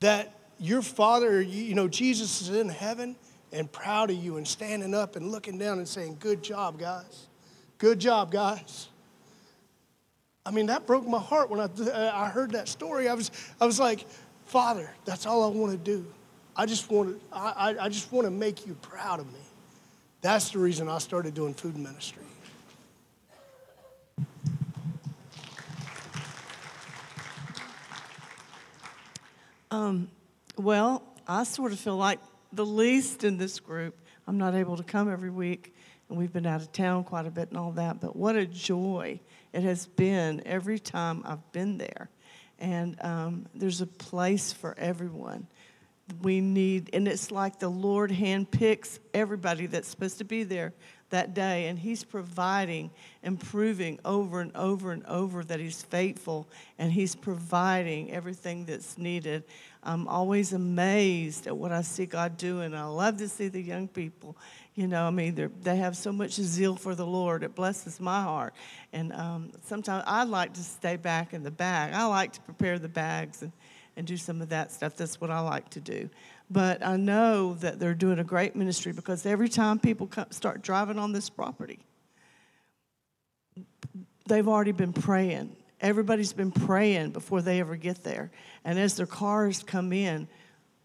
that 0.00 0.34
your 0.58 0.82
father, 0.82 1.40
you 1.40 1.74
know, 1.74 1.88
Jesus 1.88 2.42
is 2.42 2.50
in 2.50 2.68
heaven 2.68 3.16
and 3.52 3.70
proud 3.70 4.10
of 4.10 4.16
you 4.16 4.36
and 4.36 4.46
standing 4.46 4.94
up 4.94 5.16
and 5.16 5.30
looking 5.30 5.58
down 5.58 5.78
and 5.78 5.88
saying, 5.88 6.18
Good 6.20 6.42
job, 6.42 6.78
guys. 6.78 7.26
Good 7.78 7.98
job, 7.98 8.30
guys. 8.30 8.88
I 10.44 10.50
mean, 10.50 10.66
that 10.66 10.86
broke 10.86 11.06
my 11.06 11.18
heart 11.18 11.50
when 11.50 11.60
I, 11.60 11.68
I 12.12 12.28
heard 12.28 12.52
that 12.52 12.68
story. 12.68 13.08
I 13.08 13.14
was, 13.14 13.30
I 13.60 13.66
was 13.66 13.78
like, 13.78 14.06
Father, 14.46 14.90
that's 15.04 15.26
all 15.26 15.44
I 15.44 15.48
want 15.48 15.72
to 15.72 15.78
do. 15.78 16.04
I 16.56 16.66
just 16.66 16.90
want 16.90 17.18
to, 17.18 17.36
I, 17.36 17.76
I 17.80 17.88
just 17.88 18.10
want 18.12 18.26
to 18.26 18.30
make 18.30 18.66
you 18.66 18.74
proud 18.82 19.20
of 19.20 19.26
me. 19.32 19.40
That's 20.22 20.50
the 20.50 20.58
reason 20.58 20.88
I 20.88 20.98
started 20.98 21.34
doing 21.34 21.54
food 21.54 21.76
ministry. 21.76 22.24
Um, 29.70 30.08
well, 30.56 31.02
I 31.28 31.44
sort 31.44 31.72
of 31.72 31.78
feel 31.78 31.96
like 31.96 32.18
the 32.52 32.66
least 32.66 33.22
in 33.22 33.36
this 33.36 33.60
group. 33.60 33.96
I'm 34.26 34.36
not 34.36 34.54
able 34.54 34.76
to 34.76 34.82
come 34.82 35.10
every 35.10 35.30
week, 35.30 35.74
and 36.08 36.18
we've 36.18 36.32
been 36.32 36.46
out 36.46 36.60
of 36.60 36.72
town 36.72 37.04
quite 37.04 37.26
a 37.26 37.30
bit 37.30 37.50
and 37.50 37.56
all 37.56 37.72
that, 37.72 38.00
but 38.00 38.16
what 38.16 38.34
a 38.36 38.46
joy 38.46 39.20
it 39.52 39.62
has 39.62 39.86
been 39.86 40.42
every 40.44 40.78
time 40.78 41.22
I've 41.24 41.52
been 41.52 41.78
there. 41.78 42.10
And 42.58 42.96
um, 43.00 43.46
there's 43.54 43.80
a 43.80 43.86
place 43.86 44.52
for 44.52 44.74
everyone. 44.76 45.46
We 46.20 46.40
need, 46.40 46.90
and 46.92 47.06
it's 47.06 47.30
like 47.30 47.60
the 47.60 47.68
Lord 47.68 48.10
handpicks 48.10 48.98
everybody 49.14 49.66
that's 49.66 49.88
supposed 49.88 50.18
to 50.18 50.24
be 50.24 50.42
there 50.42 50.72
that 51.10 51.34
day, 51.34 51.66
and 51.66 51.78
He's 51.78 52.02
providing 52.04 52.90
and 53.22 53.38
proving 53.38 53.98
over 54.04 54.40
and 54.40 54.54
over 54.56 54.92
and 54.92 55.04
over 55.06 55.44
that 55.44 55.60
He's 55.60 55.82
faithful, 55.82 56.48
and 56.78 56.92
He's 56.92 57.14
providing 57.14 58.12
everything 58.12 58.64
that's 58.64 58.98
needed. 58.98 59.44
I'm 59.82 60.08
always 60.08 60.52
amazed 60.52 61.46
at 61.46 61.56
what 61.56 61.72
I 61.72 61.82
see 61.82 62.06
God 62.06 62.36
doing. 62.36 62.74
I 62.74 62.84
love 62.84 63.16
to 63.18 63.28
see 63.28 63.48
the 63.48 63.62
young 63.62 63.88
people. 63.88 64.36
You 64.74 64.86
know, 64.86 65.04
I 65.04 65.10
mean, 65.10 65.50
they 65.62 65.76
have 65.76 65.96
so 65.96 66.12
much 66.12 66.32
zeal 66.32 66.76
for 66.76 66.94
the 66.94 67.06
Lord. 67.06 67.42
It 67.42 67.54
blesses 67.54 68.00
my 68.00 68.22
heart. 68.22 68.54
And 68.92 69.12
um, 69.12 69.52
sometimes 69.64 70.04
I 70.06 70.24
like 70.24 70.54
to 70.54 70.62
stay 70.62 70.96
back 70.96 71.34
in 71.34 71.42
the 71.42 71.50
bag. 71.50 71.92
I 71.92 72.06
like 72.06 72.32
to 72.34 72.40
prepare 72.42 72.78
the 72.78 72.88
bags 72.88 73.42
and, 73.42 73.52
and 73.96 74.06
do 74.06 74.16
some 74.16 74.40
of 74.40 74.48
that 74.50 74.70
stuff. 74.70 74.96
That's 74.96 75.20
what 75.20 75.30
I 75.30 75.40
like 75.40 75.68
to 75.70 75.80
do. 75.80 76.08
But 76.50 76.84
I 76.84 76.96
know 76.96 77.54
that 77.54 77.78
they're 77.78 77.94
doing 77.94 78.18
a 78.20 78.24
great 78.24 78.56
ministry 78.56 78.92
because 78.92 79.26
every 79.26 79.48
time 79.48 79.78
people 79.78 80.06
come, 80.06 80.30
start 80.30 80.62
driving 80.62 80.98
on 80.98 81.12
this 81.12 81.30
property, 81.30 81.80
they've 84.26 84.48
already 84.48 84.72
been 84.72 84.92
praying. 84.92 85.56
Everybody's 85.80 86.32
been 86.32 86.52
praying 86.52 87.10
before 87.10 87.42
they 87.42 87.60
ever 87.60 87.76
get 87.76 88.02
there. 88.04 88.30
And 88.64 88.78
as 88.78 88.96
their 88.96 89.06
cars 89.06 89.62
come 89.62 89.92
in, 89.92 90.28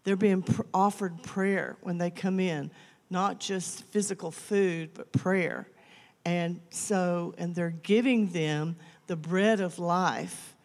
they're 0.04 0.16
being 0.16 0.42
pr- 0.42 0.62
offered 0.72 1.22
prayer 1.22 1.76
when 1.82 1.98
they 1.98 2.10
come 2.10 2.40
in, 2.40 2.70
not 3.10 3.40
just 3.40 3.84
physical 3.86 4.30
food, 4.30 4.90
but 4.94 5.12
prayer. 5.12 5.68
And 6.24 6.60
so, 6.70 7.34
and 7.38 7.54
they're 7.54 7.70
giving 7.70 8.28
them 8.28 8.76
the 9.06 9.16
bread 9.16 9.60
of 9.60 9.78
life 9.78 10.56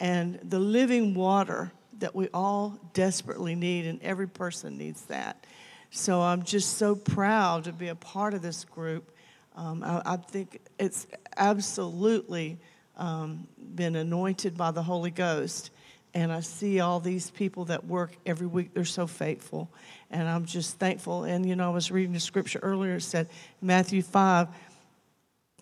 and 0.00 0.40
the 0.42 0.58
living 0.58 1.14
water 1.14 1.72
that 1.98 2.14
we 2.14 2.28
all 2.32 2.78
desperately 2.94 3.54
need, 3.54 3.86
and 3.86 4.02
every 4.02 4.26
person 4.26 4.78
needs 4.78 5.02
that. 5.02 5.46
So 5.90 6.22
I'm 6.22 6.42
just 6.42 6.78
so 6.78 6.94
proud 6.94 7.64
to 7.64 7.72
be 7.72 7.88
a 7.88 7.94
part 7.94 8.32
of 8.32 8.42
this 8.42 8.64
group. 8.64 9.12
Um, 9.54 9.82
I, 9.84 10.02
I, 10.06 10.16
think 10.16 10.60
it's 10.78 11.06
absolutely 11.36 12.58
um, 12.96 13.48
been 13.74 13.96
anointed 13.96 14.56
by 14.56 14.70
the 14.70 14.82
Holy 14.82 15.10
Ghost. 15.10 15.70
And 16.12 16.32
I 16.32 16.40
see 16.40 16.80
all 16.80 16.98
these 16.98 17.30
people 17.30 17.66
that 17.66 17.86
work 17.86 18.16
every 18.26 18.46
week, 18.46 18.74
they're 18.74 18.84
so 18.84 19.06
faithful. 19.06 19.70
And 20.10 20.28
I'm 20.28 20.44
just 20.44 20.78
thankful. 20.78 21.24
And, 21.24 21.48
you 21.48 21.54
know, 21.54 21.70
I 21.70 21.74
was 21.74 21.90
reading 21.90 22.12
the 22.12 22.20
scripture 22.20 22.58
earlier, 22.62 22.96
it 22.96 23.02
said, 23.02 23.28
Matthew 23.60 24.02
5, 24.02 24.48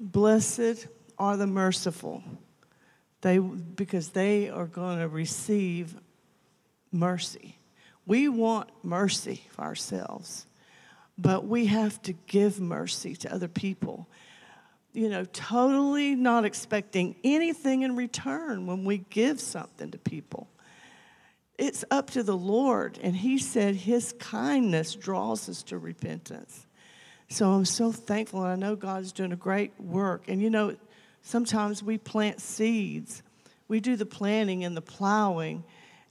blessed 0.00 0.86
are 1.18 1.36
the 1.36 1.46
merciful, 1.46 2.22
they, 3.20 3.38
because 3.38 4.10
they 4.10 4.48
are 4.48 4.66
going 4.66 5.00
to 5.00 5.08
receive 5.08 5.94
mercy. 6.92 7.58
We 8.06 8.28
want 8.28 8.70
mercy 8.82 9.42
for 9.50 9.62
ourselves, 9.62 10.46
but 11.18 11.44
we 11.44 11.66
have 11.66 12.00
to 12.02 12.14
give 12.26 12.60
mercy 12.60 13.16
to 13.16 13.34
other 13.34 13.48
people. 13.48 14.08
You 14.92 15.08
know, 15.08 15.24
totally 15.24 16.14
not 16.14 16.44
expecting 16.44 17.16
anything 17.22 17.82
in 17.82 17.94
return 17.94 18.66
when 18.66 18.84
we 18.84 18.98
give 19.10 19.40
something 19.40 19.90
to 19.90 19.98
people. 19.98 20.48
It's 21.56 21.84
up 21.90 22.10
to 22.10 22.22
the 22.22 22.36
Lord, 22.36 22.98
and 23.02 23.14
He 23.16 23.38
said 23.38 23.74
His 23.74 24.14
kindness 24.18 24.94
draws 24.94 25.48
us 25.48 25.62
to 25.64 25.78
repentance. 25.78 26.66
So 27.28 27.50
I'm 27.50 27.64
so 27.64 27.92
thankful, 27.92 28.42
and 28.44 28.52
I 28.52 28.56
know 28.56 28.76
God's 28.76 29.12
doing 29.12 29.32
a 29.32 29.36
great 29.36 29.78
work. 29.78 30.24
And 30.28 30.40
you 30.40 30.50
know, 30.50 30.76
sometimes 31.22 31.82
we 31.82 31.98
plant 31.98 32.40
seeds, 32.40 33.22
we 33.68 33.80
do 33.80 33.96
the 33.96 34.06
planting 34.06 34.64
and 34.64 34.76
the 34.76 34.82
plowing 34.82 35.64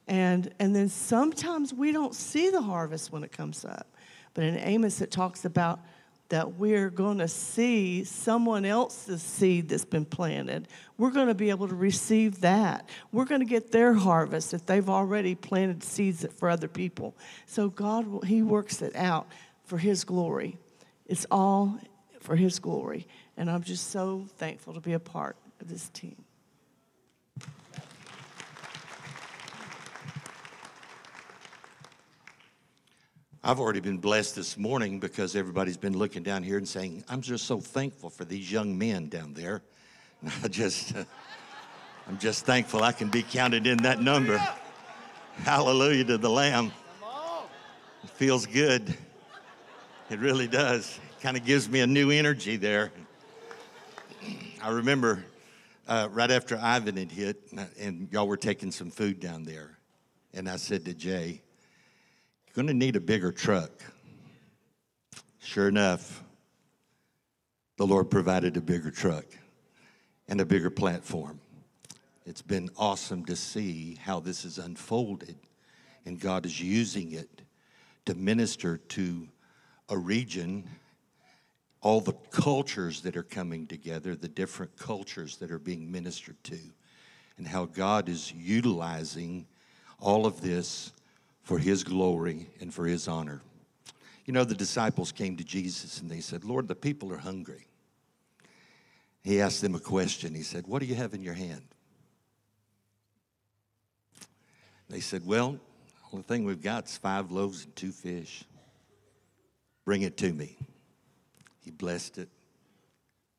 and, 0.08 0.54
and 0.60 0.76
then 0.76 0.90
sometimes 0.90 1.74
we 1.74 1.92
don't 1.92 2.16
see 2.16 2.50
the 2.50 2.62
harvest 2.62 3.12
when 3.12 3.24
it 3.24 3.32
comes 3.32 3.66
up. 3.66 3.88
But 4.34 4.46
in 4.46 4.58
Amos, 4.58 5.02
it 5.02 5.12
talks 5.12 5.44
about 5.44 5.82
that 6.30 6.56
we're 6.56 6.90
going 6.90 7.20
to 7.20 7.28
see 7.28 8.04
someone 8.04 8.66
else's 8.66 9.22
seed 9.22 9.70
that's 9.70 9.86
been 9.86 10.06
planted. 10.06 10.68
We're 10.98 11.12
going 11.12 11.28
to 11.28 11.36
be 11.36 11.50
able 11.50 11.68
to 11.68 11.76
receive 11.76 12.42
that. 12.42 12.88
We're 13.12 13.26
going 13.26 13.42
to 13.42 13.46
get 13.46 13.72
their 13.72 13.94
harvest 13.94 14.54
if 14.54 14.66
they've 14.66 14.90
already 14.90 15.36
planted 15.36 15.84
seeds 15.84 16.26
for 16.38 16.50
other 16.50 16.68
people. 16.68 17.16
So 17.46 17.70
God, 17.70 18.26
He 18.26 18.42
works 18.42 18.82
it 18.82 18.96
out 18.96 19.28
for 19.66 19.78
His 19.78 20.04
glory. 20.04 20.58
It's 21.06 21.26
all 21.32 21.80
for 22.20 22.36
His 22.36 22.60
glory. 22.60 23.08
And 23.38 23.50
I'm 23.50 23.64
just 23.64 23.92
so 23.92 24.28
thankful 24.38 24.74
to 24.74 24.82
be 24.82 24.94
a 24.94 25.00
part 25.00 25.38
of 25.62 25.70
this 25.70 25.90
team. 25.90 26.27
I've 33.48 33.62
already 33.62 33.80
been 33.80 34.00
blessed 34.00 34.36
this 34.36 34.58
morning 34.58 35.00
because 35.00 35.34
everybody's 35.34 35.78
been 35.78 35.98
looking 35.98 36.22
down 36.22 36.44
here 36.44 36.58
and 36.58 36.68
saying, 36.68 37.06
I'm 37.08 37.22
just 37.22 37.46
so 37.46 37.62
thankful 37.62 38.10
for 38.10 38.26
these 38.26 38.52
young 38.52 38.78
men 38.78 39.08
down 39.08 39.34
there. 39.34 39.62
And 40.22 40.34
I 40.44 40.50
just, 40.50 40.94
uh, 40.94 41.06
I'm 42.10 42.18
just 42.18 42.46
thankful 42.46 42.84
I 42.84 42.92
can 42.92 43.08
be 43.08 43.24
counted 43.24 43.66
in 43.66 43.78
that 43.84 44.02
number. 44.02 44.38
Hallelujah 45.44 46.04
to 46.04 46.18
the 46.18 46.30
Lamb. 46.30 46.74
It 48.04 48.10
feels 48.10 48.46
good. 48.46 48.94
It 50.10 50.20
really 50.20 50.48
does. 50.48 51.00
Kind 51.22 51.38
of 51.38 51.46
gives 51.46 51.70
me 51.70 51.80
a 51.80 51.88
new 51.88 52.12
energy 52.12 52.58
there. 52.58 52.92
I 54.62 54.72
remember 54.72 55.24
uh, 55.88 56.10
right 56.12 56.32
after 56.32 56.60
Ivan 56.62 56.98
had 56.98 57.14
hit, 57.14 57.48
and 57.80 58.10
y'all 58.12 58.28
were 58.28 58.36
taking 58.36 58.72
some 58.72 58.92
food 58.92 59.22
down 59.22 59.46
there, 59.46 59.78
and 60.34 60.50
I 60.50 60.58
said 60.58 60.84
to 60.84 60.94
Jay, 60.94 61.44
going 62.58 62.66
to 62.66 62.74
need 62.74 62.96
a 62.96 63.00
bigger 63.00 63.32
truck. 63.32 63.70
Sure 65.38 65.68
enough, 65.68 66.24
the 67.78 67.86
Lord 67.86 68.10
provided 68.10 68.58
a 68.58 68.62
bigger 68.62 68.90
truck 68.90 69.26
and 70.28 70.42
a 70.42 70.46
bigger 70.46 70.72
platform. 70.72 71.40
It's 72.26 72.42
been 72.42 72.72
awesome 72.76 73.26
to 73.26 73.36
see 73.36 74.00
how 74.02 74.22
this 74.22 74.42
has 74.42 74.58
unfolded, 74.58 75.36
and 76.04 76.20
God 76.20 76.48
is 76.48 76.60
using 76.60 77.12
it 77.12 77.44
to 78.08 78.16
minister 78.16 78.78
to 78.78 79.28
a 79.90 79.98
region, 80.00 80.68
all 81.82 82.02
the 82.02 82.14
cultures 82.32 83.02
that 83.02 83.16
are 83.16 83.22
coming 83.22 83.68
together, 83.68 84.16
the 84.16 84.28
different 84.28 84.76
cultures 84.78 85.38
that 85.38 85.52
are 85.52 85.60
being 85.60 85.92
ministered 85.92 86.44
to, 86.46 86.58
and 87.38 87.48
how 87.48 87.66
God 87.66 88.10
is 88.10 88.34
utilizing 88.34 89.46
all 90.00 90.26
of 90.26 90.42
this 90.42 90.92
for 91.48 91.58
his 91.58 91.86
glory 91.86 92.50
and 92.60 92.74
for 92.74 92.86
his 92.86 93.08
honor. 93.08 93.42
You 94.26 94.34
know, 94.34 94.44
the 94.44 94.54
disciples 94.54 95.14
came 95.14 95.38
to 95.38 95.46
Jesus 95.46 96.02
and 96.02 96.12
they 96.12 96.20
said, 96.20 96.44
Lord, 96.44 96.68
the 96.68 96.76
people 96.76 97.10
are 97.14 97.18
hungry. 97.18 97.68
He 99.24 99.40
asked 99.40 99.62
them 99.62 99.74
a 99.74 99.80
question. 99.80 100.36
He 100.36 100.44
said, 100.44 100.68
What 100.68 100.82
do 100.82 100.88
you 100.88 100.96
have 100.96 101.14
in 101.14 101.24
your 101.24 101.36
hand? 101.36 101.62
They 104.90 105.00
said, 105.00 105.26
Well, 105.26 105.54
the 105.54 105.60
only 106.12 106.24
thing 106.24 106.44
we've 106.44 106.62
got 106.62 106.88
is 106.88 106.98
five 106.98 107.32
loaves 107.32 107.64
and 107.64 107.74
two 107.78 107.94
fish. 107.94 108.44
Bring 109.86 110.02
it 110.02 110.18
to 110.18 110.34
me. 110.34 110.58
He 111.62 111.72
blessed 111.72 112.18
it, 112.18 112.30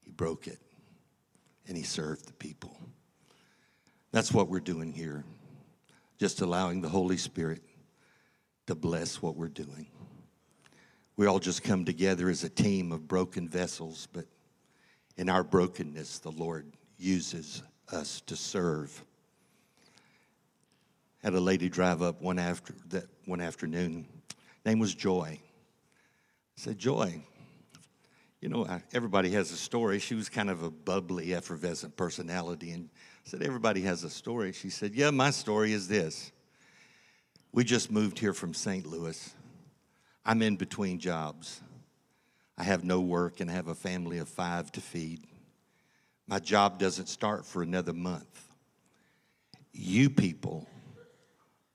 he 0.00 0.12
broke 0.12 0.46
it, 0.46 0.58
and 1.66 1.76
he 1.76 1.82
served 1.82 2.26
the 2.26 2.32
people. 2.32 2.74
That's 4.12 4.32
what 4.32 4.48
we're 4.48 4.60
doing 4.60 4.94
here, 4.94 5.26
just 6.16 6.40
allowing 6.40 6.80
the 6.80 6.88
Holy 6.88 7.18
Spirit 7.18 7.60
to 8.68 8.74
bless 8.74 9.22
what 9.22 9.34
we're 9.34 9.48
doing. 9.48 9.86
We 11.16 11.24
all 11.24 11.38
just 11.38 11.62
come 11.62 11.86
together 11.86 12.28
as 12.28 12.44
a 12.44 12.50
team 12.50 12.92
of 12.92 13.08
broken 13.08 13.48
vessels, 13.48 14.08
but 14.12 14.26
in 15.16 15.30
our 15.30 15.42
brokenness, 15.42 16.18
the 16.18 16.32
Lord 16.32 16.66
uses 16.98 17.62
us 17.90 18.20
to 18.26 18.36
serve. 18.36 19.02
had 21.22 21.32
a 21.32 21.40
lady 21.40 21.70
drive 21.70 22.02
up 22.02 22.20
one 22.20 22.38
after 22.38 22.74
that 22.90 23.06
one 23.24 23.40
afternoon. 23.40 24.06
Name 24.66 24.80
was 24.80 24.94
Joy. 24.94 25.38
I 25.40 26.60
said, 26.60 26.78
Joy, 26.78 27.22
you 28.42 28.50
know, 28.50 28.66
I, 28.66 28.82
everybody 28.92 29.30
has 29.30 29.50
a 29.50 29.56
story. 29.56 29.98
She 29.98 30.14
was 30.14 30.28
kind 30.28 30.50
of 30.50 30.62
a 30.62 30.70
bubbly, 30.70 31.32
effervescent 31.32 31.96
personality, 31.96 32.72
and 32.72 32.90
I 33.24 33.30
said, 33.30 33.42
everybody 33.42 33.80
has 33.80 34.04
a 34.04 34.10
story. 34.10 34.52
She 34.52 34.68
said, 34.68 34.94
Yeah, 34.94 35.08
my 35.08 35.30
story 35.30 35.72
is 35.72 35.88
this. 35.88 36.32
We 37.52 37.64
just 37.64 37.90
moved 37.90 38.18
here 38.18 38.32
from 38.32 38.54
St. 38.54 38.86
Louis. 38.86 39.34
I'm 40.24 40.42
in 40.42 40.56
between 40.56 40.98
jobs. 40.98 41.60
I 42.56 42.64
have 42.64 42.84
no 42.84 43.00
work 43.00 43.40
and 43.40 43.50
I 43.50 43.54
have 43.54 43.68
a 43.68 43.74
family 43.74 44.18
of 44.18 44.28
five 44.28 44.70
to 44.72 44.80
feed. 44.80 45.22
My 46.26 46.38
job 46.38 46.78
doesn't 46.78 47.08
start 47.08 47.46
for 47.46 47.62
another 47.62 47.92
month. 47.92 48.48
You 49.72 50.10
people 50.10 50.68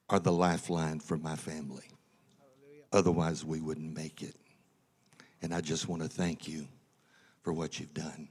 are 0.09 0.19
the 0.19 0.31
lifeline 0.31 0.99
for 0.99 1.17
my 1.17 1.35
family. 1.35 1.89
Otherwise, 2.91 3.43
we 3.43 3.59
wouldn't 3.59 3.95
make 3.95 4.21
it. 4.21 4.35
And 5.41 5.53
I 5.53 5.61
just 5.61 5.87
want 5.87 6.03
to 6.03 6.07
thank 6.07 6.47
you 6.47 6.67
for 7.41 7.51
what 7.51 7.79
you've 7.79 7.93
done. 7.93 8.27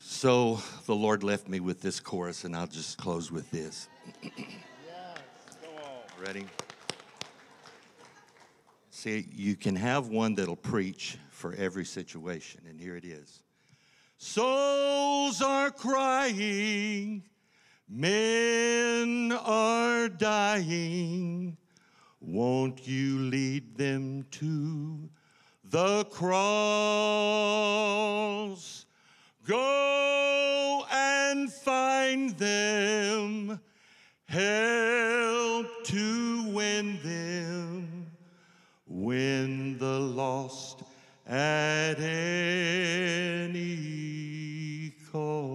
So 0.00 0.60
the 0.86 0.94
Lord 0.94 1.22
left 1.22 1.48
me 1.48 1.60
with 1.60 1.80
this 1.80 2.00
chorus, 2.00 2.44
and 2.44 2.56
I'll 2.56 2.66
just 2.66 2.98
close 2.98 3.30
with 3.30 3.50
this. 3.50 3.88
Ready? 6.24 6.46
See, 8.90 9.26
you 9.30 9.56
can 9.56 9.76
have 9.76 10.08
one 10.08 10.34
that'll 10.34 10.56
preach 10.56 11.18
for 11.28 11.52
every 11.52 11.84
situation, 11.84 12.62
and 12.66 12.80
here 12.80 12.96
it 12.96 13.04
is. 13.04 13.42
Souls 14.16 15.42
are 15.42 15.70
crying, 15.70 17.24
men 17.90 19.32
are 19.32 20.08
dying. 20.08 21.58
Won't 22.22 22.88
you 22.88 23.18
lead 23.18 23.76
them 23.76 24.24
to 24.30 25.10
the 25.62 26.04
cross? 26.06 26.24
Go 29.46 30.86
and 30.90 31.52
find 31.52 32.30
them, 32.38 33.60
help 34.34 35.84
to 35.84 36.48
win 36.48 36.98
them, 37.04 38.06
win 38.88 39.78
the 39.78 40.00
lost 40.00 40.82
at 41.24 42.00
any 42.00 42.52
cost. 45.12 45.54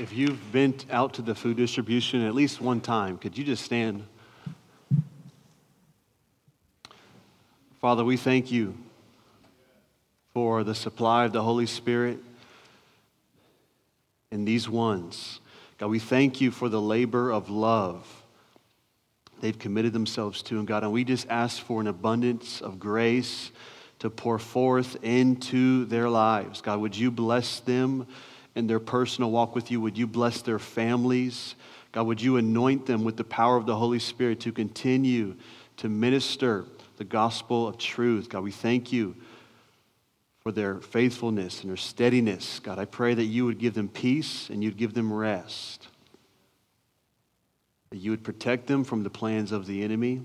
If 0.00 0.12
you've 0.12 0.50
been 0.50 0.74
out 0.90 1.14
to 1.14 1.22
the 1.22 1.36
food 1.36 1.56
distribution 1.56 2.22
at 2.22 2.34
least 2.34 2.60
one 2.60 2.80
time, 2.80 3.18
could 3.18 3.38
you 3.38 3.44
just 3.44 3.64
stand? 3.64 4.04
Father, 7.80 8.04
we 8.04 8.18
thank 8.18 8.52
you 8.52 8.74
for 10.34 10.64
the 10.64 10.74
supply 10.74 11.24
of 11.24 11.32
the 11.32 11.42
Holy 11.42 11.64
Spirit 11.64 12.18
in 14.30 14.44
these 14.44 14.68
ones. 14.68 15.40
God, 15.78 15.88
we 15.88 15.98
thank 15.98 16.42
you 16.42 16.50
for 16.50 16.68
the 16.68 16.80
labor 16.80 17.30
of 17.30 17.48
love 17.48 18.06
they've 19.40 19.58
committed 19.58 19.94
themselves 19.94 20.42
to. 20.42 20.58
And 20.58 20.68
God, 20.68 20.82
and 20.82 20.92
we 20.92 21.04
just 21.04 21.26
ask 21.30 21.62
for 21.62 21.80
an 21.80 21.86
abundance 21.86 22.60
of 22.60 22.78
grace 22.78 23.50
to 24.00 24.10
pour 24.10 24.38
forth 24.38 25.02
into 25.02 25.86
their 25.86 26.10
lives. 26.10 26.60
God, 26.60 26.80
would 26.80 26.94
you 26.94 27.10
bless 27.10 27.60
them 27.60 28.06
in 28.54 28.66
their 28.66 28.78
personal 28.78 29.30
walk 29.30 29.54
with 29.54 29.70
you? 29.70 29.80
Would 29.80 29.96
you 29.96 30.06
bless 30.06 30.42
their 30.42 30.58
families? 30.58 31.54
God, 31.92 32.02
would 32.02 32.20
you 32.20 32.36
anoint 32.36 32.84
them 32.84 33.04
with 33.04 33.16
the 33.16 33.24
power 33.24 33.56
of 33.56 33.64
the 33.64 33.76
Holy 33.76 34.00
Spirit 34.00 34.40
to 34.40 34.52
continue 34.52 35.34
to 35.78 35.88
minister 35.88 36.66
the 37.00 37.04
gospel 37.04 37.66
of 37.66 37.78
truth? 37.78 38.28
God, 38.28 38.42
we 38.42 38.50
thank 38.50 38.92
you 38.92 39.16
for 40.40 40.52
their 40.52 40.82
faithfulness 40.82 41.62
and 41.62 41.70
their 41.70 41.78
steadiness. 41.78 42.60
God, 42.60 42.78
I 42.78 42.84
pray 42.84 43.14
that 43.14 43.24
you 43.24 43.46
would 43.46 43.58
give 43.58 43.72
them 43.72 43.88
peace 43.88 44.50
and 44.50 44.62
you'd 44.62 44.76
give 44.76 44.92
them 44.92 45.10
rest. 45.10 45.88
That 47.88 47.96
you 47.96 48.10
would 48.10 48.22
protect 48.22 48.66
them 48.66 48.84
from 48.84 49.02
the 49.02 49.08
plans 49.08 49.50
of 49.50 49.66
the 49.66 49.82
enemy 49.82 50.20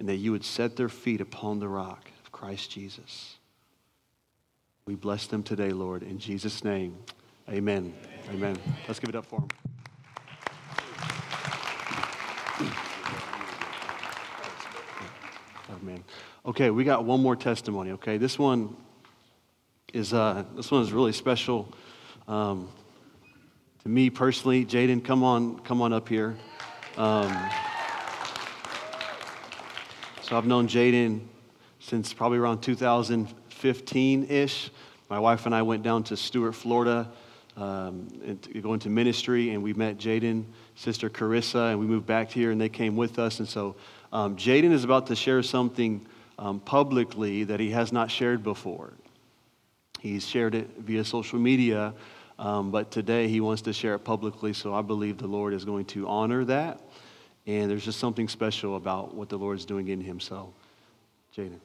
and 0.00 0.08
that 0.08 0.16
you 0.16 0.32
would 0.32 0.44
set 0.44 0.74
their 0.74 0.88
feet 0.88 1.20
upon 1.20 1.60
the 1.60 1.68
rock 1.68 2.10
of 2.24 2.32
Christ 2.32 2.72
Jesus. 2.72 3.36
We 4.84 4.96
bless 4.96 5.28
them 5.28 5.44
today, 5.44 5.70
Lord, 5.70 6.02
in 6.02 6.18
Jesus' 6.18 6.64
name. 6.64 6.98
Amen. 7.48 7.94
Amen. 8.28 8.58
Let's 8.88 8.98
give 8.98 9.08
it 9.08 9.14
up 9.14 9.26
for 9.26 9.38
them. 9.38 9.61
Amen. 15.82 16.04
Okay, 16.46 16.70
we 16.70 16.84
got 16.84 17.04
one 17.04 17.20
more 17.20 17.34
testimony. 17.34 17.90
Okay, 17.90 18.16
this 18.16 18.38
one 18.38 18.76
is 19.92 20.14
uh, 20.14 20.44
this 20.54 20.70
one 20.70 20.80
is 20.80 20.92
really 20.92 21.10
special 21.10 21.72
um, 22.28 22.68
to 23.82 23.88
me 23.88 24.08
personally. 24.08 24.64
Jaden, 24.64 25.04
come 25.04 25.24
on, 25.24 25.58
come 25.58 25.82
on 25.82 25.92
up 25.92 26.08
here. 26.08 26.36
Um, 26.96 27.36
so 30.22 30.38
I've 30.38 30.46
known 30.46 30.68
Jaden 30.68 31.22
since 31.80 32.12
probably 32.12 32.38
around 32.38 32.60
2015 32.60 34.26
ish. 34.30 34.70
My 35.10 35.18
wife 35.18 35.46
and 35.46 35.54
I 35.54 35.62
went 35.62 35.82
down 35.82 36.04
to 36.04 36.16
Stuart, 36.16 36.52
Florida, 36.52 37.10
um, 37.56 38.06
and 38.24 38.40
to 38.42 38.60
go 38.60 38.72
into 38.74 38.88
ministry, 38.88 39.50
and 39.50 39.64
we 39.64 39.72
met 39.72 39.98
Jaden, 39.98 40.44
sister 40.76 41.10
Carissa, 41.10 41.72
and 41.72 41.80
we 41.80 41.86
moved 41.86 42.06
back 42.06 42.30
here, 42.30 42.52
and 42.52 42.60
they 42.60 42.68
came 42.68 42.94
with 42.94 43.18
us. 43.18 43.40
And 43.40 43.48
so 43.48 43.74
um, 44.12 44.36
Jaden 44.36 44.72
is 44.72 44.84
about 44.84 45.06
to 45.06 45.16
share 45.16 45.42
something 45.42 46.06
um, 46.38 46.60
publicly 46.60 47.44
that 47.44 47.60
he 47.60 47.70
has 47.70 47.92
not 47.92 48.10
shared 48.10 48.42
before. 48.42 48.92
He's 50.00 50.26
shared 50.26 50.54
it 50.54 50.68
via 50.78 51.04
social 51.04 51.38
media, 51.38 51.94
um, 52.38 52.70
but 52.70 52.90
today 52.90 53.28
he 53.28 53.40
wants 53.40 53.62
to 53.62 53.72
share 53.72 53.94
it 53.94 54.00
publicly. 54.00 54.52
So 54.52 54.74
I 54.74 54.82
believe 54.82 55.18
the 55.18 55.26
Lord 55.26 55.54
is 55.54 55.64
going 55.64 55.84
to 55.86 56.08
honor 56.08 56.44
that. 56.46 56.80
And 57.46 57.70
there's 57.70 57.84
just 57.84 57.98
something 57.98 58.28
special 58.28 58.76
about 58.76 59.14
what 59.14 59.28
the 59.28 59.36
Lord 59.36 59.58
is 59.58 59.64
doing 59.64 59.88
in 59.88 60.00
him. 60.00 60.20
So, 60.20 60.52
Jaden. 61.36 61.58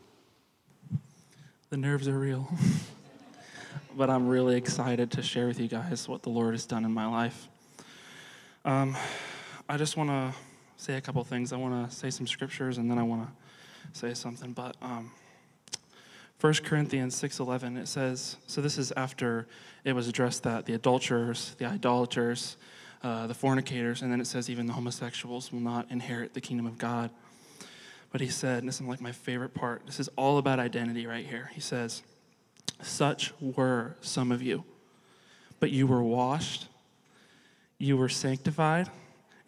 The 1.70 1.78
nerves 1.78 2.08
are 2.08 2.18
real. 2.18 2.48
but 3.98 4.10
I'm 4.10 4.28
really 4.28 4.56
excited 4.56 5.12
to 5.12 5.22
share 5.22 5.48
with 5.48 5.60
you 5.60 5.68
guys 5.68 6.08
what 6.08 6.24
the 6.24 6.30
Lord 6.30 6.54
has 6.54 6.66
done 6.66 6.86
in 6.86 6.94
my 6.94 7.08
life. 7.08 7.48
Um, 8.64 8.96
I 9.68 9.78
just 9.78 9.98
want 9.98 10.10
to 10.10 10.34
say 10.78 10.96
a 10.96 11.02
couple 11.02 11.24
things. 11.24 11.52
I 11.52 11.58
want 11.58 11.90
to 11.90 11.96
say 11.96 12.10
some 12.10 12.28
scriptures, 12.28 12.78
and 12.78 12.90
then 12.90 12.98
I 12.98 13.04
want 13.04 13.28
to 13.28 14.00
say 14.00 14.14
something. 14.14 14.54
But 14.54 14.78
um, 14.82 15.12
1 16.40 16.54
Corinthians 16.64 17.16
6:11 17.22 17.78
it 17.78 17.88
says, 17.88 18.38
so 18.46 18.62
this 18.62 18.78
is 18.78 18.92
after 18.94 19.48
it 19.84 19.94
was 19.94 20.08
addressed 20.08 20.44
that 20.44 20.66
the 20.66 20.74
adulterers, 20.74 21.56
the 21.58 21.66
idolaters, 21.66 22.58
uh, 23.04 23.28
the 23.28 23.34
fornicators, 23.34 24.02
and 24.02 24.12
then 24.12 24.22
it 24.22 24.28
says 24.28 24.50
even 24.50 24.68
the 24.68 24.74
homosexuals 24.74 25.52
will 25.52 25.60
not 25.60 25.90
inherit 25.90 26.34
the 26.34 26.42
kingdom 26.42 26.68
of 26.68 26.78
God. 26.78 27.10
But 28.12 28.22
he 28.22 28.30
said, 28.30 28.60
and 28.60 28.68
this 28.68 28.76
is 28.76 28.88
like 28.88 29.02
my 29.02 29.12
favorite 29.12 29.54
part. 29.54 29.86
This 29.86 30.00
is 30.00 30.10
all 30.16 30.38
about 30.38 30.60
identity 30.60 31.06
right 31.06 31.26
here. 31.26 31.52
He 31.54 31.60
says, 31.60 32.04
such 32.82 33.34
were 33.42 33.96
some 34.02 34.32
of 34.32 34.42
you, 34.42 34.64
but 35.60 35.72
you 35.72 35.88
were 35.88 36.04
washed, 36.04 36.68
you 37.78 37.98
were 37.98 38.10
sanctified, 38.10 38.90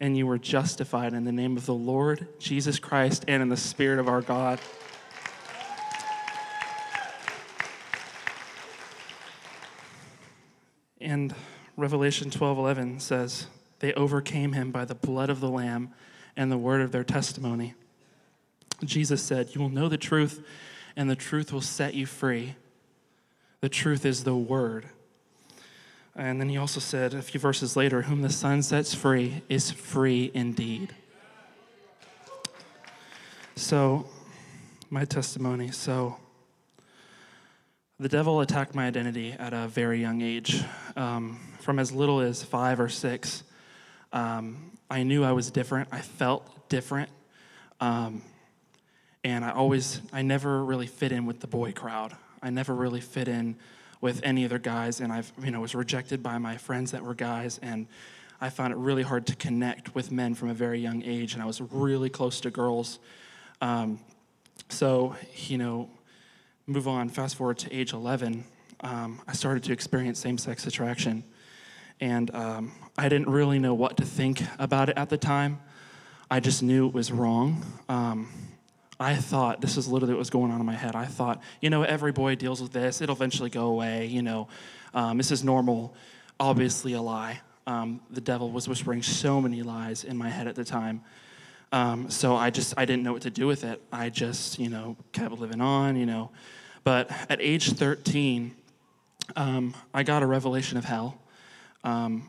and 0.00 0.16
you 0.16 0.26
were 0.26 0.38
justified 0.38 1.12
in 1.12 1.24
the 1.24 1.32
name 1.32 1.56
of 1.56 1.66
the 1.66 1.74
Lord 1.74 2.26
Jesus 2.38 2.78
Christ 2.78 3.24
and 3.28 3.42
in 3.42 3.50
the 3.50 3.56
Spirit 3.56 3.98
of 3.98 4.08
our 4.08 4.22
God. 4.22 4.58
And 11.00 11.34
Revelation 11.76 12.30
12:11 12.30 13.00
says, 13.00 13.46
"They 13.80 13.92
overcame 13.94 14.52
him 14.52 14.70
by 14.70 14.84
the 14.84 14.94
blood 14.94 15.28
of 15.30 15.40
the 15.40 15.50
lamb 15.50 15.92
and 16.36 16.50
the 16.50 16.58
word 16.58 16.80
of 16.80 16.92
their 16.92 17.04
testimony." 17.04 17.74
Jesus 18.84 19.22
said, 19.22 19.54
"You 19.54 19.60
will 19.60 19.68
know 19.68 19.88
the 19.88 19.98
truth, 19.98 20.44
and 20.96 21.10
the 21.10 21.16
truth 21.16 21.52
will 21.52 21.60
set 21.60 21.94
you 21.94 22.06
free." 22.06 22.56
The 23.60 23.68
truth 23.68 24.06
is 24.06 24.24
the 24.24 24.36
word. 24.36 24.88
And 26.16 26.40
then 26.40 26.48
he 26.48 26.56
also 26.56 26.80
said 26.80 27.14
a 27.14 27.22
few 27.22 27.40
verses 27.40 27.76
later, 27.76 28.02
Whom 28.02 28.22
the 28.22 28.30
Son 28.30 28.62
sets 28.62 28.94
free 28.94 29.42
is 29.48 29.70
free 29.70 30.30
indeed. 30.34 30.94
So, 33.56 34.08
my 34.90 35.04
testimony. 35.04 35.70
So, 35.70 36.16
the 37.98 38.08
devil 38.08 38.40
attacked 38.40 38.74
my 38.74 38.86
identity 38.86 39.32
at 39.32 39.52
a 39.52 39.68
very 39.68 40.00
young 40.00 40.22
age. 40.22 40.62
Um, 40.96 41.38
from 41.60 41.78
as 41.78 41.92
little 41.92 42.20
as 42.20 42.42
five 42.42 42.80
or 42.80 42.88
six, 42.88 43.44
um, 44.12 44.78
I 44.90 45.02
knew 45.02 45.22
I 45.22 45.32
was 45.32 45.50
different. 45.50 45.88
I 45.92 46.00
felt 46.00 46.68
different. 46.68 47.10
Um, 47.80 48.22
And 49.22 49.44
I 49.44 49.50
always, 49.50 50.00
I 50.14 50.22
never 50.22 50.64
really 50.64 50.86
fit 50.86 51.12
in 51.12 51.26
with 51.26 51.40
the 51.40 51.46
boy 51.46 51.72
crowd. 51.72 52.16
I 52.42 52.48
never 52.48 52.74
really 52.74 53.02
fit 53.02 53.28
in 53.28 53.56
with 54.00 54.20
any 54.24 54.44
other 54.44 54.58
guys, 54.58 55.00
and 55.00 55.12
I've, 55.12 55.32
you 55.42 55.50
know, 55.50 55.60
was 55.60 55.74
rejected 55.74 56.22
by 56.22 56.38
my 56.38 56.56
friends 56.56 56.92
that 56.92 57.04
were 57.04 57.14
guys, 57.14 57.58
and 57.62 57.86
I 58.40 58.48
found 58.48 58.72
it 58.72 58.76
really 58.76 59.02
hard 59.02 59.26
to 59.26 59.36
connect 59.36 59.94
with 59.94 60.10
men 60.10 60.34
from 60.34 60.48
a 60.48 60.54
very 60.54 60.80
young 60.80 61.02
age, 61.04 61.34
and 61.34 61.42
I 61.42 61.46
was 61.46 61.60
really 61.60 62.08
close 62.08 62.40
to 62.40 62.50
girls. 62.50 62.98
Um, 63.60 64.00
so, 64.68 65.16
you 65.46 65.58
know, 65.58 65.90
move 66.66 66.88
on, 66.88 67.08
fast 67.08 67.36
forward 67.36 67.58
to 67.58 67.74
age 67.74 67.92
11, 67.92 68.44
um, 68.82 69.20
I 69.26 69.32
started 69.32 69.64
to 69.64 69.72
experience 69.72 70.18
same 70.18 70.38
sex 70.38 70.66
attraction. 70.66 71.24
And 72.00 72.34
um, 72.34 72.72
I 72.96 73.08
didn't 73.10 73.28
really 73.28 73.58
know 73.58 73.74
what 73.74 73.98
to 73.98 74.04
think 74.06 74.42
about 74.58 74.88
it 74.88 74.96
at 74.96 75.10
the 75.10 75.18
time. 75.18 75.60
I 76.30 76.40
just 76.40 76.62
knew 76.62 76.86
it 76.86 76.94
was 76.94 77.12
wrong. 77.12 77.62
Um, 77.88 78.28
I 79.00 79.16
thought, 79.16 79.62
this 79.62 79.78
is 79.78 79.88
literally 79.88 80.12
what 80.12 80.18
was 80.18 80.28
going 80.28 80.52
on 80.52 80.60
in 80.60 80.66
my 80.66 80.74
head. 80.74 80.94
I 80.94 81.06
thought, 81.06 81.42
you 81.62 81.70
know, 81.70 81.82
every 81.82 82.12
boy 82.12 82.34
deals 82.34 82.60
with 82.60 82.72
this, 82.72 83.00
it'll 83.00 83.16
eventually 83.16 83.48
go 83.48 83.66
away, 83.68 84.04
you 84.04 84.20
know, 84.20 84.46
um, 84.92 85.16
this 85.16 85.30
is 85.30 85.42
normal. 85.42 85.94
Obviously, 86.38 86.92
a 86.92 87.00
lie. 87.00 87.40
Um, 87.66 88.00
the 88.10 88.20
devil 88.20 88.50
was 88.50 88.68
whispering 88.68 89.02
so 89.02 89.40
many 89.40 89.62
lies 89.62 90.04
in 90.04 90.18
my 90.18 90.28
head 90.28 90.46
at 90.46 90.54
the 90.54 90.64
time. 90.64 91.02
Um, 91.72 92.10
so 92.10 92.36
I 92.36 92.50
just, 92.50 92.74
I 92.76 92.84
didn't 92.84 93.02
know 93.02 93.12
what 93.12 93.22
to 93.22 93.30
do 93.30 93.46
with 93.46 93.64
it. 93.64 93.80
I 93.90 94.10
just, 94.10 94.58
you 94.58 94.68
know, 94.68 94.96
kept 95.12 95.32
living 95.32 95.62
on, 95.62 95.96
you 95.96 96.04
know. 96.04 96.30
But 96.84 97.10
at 97.30 97.40
age 97.40 97.72
13, 97.72 98.54
um, 99.36 99.74
I 99.94 100.02
got 100.02 100.22
a 100.22 100.26
revelation 100.26 100.76
of 100.76 100.84
hell. 100.84 101.18
Um, 101.84 102.28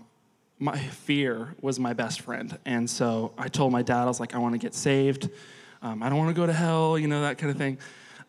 my 0.59 0.77
fear 0.77 1.55
was 1.59 1.79
my 1.79 1.93
best 1.93 2.21
friend. 2.21 2.57
And 2.65 2.89
so 2.89 3.33
I 3.37 3.47
told 3.47 3.71
my 3.71 3.81
dad, 3.81 4.03
I 4.03 4.05
was 4.05 4.19
like, 4.19 4.35
I 4.35 4.37
want 4.37 4.53
to 4.53 4.59
get 4.59 4.75
saved. 4.75 5.29
Um, 5.81 6.03
I 6.03 6.09
don't 6.09 6.17
want 6.17 6.29
to 6.29 6.39
go 6.39 6.45
to 6.45 6.53
hell, 6.53 6.97
you 6.97 7.07
know, 7.07 7.21
that 7.21 7.37
kind 7.37 7.51
of 7.51 7.57
thing. 7.57 7.79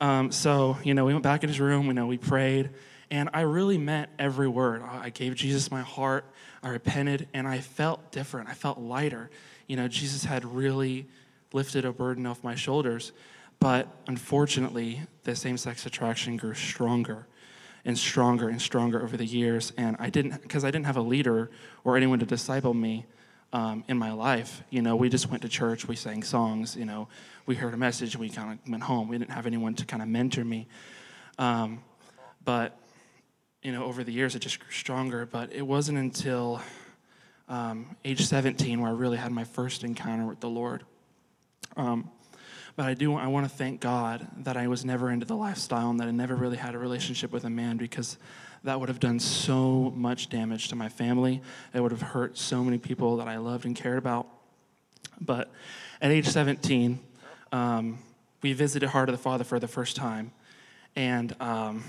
Um, 0.00 0.32
so, 0.32 0.78
you 0.82 0.94
know, 0.94 1.04
we 1.04 1.12
went 1.12 1.22
back 1.22 1.42
in 1.42 1.48
his 1.48 1.60
room, 1.60 1.86
you 1.86 1.92
know, 1.92 2.06
we 2.06 2.18
prayed, 2.18 2.70
and 3.10 3.28
I 3.32 3.42
really 3.42 3.78
meant 3.78 4.10
every 4.18 4.48
word. 4.48 4.82
I 4.82 5.10
gave 5.10 5.34
Jesus 5.34 5.70
my 5.70 5.82
heart, 5.82 6.24
I 6.62 6.70
repented, 6.70 7.28
and 7.34 7.46
I 7.46 7.60
felt 7.60 8.10
different. 8.10 8.48
I 8.48 8.54
felt 8.54 8.78
lighter. 8.78 9.30
You 9.66 9.76
know, 9.76 9.86
Jesus 9.86 10.24
had 10.24 10.44
really 10.44 11.06
lifted 11.52 11.84
a 11.84 11.92
burden 11.92 12.26
off 12.26 12.42
my 12.42 12.54
shoulders. 12.54 13.12
But 13.60 13.86
unfortunately, 14.08 15.02
the 15.22 15.36
same 15.36 15.56
sex 15.56 15.86
attraction 15.86 16.36
grew 16.36 16.54
stronger 16.54 17.28
and 17.84 17.96
stronger 17.96 18.48
and 18.48 18.60
stronger 18.60 19.02
over 19.02 19.16
the 19.16 19.26
years. 19.26 19.72
And 19.76 19.96
I 20.00 20.10
didn't, 20.10 20.42
because 20.42 20.64
I 20.64 20.70
didn't 20.70 20.86
have 20.86 20.96
a 20.96 21.02
leader 21.02 21.50
or 21.84 21.96
anyone 21.96 22.18
to 22.18 22.26
disciple 22.26 22.74
me 22.74 23.06
um, 23.52 23.84
in 23.88 23.98
my 23.98 24.12
life. 24.12 24.62
You 24.70 24.82
know, 24.82 24.96
we 24.96 25.08
just 25.08 25.30
went 25.30 25.42
to 25.42 25.48
church, 25.48 25.86
we 25.86 25.96
sang 25.96 26.22
songs, 26.22 26.76
you 26.76 26.84
know, 26.84 27.08
we 27.46 27.54
heard 27.54 27.74
a 27.74 27.76
message, 27.76 28.16
we 28.16 28.28
kind 28.28 28.52
of 28.52 28.70
went 28.70 28.82
home. 28.84 29.08
We 29.08 29.18
didn't 29.18 29.32
have 29.32 29.46
anyone 29.46 29.74
to 29.74 29.84
kind 29.84 30.02
of 30.02 30.08
mentor 30.08 30.44
me. 30.44 30.68
Um, 31.38 31.82
but, 32.44 32.78
you 33.62 33.72
know, 33.72 33.84
over 33.84 34.04
the 34.04 34.12
years, 34.12 34.34
it 34.34 34.40
just 34.40 34.60
grew 34.60 34.70
stronger. 34.70 35.26
But 35.26 35.52
it 35.52 35.62
wasn't 35.62 35.98
until 35.98 36.60
um, 37.48 37.96
age 38.04 38.24
17 38.24 38.80
where 38.80 38.90
I 38.90 38.94
really 38.94 39.18
had 39.18 39.32
my 39.32 39.44
first 39.44 39.84
encounter 39.84 40.26
with 40.26 40.40
the 40.40 40.48
Lord. 40.48 40.84
Um, 41.76 42.10
but 42.76 42.86
I 42.86 42.94
do 42.94 43.14
I 43.14 43.26
want 43.26 43.44
to 43.44 43.54
thank 43.54 43.80
God 43.80 44.26
that 44.38 44.56
I 44.56 44.66
was 44.66 44.84
never 44.84 45.10
into 45.10 45.26
the 45.26 45.36
lifestyle 45.36 45.90
and 45.90 46.00
that 46.00 46.08
I 46.08 46.10
never 46.10 46.34
really 46.34 46.56
had 46.56 46.74
a 46.74 46.78
relationship 46.78 47.30
with 47.30 47.44
a 47.44 47.50
man 47.50 47.76
because 47.76 48.16
that 48.64 48.78
would 48.78 48.88
have 48.88 49.00
done 49.00 49.18
so 49.18 49.92
much 49.96 50.28
damage 50.28 50.68
to 50.68 50.76
my 50.76 50.88
family. 50.88 51.42
It 51.74 51.80
would 51.80 51.92
have 51.92 52.02
hurt 52.02 52.38
so 52.38 52.62
many 52.62 52.78
people 52.78 53.16
that 53.16 53.28
I 53.28 53.38
loved 53.38 53.64
and 53.64 53.74
cared 53.74 53.98
about. 53.98 54.26
But 55.20 55.50
at 56.00 56.10
age 56.10 56.28
17, 56.28 56.98
um, 57.50 57.98
we 58.42 58.52
visited 58.52 58.88
Heart 58.88 59.08
of 59.08 59.16
the 59.16 59.22
Father 59.22 59.44
for 59.44 59.58
the 59.58 59.68
first 59.68 59.96
time, 59.96 60.32
and 60.96 61.34
um, 61.40 61.84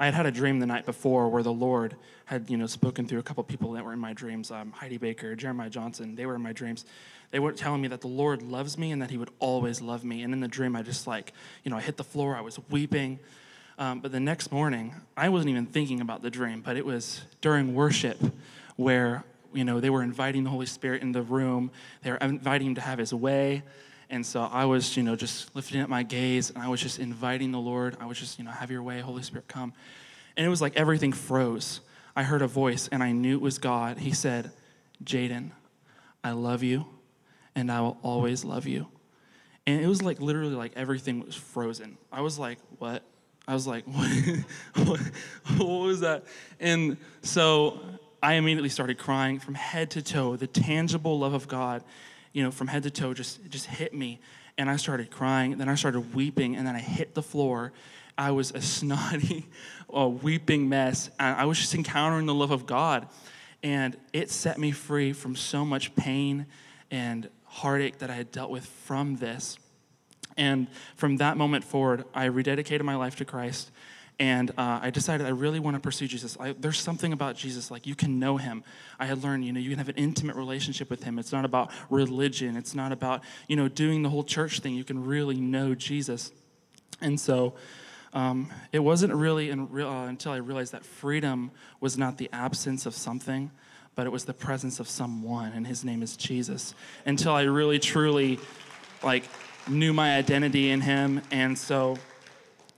I 0.00 0.06
had 0.06 0.14
had 0.14 0.26
a 0.26 0.30
dream 0.30 0.60
the 0.60 0.66
night 0.66 0.86
before 0.86 1.28
where 1.28 1.42
the 1.42 1.52
Lord 1.52 1.96
had, 2.26 2.50
you 2.50 2.56
know, 2.56 2.66
spoken 2.66 3.06
through 3.06 3.18
a 3.18 3.22
couple 3.22 3.42
people 3.42 3.72
that 3.72 3.84
were 3.84 3.92
in 3.92 3.98
my 3.98 4.12
dreams. 4.12 4.50
Um, 4.50 4.70
Heidi 4.70 4.98
Baker, 4.98 5.34
Jeremiah 5.34 5.70
Johnson, 5.70 6.14
they 6.14 6.26
were 6.26 6.34
in 6.34 6.42
my 6.42 6.52
dreams. 6.52 6.84
They 7.30 7.38
were 7.38 7.52
telling 7.52 7.82
me 7.82 7.88
that 7.88 8.00
the 8.00 8.08
Lord 8.08 8.42
loves 8.42 8.78
me 8.78 8.92
and 8.92 9.02
that 9.02 9.10
He 9.10 9.16
would 9.16 9.30
always 9.38 9.80
love 9.80 10.04
me. 10.04 10.22
And 10.22 10.32
in 10.32 10.40
the 10.40 10.48
dream, 10.48 10.76
I 10.76 10.82
just 10.82 11.06
like, 11.06 11.32
you 11.64 11.70
know, 11.70 11.76
I 11.76 11.80
hit 11.80 11.96
the 11.96 12.04
floor. 12.04 12.36
I 12.36 12.42
was 12.42 12.58
weeping. 12.70 13.18
Um, 13.78 14.00
but 14.00 14.10
the 14.10 14.18
next 14.18 14.50
morning, 14.50 14.92
I 15.16 15.28
wasn't 15.28 15.50
even 15.50 15.66
thinking 15.66 16.00
about 16.00 16.20
the 16.20 16.30
dream, 16.30 16.62
but 16.62 16.76
it 16.76 16.84
was 16.84 17.22
during 17.40 17.74
worship 17.74 18.20
where, 18.74 19.24
you 19.54 19.64
know, 19.64 19.78
they 19.78 19.88
were 19.88 20.02
inviting 20.02 20.42
the 20.42 20.50
Holy 20.50 20.66
Spirit 20.66 21.00
in 21.00 21.12
the 21.12 21.22
room. 21.22 21.70
They 22.02 22.10
were 22.10 22.16
inviting 22.16 22.68
Him 22.68 22.74
to 22.74 22.80
have 22.80 22.98
His 22.98 23.14
way. 23.14 23.62
And 24.10 24.26
so 24.26 24.42
I 24.42 24.64
was, 24.64 24.96
you 24.96 25.04
know, 25.04 25.14
just 25.14 25.54
lifting 25.54 25.80
up 25.80 25.88
my 25.88 26.02
gaze 26.02 26.50
and 26.50 26.62
I 26.62 26.68
was 26.68 26.80
just 26.80 26.98
inviting 26.98 27.52
the 27.52 27.60
Lord. 27.60 27.96
I 28.00 28.06
was 28.06 28.18
just, 28.18 28.38
you 28.38 28.44
know, 28.44 28.50
have 28.50 28.70
your 28.70 28.82
way, 28.82 29.00
Holy 29.00 29.22
Spirit, 29.22 29.46
come. 29.46 29.72
And 30.36 30.44
it 30.44 30.48
was 30.48 30.60
like 30.60 30.76
everything 30.76 31.12
froze. 31.12 31.80
I 32.16 32.24
heard 32.24 32.42
a 32.42 32.48
voice 32.48 32.88
and 32.90 33.00
I 33.02 33.12
knew 33.12 33.36
it 33.36 33.40
was 33.40 33.58
God. 33.58 33.98
He 33.98 34.12
said, 34.12 34.50
Jaden, 35.04 35.50
I 36.24 36.32
love 36.32 36.64
you 36.64 36.86
and 37.54 37.70
I 37.70 37.80
will 37.80 37.98
always 38.02 38.44
love 38.44 38.66
you. 38.66 38.88
And 39.66 39.80
it 39.80 39.86
was 39.86 40.02
like 40.02 40.20
literally 40.20 40.54
like 40.54 40.72
everything 40.74 41.20
was 41.24 41.36
frozen. 41.36 41.98
I 42.10 42.22
was 42.22 42.38
like, 42.38 42.58
what? 42.78 43.04
I 43.48 43.54
was 43.54 43.66
like, 43.66 43.84
what, 44.74 45.00
what 45.56 45.66
was 45.66 46.00
that? 46.00 46.24
And 46.60 46.98
so 47.22 47.80
I 48.22 48.34
immediately 48.34 48.68
started 48.68 48.98
crying 48.98 49.38
from 49.38 49.54
head 49.54 49.90
to 49.92 50.02
toe. 50.02 50.36
The 50.36 50.46
tangible 50.46 51.18
love 51.18 51.32
of 51.32 51.48
God, 51.48 51.82
you 52.34 52.42
know, 52.42 52.50
from 52.50 52.66
head 52.66 52.82
to 52.82 52.90
toe 52.90 53.14
just, 53.14 53.48
just 53.48 53.64
hit 53.64 53.94
me. 53.94 54.20
And 54.58 54.68
I 54.68 54.76
started 54.76 55.10
crying. 55.10 55.56
Then 55.56 55.70
I 55.70 55.76
started 55.76 56.14
weeping. 56.14 56.56
And 56.56 56.66
then 56.66 56.76
I 56.76 56.80
hit 56.80 57.14
the 57.14 57.22
floor. 57.22 57.72
I 58.18 58.32
was 58.32 58.50
a 58.50 58.60
snotty, 58.60 59.46
a 59.88 60.06
weeping 60.06 60.68
mess. 60.68 61.08
And 61.18 61.34
I 61.34 61.46
was 61.46 61.58
just 61.58 61.74
encountering 61.74 62.26
the 62.26 62.34
love 62.34 62.50
of 62.50 62.66
God. 62.66 63.08
And 63.62 63.96
it 64.12 64.30
set 64.30 64.58
me 64.58 64.72
free 64.72 65.14
from 65.14 65.34
so 65.34 65.64
much 65.64 65.96
pain 65.96 66.44
and 66.90 67.30
heartache 67.44 67.98
that 68.00 68.10
I 68.10 68.14
had 68.14 68.30
dealt 68.30 68.50
with 68.50 68.66
from 68.66 69.16
this. 69.16 69.58
And 70.38 70.68
from 70.96 71.18
that 71.18 71.36
moment 71.36 71.64
forward, 71.64 72.04
I 72.14 72.28
rededicated 72.28 72.82
my 72.82 72.96
life 72.96 73.16
to 73.16 73.26
Christ. 73.26 73.70
And 74.20 74.50
uh, 74.50 74.80
I 74.82 74.90
decided 74.90 75.26
I 75.26 75.30
really 75.30 75.60
want 75.60 75.76
to 75.76 75.80
pursue 75.80 76.08
Jesus. 76.08 76.36
I, 76.40 76.52
there's 76.52 76.80
something 76.80 77.12
about 77.12 77.36
Jesus, 77.36 77.70
like 77.70 77.86
you 77.86 77.94
can 77.94 78.18
know 78.18 78.36
him. 78.36 78.64
I 78.98 79.06
had 79.06 79.22
learned, 79.22 79.44
you 79.44 79.52
know, 79.52 79.60
you 79.60 79.68
can 79.68 79.78
have 79.78 79.88
an 79.88 79.96
intimate 79.96 80.34
relationship 80.34 80.90
with 80.90 81.04
him. 81.04 81.18
It's 81.18 81.30
not 81.30 81.44
about 81.44 81.70
religion. 81.90 82.56
It's 82.56 82.74
not 82.74 82.90
about, 82.90 83.22
you 83.46 83.54
know, 83.54 83.68
doing 83.68 84.02
the 84.02 84.08
whole 84.08 84.24
church 84.24 84.58
thing. 84.60 84.74
You 84.74 84.82
can 84.82 85.04
really 85.04 85.36
know 85.36 85.74
Jesus. 85.74 86.32
And 87.00 87.20
so 87.20 87.54
um, 88.12 88.52
it 88.72 88.80
wasn't 88.80 89.14
really 89.14 89.52
uh, 89.52 89.56
until 89.56 90.32
I 90.32 90.38
realized 90.38 90.72
that 90.72 90.84
freedom 90.84 91.50
was 91.80 91.96
not 91.96 92.18
the 92.18 92.28
absence 92.32 92.86
of 92.86 92.94
something, 92.94 93.52
but 93.94 94.06
it 94.06 94.10
was 94.10 94.24
the 94.24 94.34
presence 94.34 94.80
of 94.80 94.88
someone, 94.88 95.52
and 95.52 95.66
his 95.66 95.84
name 95.84 96.02
is 96.02 96.16
Jesus. 96.16 96.74
Until 97.04 97.32
I 97.34 97.42
really, 97.42 97.78
truly, 97.78 98.38
like, 99.02 99.24
knew 99.68 99.92
my 99.92 100.16
identity 100.16 100.70
in 100.70 100.80
him. 100.80 101.22
And 101.30 101.56
so, 101.56 101.98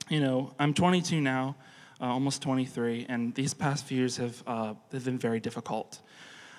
you 0.08 0.20
know, 0.20 0.52
I'm 0.58 0.74
22 0.74 1.20
now, 1.20 1.56
uh, 2.00 2.06
almost 2.06 2.42
23, 2.42 3.06
and 3.08 3.34
these 3.34 3.54
past 3.54 3.84
few 3.84 3.98
years 3.98 4.16
have, 4.16 4.42
uh, 4.46 4.74
have 4.92 5.04
been 5.04 5.18
very 5.18 5.40
difficult. 5.40 6.00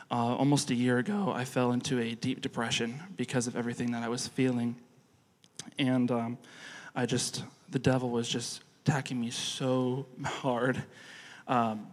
Uh, 0.09 0.35
almost 0.35 0.69
a 0.71 0.75
year 0.75 0.97
ago, 0.97 1.31
I 1.33 1.45
fell 1.45 1.71
into 1.71 1.99
a 1.99 2.15
deep 2.15 2.41
depression 2.41 2.99
because 3.15 3.47
of 3.47 3.55
everything 3.55 3.91
that 3.91 4.03
I 4.03 4.09
was 4.09 4.27
feeling. 4.27 4.75
And 5.77 6.11
um, 6.11 6.37
I 6.95 7.05
just, 7.05 7.43
the 7.69 7.79
devil 7.79 8.09
was 8.09 8.27
just 8.27 8.61
attacking 8.85 9.19
me 9.19 9.29
so 9.29 10.05
hard. 10.23 10.83
Um, 11.47 11.87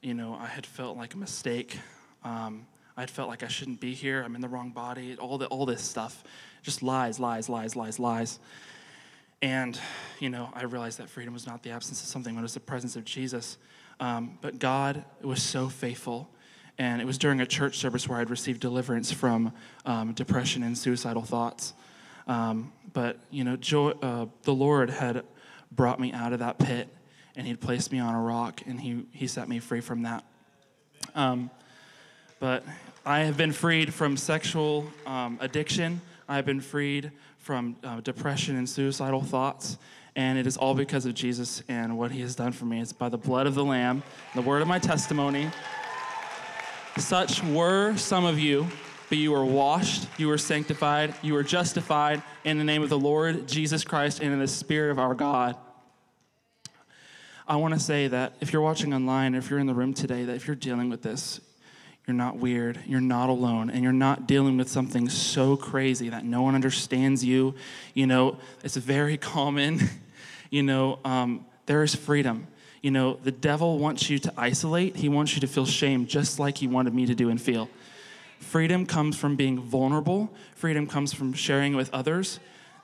you 0.00 0.14
know, 0.14 0.34
I 0.40 0.46
had 0.46 0.64
felt 0.64 0.96
like 0.96 1.14
a 1.14 1.18
mistake. 1.18 1.78
Um, 2.24 2.66
I 2.96 3.06
felt 3.06 3.28
like 3.28 3.42
I 3.42 3.48
shouldn't 3.48 3.80
be 3.80 3.94
here. 3.94 4.22
I'm 4.22 4.34
in 4.34 4.40
the 4.40 4.48
wrong 4.48 4.70
body. 4.70 5.16
All 5.16 5.38
the 5.38 5.46
all 5.46 5.66
this 5.66 5.82
stuff, 5.82 6.24
just 6.62 6.82
lies, 6.82 7.18
lies, 7.18 7.48
lies, 7.48 7.76
lies, 7.76 7.98
lies. 7.98 8.38
And 9.40 9.78
you 10.18 10.30
know, 10.30 10.50
I 10.52 10.64
realized 10.64 10.98
that 10.98 11.08
freedom 11.08 11.32
was 11.32 11.46
not 11.46 11.62
the 11.62 11.70
absence 11.70 12.02
of 12.02 12.08
something; 12.08 12.34
but 12.34 12.40
it 12.40 12.42
was 12.42 12.54
the 12.54 12.60
presence 12.60 12.96
of 12.96 13.04
Jesus. 13.04 13.58
Um, 14.00 14.38
but 14.40 14.58
God 14.58 15.04
was 15.22 15.42
so 15.42 15.68
faithful, 15.68 16.28
and 16.76 17.00
it 17.00 17.04
was 17.04 17.18
during 17.18 17.40
a 17.40 17.46
church 17.46 17.78
service 17.78 18.08
where 18.08 18.18
I'd 18.18 18.30
received 18.30 18.60
deliverance 18.60 19.12
from 19.12 19.52
um, 19.86 20.12
depression 20.12 20.62
and 20.62 20.76
suicidal 20.76 21.22
thoughts. 21.22 21.74
Um, 22.26 22.72
but 22.92 23.18
you 23.30 23.44
know, 23.44 23.56
joy, 23.56 23.90
uh, 24.02 24.26
the 24.42 24.54
Lord 24.54 24.90
had 24.90 25.24
brought 25.70 26.00
me 26.00 26.12
out 26.12 26.32
of 26.32 26.40
that 26.40 26.58
pit, 26.58 26.88
and 27.36 27.46
He'd 27.46 27.60
placed 27.60 27.92
me 27.92 28.00
on 28.00 28.14
a 28.14 28.20
rock, 28.20 28.62
and 28.66 28.80
He 28.80 29.06
He 29.12 29.28
set 29.28 29.48
me 29.48 29.60
free 29.60 29.80
from 29.80 30.02
that. 30.02 30.24
Um, 31.14 31.50
but 32.40 32.64
I 33.04 33.20
have 33.20 33.36
been 33.36 33.52
freed 33.52 33.94
from 33.94 34.16
sexual 34.16 34.86
um, 35.06 35.38
addiction. 35.40 36.00
I 36.28 36.36
have 36.36 36.44
been 36.44 36.60
freed 36.60 37.10
from 37.38 37.76
uh, 37.82 38.00
depression 38.00 38.56
and 38.56 38.68
suicidal 38.68 39.22
thoughts. 39.22 39.78
And 40.14 40.36
it 40.36 40.46
is 40.46 40.56
all 40.56 40.74
because 40.74 41.06
of 41.06 41.14
Jesus 41.14 41.62
and 41.68 41.96
what 41.96 42.10
he 42.10 42.20
has 42.22 42.34
done 42.34 42.52
for 42.52 42.64
me. 42.64 42.80
It's 42.80 42.92
by 42.92 43.08
the 43.08 43.16
blood 43.16 43.46
of 43.46 43.54
the 43.54 43.64
Lamb, 43.64 44.02
the 44.34 44.42
word 44.42 44.62
of 44.62 44.68
my 44.68 44.78
testimony. 44.78 45.48
Such 46.98 47.42
were 47.44 47.96
some 47.96 48.24
of 48.24 48.38
you, 48.38 48.66
but 49.08 49.18
you 49.18 49.30
were 49.30 49.44
washed, 49.44 50.08
you 50.18 50.26
were 50.26 50.36
sanctified, 50.36 51.14
you 51.22 51.34
were 51.34 51.44
justified 51.44 52.22
in 52.44 52.58
the 52.58 52.64
name 52.64 52.82
of 52.82 52.88
the 52.88 52.98
Lord 52.98 53.46
Jesus 53.46 53.84
Christ 53.84 54.20
and 54.20 54.32
in 54.32 54.40
the 54.40 54.48
Spirit 54.48 54.90
of 54.90 54.98
our 54.98 55.14
God. 55.14 55.54
I 57.46 57.56
want 57.56 57.74
to 57.74 57.80
say 57.80 58.08
that 58.08 58.34
if 58.40 58.52
you're 58.52 58.60
watching 58.60 58.92
online, 58.92 59.34
if 59.34 59.48
you're 59.48 59.60
in 59.60 59.66
the 59.66 59.74
room 59.74 59.94
today, 59.94 60.24
that 60.24 60.34
if 60.34 60.46
you're 60.46 60.56
dealing 60.56 60.90
with 60.90 61.02
this, 61.02 61.40
you're 62.08 62.16
not 62.16 62.38
weird, 62.38 62.80
you're 62.86 63.02
not 63.02 63.28
alone, 63.28 63.68
and 63.68 63.84
you're 63.84 63.92
not 63.92 64.26
dealing 64.26 64.56
with 64.56 64.70
something 64.70 65.10
so 65.10 65.58
crazy 65.58 66.08
that 66.08 66.24
no 66.24 66.40
one 66.40 66.54
understands 66.54 67.22
you. 67.22 67.54
You 67.92 68.06
know, 68.06 68.38
it's 68.64 68.76
very 68.76 69.16
common. 69.18 69.78
you 70.50 70.62
know, 70.62 71.00
um, 71.04 71.44
there 71.66 71.82
is 71.82 71.94
freedom. 71.94 72.46
You 72.80 72.92
know, 72.92 73.18
the 73.22 73.30
devil 73.30 73.78
wants 73.78 74.08
you 74.08 74.18
to 74.20 74.32
isolate, 74.38 74.96
he 74.96 75.10
wants 75.10 75.34
you 75.34 75.42
to 75.42 75.46
feel 75.46 75.66
shame, 75.66 76.06
just 76.06 76.38
like 76.38 76.56
he 76.56 76.66
wanted 76.66 76.94
me 76.94 77.04
to 77.04 77.14
do 77.14 77.28
and 77.28 77.38
feel. 77.38 77.68
Freedom 78.38 78.86
comes 78.86 79.18
from 79.18 79.36
being 79.36 79.60
vulnerable, 79.60 80.32
freedom 80.54 80.86
comes 80.86 81.12
from 81.12 81.34
sharing 81.34 81.76
with 81.76 81.92
others. 81.92 82.40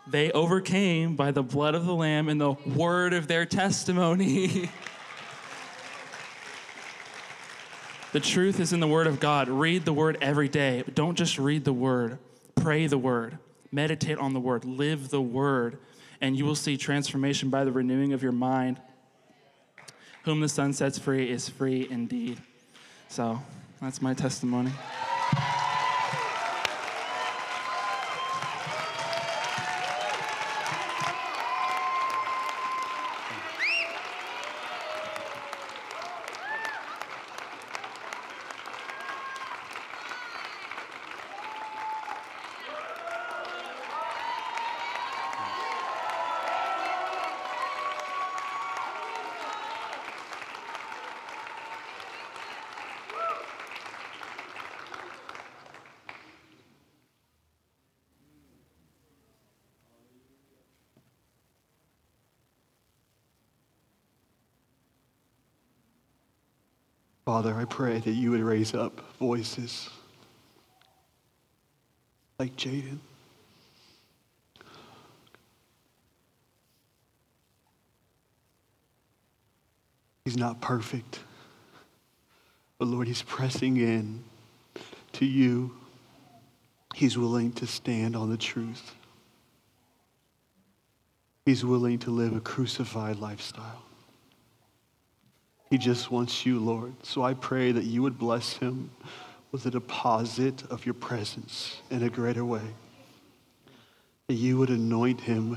They 0.06 0.32
overcame 0.32 1.16
by 1.16 1.30
the 1.30 1.42
blood 1.42 1.74
of 1.74 1.86
the 1.86 1.94
Lamb 1.94 2.28
and 2.28 2.38
the 2.38 2.52
word 2.76 3.14
of 3.14 3.26
their 3.26 3.46
testimony. 3.46 4.68
the 8.14 8.20
truth 8.20 8.60
is 8.60 8.72
in 8.72 8.78
the 8.78 8.86
Word 8.86 9.08
of 9.08 9.18
God. 9.18 9.48
Read 9.48 9.84
the 9.84 9.92
Word 9.92 10.18
every 10.20 10.48
day, 10.48 10.82
but 10.84 10.94
don't 10.94 11.18
just 11.18 11.36
read 11.36 11.64
the 11.64 11.72
Word, 11.72 12.16
pray 12.54 12.86
the 12.86 12.96
Word, 12.96 13.38
meditate 13.72 14.18
on 14.18 14.32
the 14.32 14.38
Word, 14.38 14.64
live 14.64 15.08
the 15.10 15.20
Word, 15.20 15.78
and 16.20 16.38
you 16.38 16.44
will 16.44 16.54
see 16.54 16.76
transformation 16.76 17.50
by 17.50 17.64
the 17.64 17.72
renewing 17.72 18.12
of 18.12 18.22
your 18.22 18.30
mind. 18.30 18.80
Whom 20.22 20.38
the 20.38 20.48
Son 20.48 20.72
sets 20.72 20.96
free 20.96 21.28
is 21.28 21.48
free 21.48 21.88
indeed. 21.90 22.38
So 23.08 23.42
that's 23.80 24.00
my 24.00 24.14
testimony. 24.14 24.70
Father, 67.24 67.53
I 67.64 67.66
pray 67.66 67.98
that 67.98 68.10
you 68.10 68.30
would 68.32 68.42
raise 68.42 68.74
up 68.74 69.00
voices 69.18 69.88
like 72.38 72.54
Jaden. 72.56 72.98
He's 80.26 80.36
not 80.36 80.60
perfect, 80.60 81.20
but 82.78 82.88
Lord, 82.88 83.08
he's 83.08 83.22
pressing 83.22 83.78
in 83.78 84.22
to 85.12 85.24
you. 85.24 85.74
He's 86.94 87.16
willing 87.16 87.50
to 87.52 87.66
stand 87.66 88.14
on 88.14 88.28
the 88.28 88.36
truth. 88.36 88.94
He's 91.46 91.64
willing 91.64 91.98
to 92.00 92.10
live 92.10 92.36
a 92.36 92.40
crucified 92.40 93.16
lifestyle. 93.16 93.83
He 95.70 95.78
just 95.78 96.10
wants 96.10 96.44
you, 96.44 96.58
Lord. 96.58 96.94
So 97.02 97.22
I 97.22 97.34
pray 97.34 97.72
that 97.72 97.84
you 97.84 98.02
would 98.02 98.18
bless 98.18 98.58
him 98.58 98.90
with 99.50 99.66
a 99.66 99.70
deposit 99.70 100.64
of 100.70 100.84
your 100.84 100.94
presence 100.94 101.80
in 101.90 102.02
a 102.02 102.10
greater 102.10 102.44
way. 102.44 102.74
That 104.28 104.34
you 104.34 104.58
would 104.58 104.70
anoint 104.70 105.20
him 105.20 105.56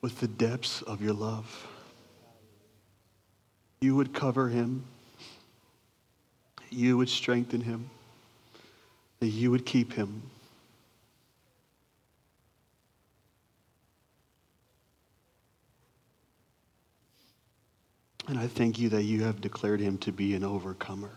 with 0.00 0.20
the 0.20 0.28
depths 0.28 0.82
of 0.82 1.02
your 1.02 1.12
love. 1.12 1.66
You 3.80 3.96
would 3.96 4.12
cover 4.12 4.48
him. 4.48 4.84
You 6.70 6.96
would 6.98 7.08
strengthen 7.08 7.62
him. 7.62 7.90
That 9.20 9.28
you 9.28 9.50
would 9.50 9.66
keep 9.66 9.92
him. 9.92 10.22
And 18.30 18.38
I 18.38 18.46
thank 18.46 18.78
you 18.78 18.88
that 18.90 19.02
you 19.02 19.24
have 19.24 19.40
declared 19.40 19.80
him 19.80 19.98
to 19.98 20.12
be 20.12 20.34
an 20.34 20.44
overcomer. 20.44 21.10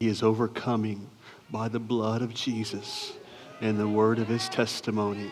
He 0.00 0.08
is 0.08 0.22
overcoming 0.22 1.10
by 1.50 1.68
the 1.68 1.78
blood 1.78 2.22
of 2.22 2.32
Jesus 2.32 3.12
and 3.60 3.78
the 3.78 3.86
word 3.86 4.18
of 4.18 4.26
his 4.26 4.48
testimony. 4.48 5.30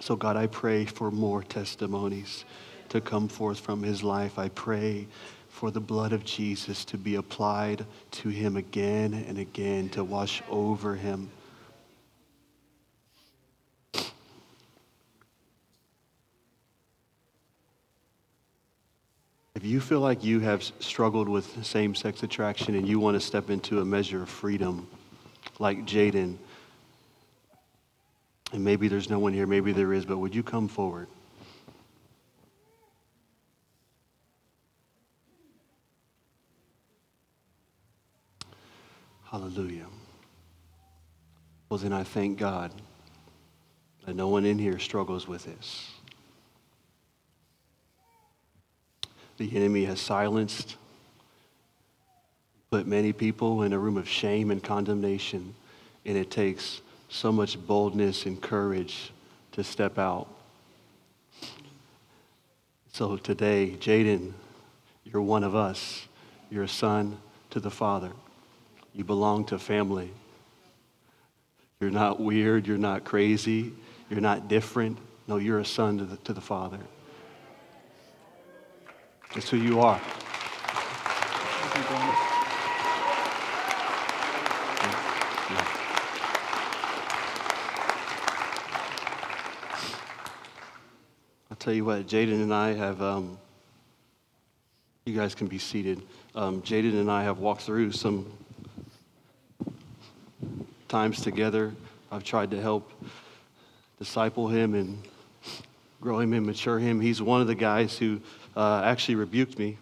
So, 0.00 0.16
God, 0.16 0.36
I 0.36 0.48
pray 0.48 0.84
for 0.84 1.12
more 1.12 1.44
testimonies 1.44 2.44
to 2.88 3.00
come 3.00 3.28
forth 3.28 3.60
from 3.60 3.84
his 3.84 4.02
life. 4.02 4.36
I 4.36 4.48
pray 4.48 5.06
for 5.48 5.70
the 5.70 5.78
blood 5.78 6.12
of 6.12 6.24
Jesus 6.24 6.84
to 6.86 6.98
be 6.98 7.14
applied 7.14 7.86
to 8.10 8.30
him 8.30 8.56
again 8.56 9.14
and 9.28 9.38
again, 9.38 9.90
to 9.90 10.02
wash 10.02 10.42
over 10.50 10.96
him. 10.96 11.30
If 19.60 19.66
you 19.66 19.78
feel 19.78 20.00
like 20.00 20.24
you 20.24 20.40
have 20.40 20.62
struggled 20.62 21.28
with 21.28 21.66
same 21.66 21.94
sex 21.94 22.22
attraction 22.22 22.76
and 22.76 22.88
you 22.88 22.98
want 22.98 23.14
to 23.16 23.20
step 23.20 23.50
into 23.50 23.82
a 23.82 23.84
measure 23.84 24.22
of 24.22 24.30
freedom, 24.30 24.88
like 25.58 25.84
Jaden, 25.84 26.38
and 28.54 28.64
maybe 28.64 28.88
there's 28.88 29.10
no 29.10 29.18
one 29.18 29.34
here, 29.34 29.46
maybe 29.46 29.72
there 29.72 29.92
is, 29.92 30.06
but 30.06 30.16
would 30.16 30.34
you 30.34 30.42
come 30.42 30.66
forward? 30.66 31.08
Hallelujah. 39.24 39.88
Well, 41.68 41.76
then 41.76 41.92
I 41.92 42.04
thank 42.04 42.38
God 42.38 42.72
that 44.06 44.16
no 44.16 44.28
one 44.28 44.46
in 44.46 44.58
here 44.58 44.78
struggles 44.78 45.28
with 45.28 45.44
this. 45.44 45.99
The 49.40 49.56
enemy 49.56 49.86
has 49.86 49.98
silenced, 49.98 50.76
put 52.70 52.86
many 52.86 53.10
people 53.10 53.62
in 53.62 53.72
a 53.72 53.78
room 53.78 53.96
of 53.96 54.06
shame 54.06 54.50
and 54.50 54.62
condemnation, 54.62 55.54
and 56.04 56.18
it 56.18 56.30
takes 56.30 56.82
so 57.08 57.32
much 57.32 57.58
boldness 57.66 58.26
and 58.26 58.42
courage 58.42 59.12
to 59.52 59.64
step 59.64 59.98
out. 59.98 60.28
So 62.92 63.16
today, 63.16 63.78
Jaden, 63.80 64.34
you're 65.04 65.22
one 65.22 65.42
of 65.42 65.54
us. 65.54 66.06
You're 66.50 66.64
a 66.64 66.68
son 66.68 67.16
to 67.48 67.60
the 67.60 67.70
Father. 67.70 68.12
You 68.92 69.04
belong 69.04 69.46
to 69.46 69.58
family. 69.58 70.10
You're 71.80 71.90
not 71.90 72.20
weird. 72.20 72.66
You're 72.66 72.76
not 72.76 73.04
crazy. 73.04 73.72
You're 74.10 74.20
not 74.20 74.48
different. 74.48 74.98
No, 75.26 75.38
you're 75.38 75.60
a 75.60 75.64
son 75.64 75.96
to 75.96 76.04
the, 76.04 76.16
to 76.18 76.34
the 76.34 76.42
Father. 76.42 76.80
That's 79.32 79.48
who 79.48 79.58
you 79.58 79.80
are. 79.80 80.00
I'll 91.48 91.56
tell 91.58 91.72
you 91.72 91.84
what, 91.84 92.08
Jaden 92.08 92.42
and 92.42 92.52
I 92.52 92.72
have, 92.72 93.00
um, 93.00 93.38
you 95.04 95.14
guys 95.14 95.36
can 95.36 95.46
be 95.46 95.58
seated. 95.58 96.02
Um, 96.34 96.60
Jaden 96.62 96.98
and 97.00 97.08
I 97.08 97.22
have 97.22 97.38
walked 97.38 97.62
through 97.62 97.92
some 97.92 98.26
times 100.88 101.20
together. 101.20 101.72
I've 102.10 102.24
tried 102.24 102.50
to 102.50 102.60
help 102.60 102.90
disciple 104.00 104.48
him 104.48 104.74
and 104.74 104.98
grow 106.00 106.18
him 106.18 106.32
and 106.32 106.44
mature 106.44 106.80
him. 106.80 107.00
He's 107.00 107.22
one 107.22 107.40
of 107.40 107.46
the 107.46 107.54
guys 107.54 107.96
who 107.96 108.20
uh, 108.60 108.82
actually 108.84 109.14
rebuked 109.14 109.58
me. 109.58 109.78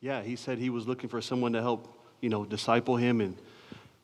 Yeah, 0.00 0.22
he 0.22 0.36
said 0.36 0.56
he 0.56 0.70
was 0.70 0.86
looking 0.86 1.10
for 1.10 1.20
someone 1.20 1.52
to 1.52 1.60
help, 1.60 1.86
you 2.22 2.30
know, 2.30 2.46
disciple 2.46 2.96
him 2.96 3.20
and 3.20 3.36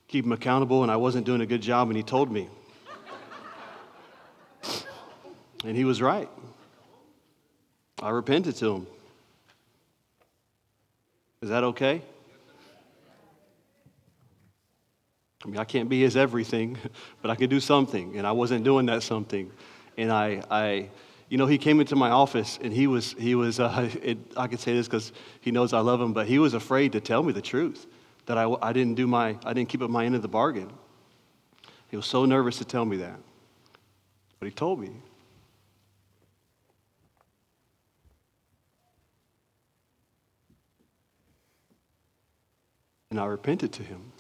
keep 0.07 0.27
him 0.27 0.33
accountable, 0.33 0.83
and 0.83 0.93
I 0.93 0.97
wasn't 0.97 1.25
doing 1.25 1.41
a 1.41 1.47
good 1.47 1.63
job, 1.63 1.89
and 1.89 1.97
he 1.97 2.03
told 2.03 2.31
me. 2.31 2.51
and 5.65 5.75
he 5.75 5.87
was 5.87 6.03
right. 6.03 6.29
I 8.03 8.11
repented 8.11 8.57
to 8.57 8.75
him. 8.75 8.87
Is 11.41 11.49
that 11.49 11.65
okay? 11.65 12.03
I 15.45 15.49
mean, 15.49 15.59
I 15.59 15.65
can't 15.65 15.89
be 15.89 16.01
his 16.01 16.17
everything, 16.17 16.79
but 17.23 17.31
I 17.31 17.35
can 17.35 17.49
do 17.49 17.61
something. 17.61 18.17
And 18.17 18.27
I 18.27 18.33
wasn't 18.33 18.65
doing 18.65 18.87
that 18.87 19.03
something. 19.03 19.51
And 19.97 20.13
I, 20.13 20.43
I 20.51 20.89
you 21.29 21.39
know, 21.39 21.47
he 21.47 21.59
came 21.59 21.81
into 21.81 21.97
my 21.97 22.11
office 22.11 22.59
and 22.63 22.73
he 22.73 22.87
was, 22.87 23.15
he 23.19 23.35
was 23.35 23.59
uh, 23.59 23.91
it, 24.03 24.19
I 24.37 24.47
can 24.47 24.59
say 24.59 24.75
this 24.75 24.87
because 24.87 25.13
he 25.41 25.51
knows 25.51 25.73
I 25.73 25.81
love 25.81 26.01
him, 26.01 26.13
but 26.13 26.27
he 26.27 26.39
was 26.39 26.55
afraid 26.55 26.93
to 26.93 27.01
tell 27.01 27.23
me 27.23 27.33
the 27.33 27.43
truth 27.43 27.87
that 28.27 28.39
I, 28.39 28.55
I 28.63 28.73
didn't 28.73 28.95
do 28.95 29.07
my, 29.07 29.37
I 29.45 29.53
didn't 29.53 29.69
keep 29.69 29.83
up 29.83 29.91
my 29.91 30.05
end 30.05 30.15
of 30.15 30.23
the 30.23 30.29
bargain. 30.29 30.71
He 31.89 31.97
was 31.97 32.07
so 32.07 32.25
nervous 32.25 32.59
to 32.59 32.65
tell 32.65 32.85
me 32.85 32.99
that. 32.99 33.19
But 34.39 34.47
he 34.47 34.53
told 34.53 34.79
me. 34.79 34.91
And 43.11 43.21
I 43.21 43.27
repented 43.27 43.73
to 43.73 43.83
him. 43.83 44.12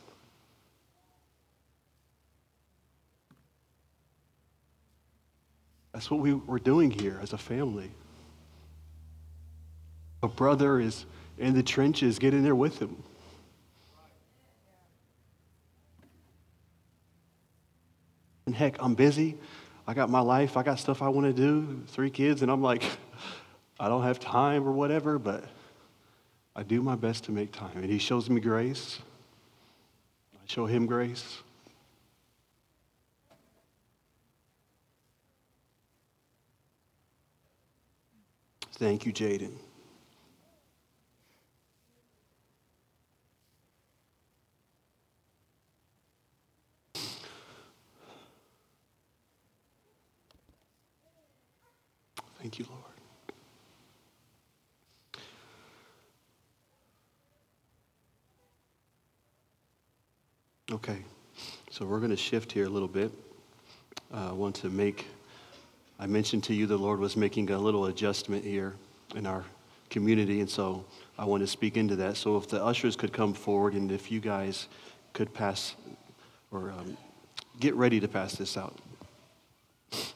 That's 5.92 6.10
what 6.10 6.20
we 6.20 6.34
were 6.34 6.58
doing 6.58 6.90
here 6.90 7.18
as 7.22 7.32
a 7.32 7.38
family. 7.38 7.90
A 10.22 10.28
brother 10.28 10.80
is 10.80 11.04
in 11.38 11.54
the 11.54 11.62
trenches, 11.62 12.18
get 12.18 12.32
in 12.32 12.42
there 12.42 12.54
with 12.54 12.78
him. 12.78 13.02
And 18.46 18.54
heck, 18.54 18.76
I'm 18.82 18.94
busy. 18.94 19.38
I 19.86 19.94
got 19.94 20.10
my 20.10 20.20
life. 20.20 20.56
I 20.56 20.62
got 20.62 20.78
stuff 20.78 21.02
I 21.02 21.08
want 21.08 21.26
to 21.26 21.32
do, 21.32 21.82
three 21.88 22.10
kids, 22.10 22.42
and 22.42 22.50
I'm 22.50 22.62
like, 22.62 22.84
I 23.80 23.88
don't 23.88 24.02
have 24.02 24.20
time 24.20 24.66
or 24.66 24.72
whatever, 24.72 25.18
but 25.18 25.44
I 26.54 26.62
do 26.62 26.82
my 26.82 26.94
best 26.94 27.24
to 27.24 27.32
make 27.32 27.52
time. 27.52 27.76
And 27.76 27.86
he 27.86 27.98
shows 27.98 28.30
me 28.30 28.40
grace. 28.40 29.00
I 30.34 30.38
show 30.46 30.66
him 30.66 30.86
grace. 30.86 31.42
Thank 38.82 39.06
you, 39.06 39.12
Jaden. 39.12 39.52
Thank 52.40 52.58
you, 52.58 52.66
Lord. 52.68 52.82
Okay, 60.72 60.98
so 61.70 61.86
we're 61.86 61.98
going 61.98 62.10
to 62.10 62.16
shift 62.16 62.50
here 62.50 62.64
a 62.64 62.68
little 62.68 62.88
bit. 62.88 63.12
Uh, 64.12 64.30
I 64.30 64.32
want 64.32 64.56
to 64.56 64.68
make 64.68 65.06
I 66.02 66.06
mentioned 66.06 66.42
to 66.44 66.54
you 66.54 66.66
the 66.66 66.76
Lord 66.76 66.98
was 66.98 67.16
making 67.16 67.48
a 67.50 67.58
little 67.60 67.86
adjustment 67.86 68.44
here 68.44 68.74
in 69.14 69.24
our 69.24 69.44
community, 69.88 70.40
and 70.40 70.50
so 70.50 70.84
I 71.16 71.24
want 71.24 71.44
to 71.44 71.46
speak 71.46 71.76
into 71.76 71.94
that. 71.94 72.16
So 72.16 72.36
if 72.36 72.48
the 72.48 72.60
ushers 72.60 72.96
could 72.96 73.12
come 73.12 73.32
forward, 73.32 73.74
and 73.74 73.92
if 73.92 74.10
you 74.10 74.18
guys 74.18 74.66
could 75.12 75.32
pass 75.32 75.76
or 76.50 76.72
um, 76.72 76.96
get 77.60 77.76
ready 77.76 78.00
to 78.00 78.08
pass 78.08 78.34
this 78.34 78.56
out. 78.56 78.76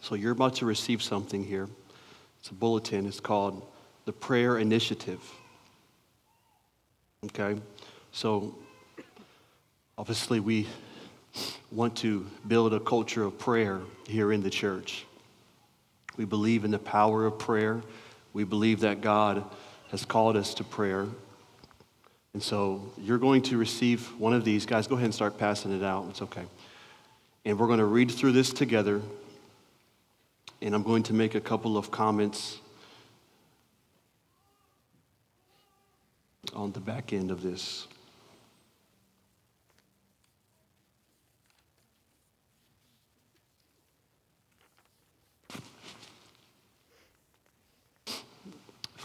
So 0.01 0.17
you're 0.17 0.33
about 0.33 0.57
to 0.57 0.67
receive 0.67 1.01
something 1.05 1.45
here. 1.45 1.69
It's 2.41 2.49
a 2.49 2.55
bulletin. 2.55 3.07
It's 3.07 3.21
called 3.21 3.65
the 4.07 4.13
Prayer 4.13 4.59
Initiative. 4.59 5.23
Okay? 7.27 7.61
So 8.11 8.57
obviously, 9.97 10.41
we 10.41 10.67
want 11.71 11.95
to 11.99 12.27
build 12.49 12.75
a 12.75 12.81
culture 12.81 13.23
of 13.23 13.39
prayer 13.39 13.83
here 14.09 14.33
in 14.33 14.43
the 14.43 14.51
church. 14.51 15.07
We 16.17 16.25
believe 16.25 16.65
in 16.65 16.71
the 16.71 16.79
power 16.79 17.27
of 17.27 17.39
prayer. 17.39 17.83
We 18.33 18.45
believe 18.45 18.81
that 18.81 19.01
God 19.01 19.45
has 19.91 20.05
called 20.05 20.37
us 20.37 20.55
to 20.55 20.65
prayer. 20.65 21.07
And 22.35 22.43
so 22.43 22.93
you're 22.99 23.19
going 23.19 23.43
to 23.43 23.57
receive 23.57 24.07
one 24.19 24.35
of 24.35 24.45
these. 24.45 24.67
Guys, 24.67 24.87
go 24.87 24.95
ahead 24.95 25.07
and 25.07 25.15
start 25.15 25.39
passing 25.39 25.73
it 25.73 25.83
out. 25.83 26.07
It's 26.11 26.23
okay. 26.23 26.45
And 27.45 27.59
we're 27.59 27.67
going 27.67 27.79
to 27.79 27.87
read 27.87 28.11
through 28.11 28.33
this 28.33 28.53
together. 28.53 29.01
And 30.61 30.75
I'm 30.75 30.83
going 30.83 31.03
to 31.05 31.15
make 31.15 31.35
a 31.35 31.41
couple 31.41 31.79
of 31.79 31.91
comments 31.91 32.59
on 36.55 36.73
the 36.73 36.81
back 36.81 37.13
end 37.13 37.31
of 37.31 37.43
this. 37.43 37.87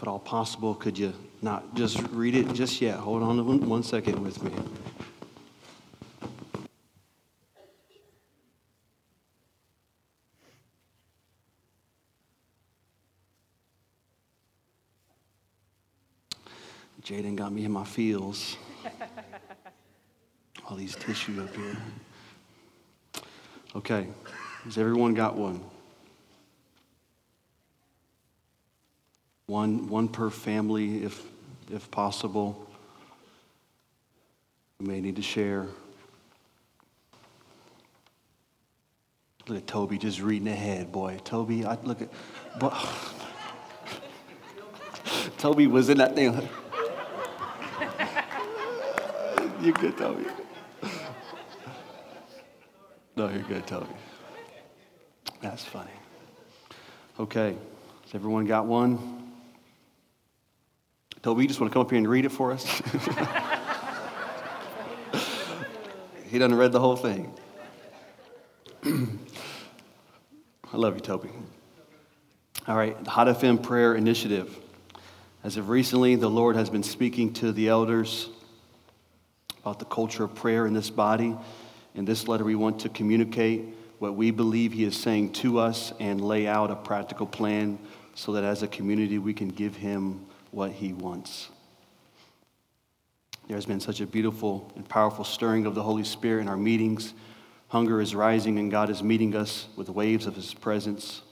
At 0.02 0.08
all 0.08 0.18
possible, 0.18 0.74
could 0.74 0.98
you 0.98 1.14
not 1.42 1.76
just 1.76 2.02
read 2.10 2.34
it 2.34 2.52
just 2.52 2.82
yet? 2.82 2.96
Hold 2.96 3.22
on 3.22 3.68
one, 3.68 3.84
second 3.84 4.20
with 4.20 4.42
me. 4.42 4.52
Jaden 17.04 17.36
got 17.36 17.52
me 17.52 17.64
in 17.64 17.72
my 17.72 17.84
feels. 17.84 18.56
All 20.68 20.76
these 20.76 20.96
tissue 20.96 21.42
up 21.42 21.54
here. 21.54 21.76
Okay, 23.76 24.08
has 24.64 24.78
everyone 24.78 25.14
got 25.14 25.36
one? 25.36 25.60
One, 29.52 29.86
one 29.88 30.08
per 30.08 30.30
family 30.30 31.04
if, 31.04 31.22
if 31.70 31.90
possible. 31.90 32.66
We 34.80 34.86
may 34.86 35.02
need 35.02 35.16
to 35.16 35.22
share. 35.22 35.66
Look 39.46 39.58
at 39.58 39.66
Toby 39.66 39.98
just 39.98 40.22
reading 40.22 40.48
ahead, 40.48 40.90
boy. 40.90 41.18
Toby, 41.22 41.66
I 41.66 41.76
look 41.82 42.00
at, 42.00 42.08
but, 42.58 42.72
Toby 45.36 45.66
was 45.66 45.90
in 45.90 45.98
that 45.98 46.14
thing. 46.14 46.32
you're 49.60 49.74
good, 49.74 49.98
Toby. 49.98 50.24
No, 53.16 53.28
you're 53.28 53.42
good, 53.42 53.66
Toby. 53.66 53.92
That's 55.42 55.62
funny. 55.62 55.90
Okay, 57.20 57.54
has 58.04 58.14
everyone 58.14 58.46
got 58.46 58.64
one? 58.64 59.21
Toby, 61.22 61.42
you 61.42 61.48
just 61.48 61.60
want 61.60 61.70
to 61.70 61.74
come 61.74 61.82
up 61.82 61.90
here 61.90 61.98
and 61.98 62.08
read 62.08 62.24
it 62.24 62.30
for 62.30 62.50
us? 62.50 62.64
he 66.28 66.36
doesn't 66.36 66.58
read 66.58 66.72
the 66.72 66.80
whole 66.80 66.96
thing. 66.96 67.32
I 68.84 69.06
love 70.72 70.96
you, 70.96 71.00
Toby. 71.00 71.28
All 72.66 72.76
right, 72.76 73.04
the 73.04 73.10
Hot 73.10 73.28
FM 73.28 73.62
Prayer 73.62 73.94
Initiative. 73.94 74.58
As 75.44 75.56
of 75.56 75.68
recently, 75.68 76.16
the 76.16 76.28
Lord 76.28 76.56
has 76.56 76.68
been 76.70 76.82
speaking 76.82 77.32
to 77.34 77.52
the 77.52 77.68
elders 77.68 78.28
about 79.60 79.78
the 79.78 79.84
culture 79.84 80.24
of 80.24 80.34
prayer 80.34 80.66
in 80.66 80.72
this 80.72 80.90
body. 80.90 81.36
In 81.94 82.04
this 82.04 82.26
letter, 82.26 82.42
we 82.42 82.56
want 82.56 82.80
to 82.80 82.88
communicate 82.88 83.62
what 84.00 84.16
we 84.16 84.32
believe 84.32 84.72
He 84.72 84.82
is 84.82 84.96
saying 84.96 85.34
to 85.34 85.60
us 85.60 85.92
and 86.00 86.20
lay 86.20 86.48
out 86.48 86.72
a 86.72 86.76
practical 86.76 87.26
plan 87.26 87.78
so 88.16 88.32
that 88.32 88.42
as 88.42 88.64
a 88.64 88.68
community 88.68 89.18
we 89.18 89.32
can 89.32 89.50
give 89.50 89.76
Him 89.76 90.26
what 90.52 90.70
He 90.70 90.92
wants. 90.92 91.48
There 93.48 93.56
has 93.56 93.66
been 93.66 93.80
such 93.80 94.00
a 94.00 94.06
beautiful 94.06 94.70
and 94.76 94.88
powerful 94.88 95.24
stirring 95.24 95.66
of 95.66 95.74
the 95.74 95.82
Holy 95.82 96.04
Spirit 96.04 96.42
in 96.42 96.48
our 96.48 96.56
meetings. 96.56 97.12
Hunger 97.68 98.00
is 98.00 98.14
rising, 98.14 98.58
and 98.58 98.70
God 98.70 98.88
is 98.88 99.02
meeting 99.02 99.34
us 99.34 99.66
with 99.74 99.88
waves 99.88 100.26
of 100.26 100.36
His 100.36 100.54
presence. 100.54 101.22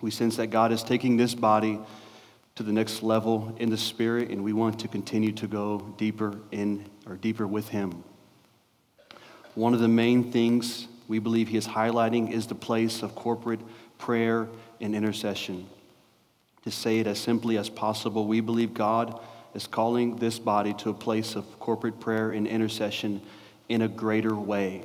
We 0.00 0.10
sense 0.10 0.36
that 0.36 0.48
God 0.48 0.70
is 0.72 0.84
taking 0.84 1.16
this 1.16 1.34
body 1.34 1.80
to 2.54 2.62
the 2.62 2.72
next 2.72 3.02
level 3.02 3.54
in 3.58 3.70
the 3.70 3.78
Spirit, 3.78 4.30
and 4.30 4.44
we 4.44 4.52
want 4.52 4.78
to 4.80 4.88
continue 4.88 5.32
to 5.32 5.48
go 5.48 5.80
deeper 5.96 6.38
in 6.52 6.86
or 7.06 7.16
deeper 7.16 7.46
with 7.46 7.68
Him. 7.68 8.04
One 9.54 9.74
of 9.74 9.80
the 9.80 9.88
main 9.88 10.30
things 10.30 10.86
we 11.08 11.18
believe 11.18 11.48
He 11.48 11.56
is 11.56 11.66
highlighting 11.66 12.30
is 12.30 12.46
the 12.46 12.54
place 12.54 13.02
of 13.02 13.14
corporate 13.14 13.60
prayer 13.98 14.48
and 14.80 14.94
intercession 14.94 15.66
to 16.66 16.72
say 16.72 16.98
it 16.98 17.06
as 17.06 17.20
simply 17.20 17.56
as 17.58 17.68
possible, 17.68 18.26
we 18.26 18.40
believe 18.40 18.74
God 18.74 19.20
is 19.54 19.68
calling 19.68 20.16
this 20.16 20.40
body 20.40 20.74
to 20.74 20.90
a 20.90 20.94
place 20.94 21.36
of 21.36 21.60
corporate 21.60 22.00
prayer 22.00 22.32
and 22.32 22.44
intercession 22.44 23.22
in 23.68 23.82
a 23.82 23.88
greater 23.88 24.34
way. 24.34 24.84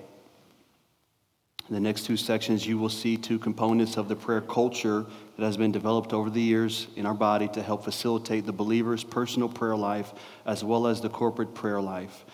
In 1.68 1.74
the 1.74 1.80
next 1.80 2.06
two 2.06 2.18
sections, 2.18 2.68
you 2.68 2.78
will 2.78 2.90
see 2.90 3.18
two 3.18 3.40
components 3.40 3.98
of 3.98 4.10
the 4.10 4.16
prayer 4.16 4.42
culture 4.42 5.08
that 5.38 5.44
has 5.44 5.58
been 5.58 5.72
developed 5.72 6.14
over 6.14 6.30
the 6.30 6.40
years 6.40 6.86
in 6.96 7.08
our 7.08 7.16
body 7.16 7.48
to 7.48 7.64
help 7.64 7.84
facilitate 7.84 8.46
the 8.46 8.54
believer's 8.54 9.04
personal 9.04 9.50
prayer 9.50 9.76
life 9.76 10.14
as 10.46 10.64
well 10.64 10.86
as 10.86 11.02
the 11.02 11.10
corporate 11.10 11.56
prayer 11.56 11.82
life. 11.82 12.26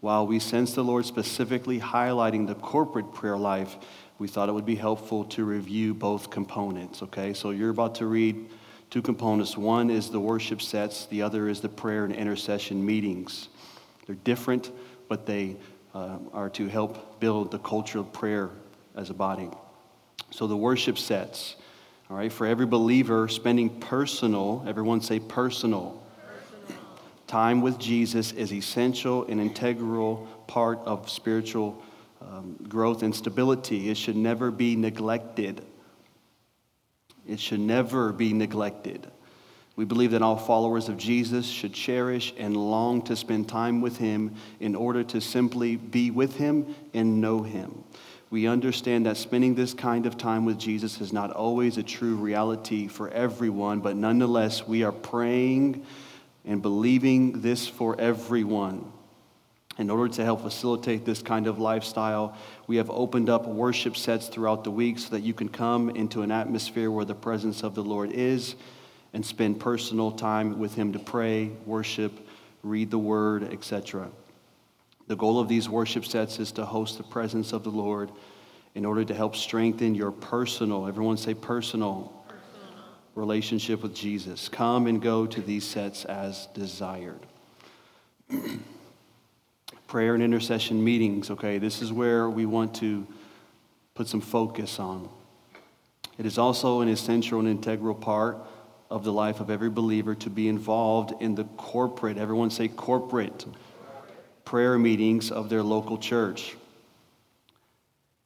While 0.00 0.26
we 0.26 0.40
sense 0.40 0.74
the 0.74 0.82
Lord 0.82 1.06
specifically 1.06 1.78
highlighting 1.78 2.48
the 2.48 2.56
corporate 2.56 3.14
prayer 3.14 3.36
life, 3.36 3.76
we 4.18 4.26
thought 4.26 4.48
it 4.48 4.52
would 4.52 4.66
be 4.66 4.74
helpful 4.74 5.24
to 5.26 5.44
review 5.44 5.94
both 5.94 6.28
components, 6.28 7.04
okay? 7.04 7.34
So 7.34 7.50
you're 7.50 7.70
about 7.70 7.94
to 7.96 8.06
read 8.06 8.48
two 8.90 9.02
components. 9.02 9.56
One 9.56 9.90
is 9.90 10.10
the 10.10 10.20
worship 10.20 10.62
sets, 10.62 11.06
the 11.06 11.22
other 11.22 11.48
is 11.48 11.60
the 11.60 11.68
prayer 11.68 12.04
and 12.04 12.14
intercession 12.14 12.84
meetings. 12.84 13.48
They're 14.06 14.16
different, 14.16 14.70
but 15.08 15.26
they 15.26 15.56
uh, 15.94 16.18
are 16.32 16.50
to 16.50 16.68
help 16.68 17.20
build 17.20 17.50
the 17.50 17.58
culture 17.58 17.98
of 17.98 18.12
prayer 18.12 18.50
as 18.94 19.10
a 19.10 19.14
body. 19.14 19.50
So 20.30 20.46
the 20.46 20.56
worship 20.56 20.98
sets, 20.98 21.56
all 22.10 22.16
right, 22.16 22.32
for 22.32 22.46
every 22.46 22.66
believer, 22.66 23.28
spending 23.28 23.80
personal, 23.80 24.64
everyone 24.66 25.00
say 25.00 25.18
personal, 25.18 26.02
personal. 26.58 26.82
time 27.26 27.60
with 27.62 27.78
Jesus 27.78 28.32
is 28.32 28.52
essential 28.52 29.24
and 29.26 29.40
integral 29.40 30.28
part 30.46 30.78
of 30.84 31.08
spiritual 31.10 31.82
um, 32.20 32.56
growth 32.68 33.02
and 33.02 33.14
stability. 33.14 33.88
It 33.88 33.96
should 33.96 34.16
never 34.16 34.50
be 34.50 34.76
neglected. 34.76 35.64
It 37.28 37.40
should 37.40 37.60
never 37.60 38.12
be 38.12 38.32
neglected. 38.32 39.06
We 39.76 39.84
believe 39.84 40.12
that 40.12 40.22
all 40.22 40.36
followers 40.36 40.88
of 40.88 40.96
Jesus 40.96 41.46
should 41.46 41.74
cherish 41.74 42.32
and 42.38 42.56
long 42.56 43.02
to 43.02 43.16
spend 43.16 43.48
time 43.48 43.80
with 43.80 43.98
him 43.98 44.34
in 44.60 44.74
order 44.74 45.04
to 45.04 45.20
simply 45.20 45.76
be 45.76 46.10
with 46.10 46.36
him 46.36 46.74
and 46.94 47.20
know 47.20 47.42
him 47.42 47.84
we 48.30 48.48
understand 48.48 49.06
that 49.06 49.16
spending 49.16 49.54
this 49.54 49.72
kind 49.72 50.04
of 50.04 50.18
time 50.18 50.44
with 50.44 50.58
Jesus 50.58 51.00
is 51.00 51.12
not 51.12 51.30
always 51.30 51.78
a 51.78 51.82
true 51.82 52.16
reality 52.16 52.88
for 52.88 53.08
everyone, 53.08 53.80
but 53.80 53.96
nonetheless, 53.96 54.66
we 54.66 54.82
are 54.82 54.92
praying 54.92 55.86
and 56.44 56.60
believing 56.60 57.40
this 57.40 57.68
for 57.68 57.98
everyone. 58.00 58.92
In 59.78 59.90
order 59.90 60.08
to 60.14 60.24
help 60.24 60.40
facilitate 60.40 61.04
this 61.04 61.20
kind 61.20 61.46
of 61.46 61.58
lifestyle, 61.58 62.34
we 62.66 62.76
have 62.76 62.88
opened 62.88 63.28
up 63.28 63.46
worship 63.46 63.96
sets 63.96 64.28
throughout 64.28 64.64
the 64.64 64.70
week 64.70 64.98
so 64.98 65.10
that 65.10 65.20
you 65.20 65.34
can 65.34 65.50
come 65.50 65.90
into 65.90 66.22
an 66.22 66.30
atmosphere 66.30 66.90
where 66.90 67.04
the 67.04 67.14
presence 67.14 67.62
of 67.62 67.74
the 67.74 67.82
Lord 67.82 68.10
is 68.12 68.54
and 69.12 69.24
spend 69.24 69.60
personal 69.60 70.10
time 70.12 70.58
with 70.58 70.74
Him 70.74 70.94
to 70.94 70.98
pray, 70.98 71.50
worship, 71.66 72.12
read 72.62 72.90
the 72.90 72.98
Word, 72.98 73.52
etc. 73.52 74.08
The 75.08 75.16
goal 75.16 75.38
of 75.38 75.48
these 75.48 75.68
worship 75.68 76.06
sets 76.06 76.38
is 76.38 76.52
to 76.52 76.64
host 76.64 76.96
the 76.96 77.04
presence 77.04 77.52
of 77.52 77.62
the 77.62 77.70
Lord 77.70 78.10
in 78.74 78.86
order 78.86 79.04
to 79.04 79.14
help 79.14 79.36
strengthen 79.36 79.94
your 79.94 80.10
personal, 80.10 80.86
everyone 80.86 81.16
say 81.18 81.34
personal, 81.34 82.24
personal. 82.28 82.84
relationship 83.14 83.82
with 83.82 83.94
Jesus. 83.94 84.48
Come 84.48 84.86
and 84.86 85.02
go 85.02 85.26
to 85.26 85.40
these 85.42 85.64
sets 85.64 86.06
as 86.06 86.46
desired. 86.54 87.20
Prayer 89.86 90.14
and 90.14 90.22
intercession 90.22 90.82
meetings, 90.82 91.30
okay, 91.30 91.58
this 91.58 91.80
is 91.80 91.92
where 91.92 92.28
we 92.28 92.44
want 92.46 92.74
to 92.76 93.06
put 93.94 94.08
some 94.08 94.20
focus 94.20 94.78
on. 94.78 95.08
It 96.18 96.26
is 96.26 96.38
also 96.38 96.80
an 96.80 96.88
essential 96.88 97.38
and 97.38 97.48
integral 97.48 97.94
part 97.94 98.38
of 98.90 99.04
the 99.04 99.12
life 99.12 99.40
of 99.40 99.50
every 99.50 99.70
believer 99.70 100.14
to 100.14 100.30
be 100.30 100.48
involved 100.48 101.12
in 101.20 101.34
the 101.34 101.44
corporate, 101.56 102.18
everyone 102.18 102.50
say 102.50 102.68
corporate 102.68 103.46
prayer 104.44 104.78
meetings 104.78 105.30
of 105.30 105.50
their 105.50 105.62
local 105.62 105.98
church. 105.98 106.56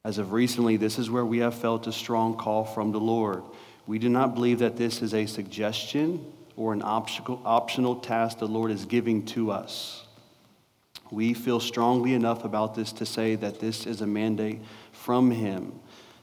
As 0.05 0.19
of 0.19 0.33
recently, 0.33 0.77
this 0.77 0.99
is 0.99 1.11
where 1.11 1.25
we 1.25 1.39
have 1.39 1.55
felt 1.55 1.87
a 1.87 1.93
strong 1.93 2.37
call 2.37 2.65
from 2.65 2.93
the 2.93 3.01
Lord. 3.01 3.43
We 3.87 3.99
do 3.99 4.09
not 4.09 4.35
believe 4.35 4.61
that 4.61 4.77
this 4.77 5.03
is 5.03 5.15
a 5.15 5.27
suggestion 5.27 6.25
or 6.57 6.73
an 6.75 6.83
optional 6.85 7.97
task 7.97 8.39
the 8.39 8.47
Lord 8.47 8.71
is 8.71 8.85
giving 8.85 9.25
to 9.27 9.51
us. 9.51 10.07
We 11.11 11.35
feel 11.35 11.61
strongly 11.61 12.15
enough 12.15 12.45
about 12.45 12.75
this 12.75 12.93
to 12.93 13.07
say 13.07 13.35
that 13.37 13.61
this 13.61 13.87
is 13.87 14.01
a 14.01 14.07
mandate 14.07 14.61
from 14.93 15.31
Him. 15.31 15.73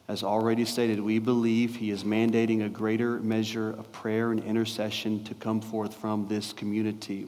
As 0.08 0.24
already 0.24 0.64
stated, 0.64 1.02
we 1.02 1.20
believe 1.20 1.76
He 1.76 1.92
is 1.92 2.04
mandating 2.04 2.66
a 2.66 2.70
greater 2.70 3.20
measure 3.20 3.72
of 3.72 3.92
prayer 3.92 4.32
and 4.32 4.42
intercession 4.44 5.24
to 5.26 5.34
come 5.34 5.60
forth 5.60 5.94
from 5.96 6.28
this 6.28 6.54
community. 6.54 7.28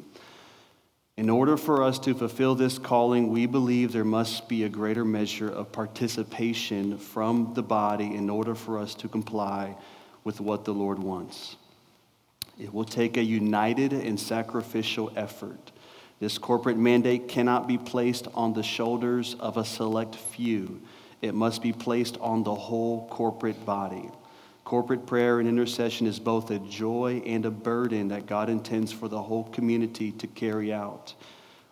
In 1.17 1.29
order 1.29 1.57
for 1.57 1.83
us 1.83 1.99
to 1.99 2.13
fulfill 2.13 2.55
this 2.55 2.77
calling, 2.77 3.29
we 3.29 3.45
believe 3.45 3.91
there 3.91 4.05
must 4.05 4.47
be 4.47 4.63
a 4.63 4.69
greater 4.69 5.03
measure 5.03 5.49
of 5.49 5.69
participation 5.73 6.97
from 6.97 7.51
the 7.55 7.61
body 7.61 8.15
in 8.15 8.29
order 8.29 8.55
for 8.55 8.79
us 8.79 8.95
to 8.95 9.09
comply 9.09 9.75
with 10.23 10.39
what 10.39 10.63
the 10.63 10.73
Lord 10.73 10.97
wants. 10.97 11.57
It 12.57 12.73
will 12.73 12.85
take 12.85 13.17
a 13.17 13.23
united 13.23 13.91
and 13.91 14.17
sacrificial 14.17 15.11
effort. 15.17 15.73
This 16.19 16.37
corporate 16.37 16.77
mandate 16.77 17.29
cannot 17.29 17.67
be 17.67 17.77
placed 17.77 18.27
on 18.33 18.53
the 18.53 18.63
shoulders 18.63 19.35
of 19.39 19.55
a 19.55 19.63
select 19.63 20.15
few. 20.15 20.81
It 21.21 21.33
must 21.33 21.61
be 21.61 21.71
placed 21.71 22.17
on 22.17 22.43
the 22.43 22.55
whole 22.55 23.07
corporate 23.07 23.65
body. 23.65 24.09
Corporate 24.65 25.05
prayer 25.05 25.39
and 25.39 25.47
intercession 25.47 26.05
is 26.07 26.19
both 26.19 26.51
a 26.51 26.59
joy 26.59 27.23
and 27.25 27.45
a 27.45 27.51
burden 27.51 28.09
that 28.09 28.27
God 28.27 28.49
intends 28.49 28.91
for 28.91 29.07
the 29.07 29.21
whole 29.21 29.45
community 29.45 30.11
to 30.13 30.27
carry 30.27 30.71
out. 30.73 31.13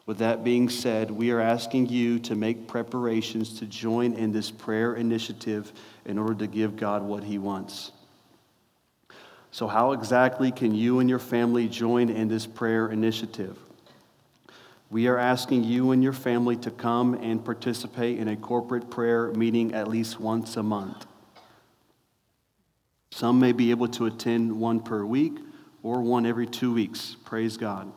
With 0.06 0.20
that 0.20 0.44
being 0.44 0.70
said, 0.70 1.12
we 1.12 1.32
are 1.32 1.42
asking 1.42 1.90
you 1.90 2.18
to 2.20 2.36
make 2.36 2.68
preparations 2.68 3.60
to 3.60 3.66
join 3.66 4.14
in 4.14 4.32
this 4.32 4.50
prayer 4.50 4.96
initiative 4.96 5.74
in 6.06 6.18
order 6.18 6.36
to 6.36 6.48
give 6.48 6.78
God 6.78 7.04
what 7.04 7.26
He 7.26 7.38
wants. 7.38 7.92
So, 9.52 9.68
how 9.68 9.92
exactly 9.92 10.52
can 10.52 10.74
you 10.74 11.00
and 11.00 11.10
your 11.10 11.20
family 11.20 11.68
join 11.68 12.10
in 12.10 12.30
this 12.30 12.46
prayer 12.46 12.88
initiative? 12.88 13.58
We 14.90 15.08
are 15.08 15.18
asking 15.18 15.66
you 15.66 15.92
and 15.92 16.02
your 16.02 16.14
family 16.14 16.56
to 16.58 16.72
come 16.72 17.14
and 17.16 17.44
participate 17.44 18.20
in 18.20 18.30
a 18.30 18.38
corporate 18.38 18.90
prayer 18.90 19.34
meeting 19.34 19.74
at 19.74 19.90
least 19.90 20.20
once 20.20 20.56
a 20.56 20.64
month. 20.64 21.06
Some 23.12 23.40
may 23.40 23.52
be 23.52 23.72
able 23.72 23.90
to 23.90 24.06
attend 24.06 24.58
one 24.58 24.80
per 24.80 25.04
week 25.04 25.40
or 25.84 26.02
one 26.02 26.26
every 26.26 26.48
two 26.48 26.74
weeks. 26.74 27.18
Praise 27.26 27.58
God. 27.58 27.92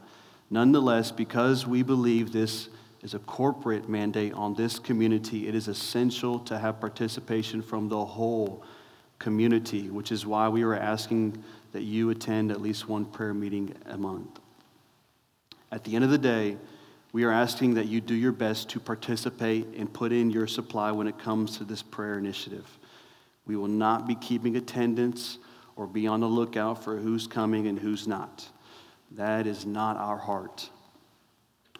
Nonetheless, 0.50 1.12
because 1.12 1.64
we 1.64 1.82
believe 1.82 2.32
this 2.32 2.68
is 3.02 3.14
a 3.14 3.20
corporate 3.20 3.88
mandate 3.88 4.32
on 4.34 4.54
this 4.54 4.78
community, 4.78 5.46
it 5.46 5.54
is 5.54 5.68
essential 5.68 6.40
to 6.40 6.58
have 6.58 6.80
participation 6.80 7.62
from 7.62 7.88
the 7.88 8.04
whole 8.04 8.64
community, 9.20 9.90
which 9.90 10.10
is 10.10 10.26
why 10.26 10.48
we 10.48 10.62
are 10.62 10.74
asking 10.74 11.42
that 11.72 11.82
you 11.82 12.10
attend 12.10 12.50
at 12.50 12.60
least 12.60 12.88
one 12.88 13.04
prayer 13.04 13.32
meeting 13.32 13.74
a 13.86 13.96
month. 13.96 14.40
At 15.70 15.84
the 15.84 15.94
end 15.94 16.04
of 16.04 16.10
the 16.10 16.18
day, 16.18 16.56
we 17.12 17.24
are 17.24 17.32
asking 17.32 17.74
that 17.74 17.86
you 17.86 18.00
do 18.00 18.14
your 18.14 18.32
best 18.32 18.68
to 18.70 18.80
participate 18.80 19.66
and 19.76 19.92
put 19.92 20.12
in 20.12 20.30
your 20.30 20.46
supply 20.46 20.92
when 20.92 21.08
it 21.08 21.18
comes 21.18 21.58
to 21.58 21.64
this 21.64 21.82
prayer 21.82 22.18
initiative. 22.18 22.78
We 23.46 23.56
will 23.56 23.68
not 23.68 24.06
be 24.06 24.14
keeping 24.14 24.56
attendance 24.56 25.38
or 25.74 25.86
be 25.86 26.06
on 26.06 26.20
the 26.20 26.28
lookout 26.28 26.84
for 26.84 26.96
who's 26.96 27.26
coming 27.26 27.66
and 27.66 27.78
who's 27.78 28.06
not. 28.06 28.48
That 29.12 29.48
is 29.48 29.66
not 29.66 29.96
our 29.96 30.18
heart. 30.18 30.70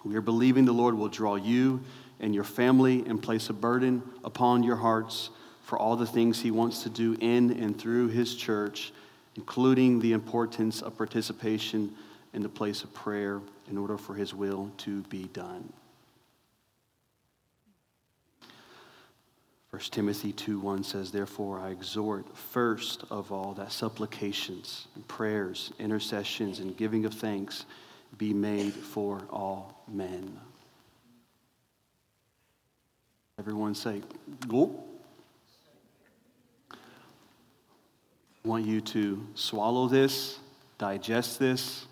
We 0.05 0.16
are 0.16 0.20
believing 0.20 0.64
the 0.64 0.72
Lord 0.72 0.95
will 0.95 1.09
draw 1.09 1.37
you 1.37 1.81
and 2.18 2.35
your 2.35 2.45
family 2.45 3.05
and 3.07 3.22
place 3.22 3.51
a 3.51 3.53
burden 3.53 4.03
upon 4.24 4.64
your 4.64 4.76
hearts 4.76 5.31
for 5.62 5.78
all 5.78 5.95
the 5.95 6.07
things 6.07 6.41
He 6.41 6.51
wants 6.51 6.83
to 6.83 6.91
do 6.91 7.16
in 7.20 7.53
and 7.62 7.78
through 7.78 8.09
His 8.09 8.35
church, 8.35 8.93
including 9.37 10.01
the 10.01 10.12
importance 10.12 10.83
of 10.83 10.97
participation 10.97 11.95
in 12.33 12.43
the 12.43 12.49
place 12.49 12.83
of 12.83 12.93
prayer 12.95 13.41
in 13.70 13.78
order 13.78 13.96
for 13.96 14.14
His 14.14 14.34
will 14.34 14.70
to 14.78 15.02
be 15.04 15.24
done. 15.32 15.72
1 19.70 19.80
Timothy 19.92 20.32
2 20.32 20.58
1 20.58 20.82
says, 20.82 21.12
Therefore, 21.12 21.60
I 21.60 21.70
exhort 21.70 22.36
first 22.36 23.04
of 23.08 23.30
all 23.30 23.54
that 23.54 23.70
supplications 23.70 24.88
and 24.96 25.06
prayers, 25.06 25.72
intercessions, 25.78 26.58
and 26.58 26.76
giving 26.76 27.04
of 27.04 27.14
thanks 27.14 27.66
be 28.18 28.34
made 28.34 28.72
for 28.72 29.22
all 29.30 29.84
men. 29.86 30.38
Everyone 33.38 33.76
say, 33.76 34.02
Go. 34.48 34.84
I 36.72 38.48
want 38.48 38.66
you 38.66 38.80
to 38.80 39.24
swallow 39.34 39.86
this, 39.86 40.40
digest 40.78 41.38
this, 41.38 41.86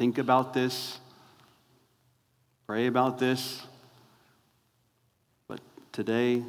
think 0.00 0.16
about 0.16 0.54
this, 0.54 0.98
pray 2.66 2.86
about 2.86 3.18
this. 3.18 3.60
But 5.46 5.60
today, 5.92 6.42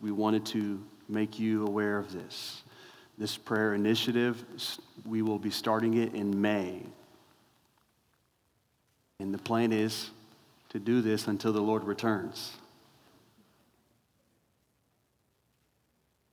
we 0.00 0.10
wanted 0.10 0.44
to 0.46 0.82
make 1.08 1.38
you 1.38 1.64
aware 1.64 1.98
of 1.98 2.12
this. 2.12 2.64
This 3.16 3.36
prayer 3.36 3.74
initiative, 3.74 4.44
we 5.04 5.22
will 5.22 5.38
be 5.38 5.50
starting 5.50 5.94
it 5.94 6.14
in 6.14 6.42
May. 6.42 6.82
And 9.20 9.32
the 9.32 9.38
plan 9.38 9.70
is 9.70 10.10
to 10.70 10.80
do 10.80 11.00
this 11.00 11.28
until 11.28 11.52
the 11.52 11.62
Lord 11.62 11.84
returns. 11.84 12.56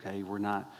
Okay, 0.01 0.23
we're 0.23 0.39
not, 0.39 0.73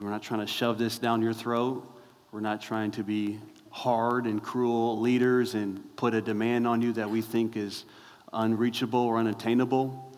we're 0.00 0.10
not 0.10 0.24
trying 0.24 0.40
to 0.40 0.48
shove 0.48 0.76
this 0.76 0.98
down 0.98 1.22
your 1.22 1.34
throat. 1.34 1.88
We're 2.32 2.40
not 2.40 2.60
trying 2.60 2.90
to 2.90 3.04
be 3.04 3.38
hard 3.70 4.26
and 4.26 4.42
cruel 4.42 5.00
leaders 5.00 5.54
and 5.54 5.96
put 5.96 6.14
a 6.14 6.20
demand 6.20 6.66
on 6.66 6.82
you 6.82 6.92
that 6.92 7.08
we 7.08 7.22
think 7.22 7.56
is 7.56 7.84
unreachable 8.32 9.00
or 9.00 9.18
unattainable. 9.18 10.12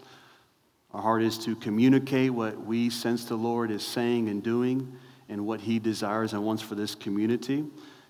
Our 0.93 1.01
heart 1.01 1.23
is 1.23 1.39
to 1.45 1.57
communicate 1.57 2.33
what 2.33 2.65
we 2.65 2.91
sense 2.91 3.25
the 3.25 3.37
Lord 3.37 3.71
is 3.71 3.85
saying 3.85 4.29
and 4.29 4.43
doing 4.43 4.93
and 5.29 5.47
what 5.47 5.61
He 5.61 5.79
desires 5.79 6.33
and 6.33 6.45
wants 6.45 6.63
for 6.63 6.75
this 6.75 6.95
community. 6.95 7.65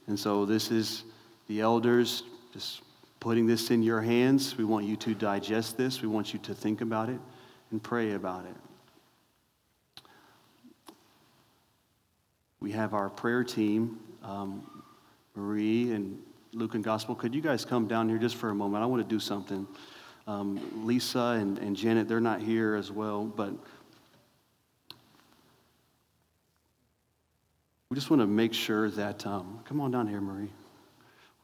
And 0.09 0.19
so, 0.19 0.45
this 0.45 0.71
is 0.71 1.05
the 1.47 1.61
elders 1.61 2.25
just 2.53 2.83
putting 3.21 3.47
this 3.47 3.71
in 3.71 3.83
your 3.83 4.01
hands. 4.01 4.57
We 4.57 4.65
want 4.65 4.87
you 4.87 4.97
to 4.97 5.15
digest 5.15 5.77
this, 5.77 6.03
we 6.03 6.09
want 6.09 6.33
you 6.33 6.41
to 6.41 6.55
think 6.55 6.81
about 6.81 7.09
it 7.09 7.21
and 7.71 7.83
pray 7.83 8.13
about 8.13 8.45
it. 8.45 10.05
We 12.59 12.73
have 12.73 12.95
our 12.95 13.11
prayer 13.11 13.43
team, 13.43 13.99
um, 14.23 14.65
Marie 15.35 15.93
and 15.93 16.21
Luke 16.53 16.75
and 16.75 16.85
Gospel. 16.85 17.15
Could 17.15 17.35
you 17.35 17.41
guys 17.41 17.65
come 17.65 17.87
down 17.87 18.09
here 18.09 18.19
just 18.19 18.37
for 18.37 18.51
a 18.51 18.55
moment? 18.55 18.83
I 18.83 18.87
want 18.87 19.03
to 19.03 19.09
do 19.09 19.19
something. 19.19 19.67
Um, 20.27 20.87
Lisa 20.87 21.39
and, 21.41 21.59
and 21.59 21.75
Janet, 21.75 22.09
they're 22.09 22.21
not 22.21 22.41
here 22.41 22.75
as 22.75 22.93
well, 22.93 23.25
but 23.25 23.53
we 27.89 27.95
just 27.95 28.11
want 28.11 28.21
to 28.21 28.27
make 28.27 28.53
sure 28.53 28.91
that, 28.91 29.27
um, 29.27 29.61
come 29.65 29.81
on 29.81 29.91
down 29.91 30.07
here, 30.07 30.21
Marie. 30.21 30.43
We 30.43 30.51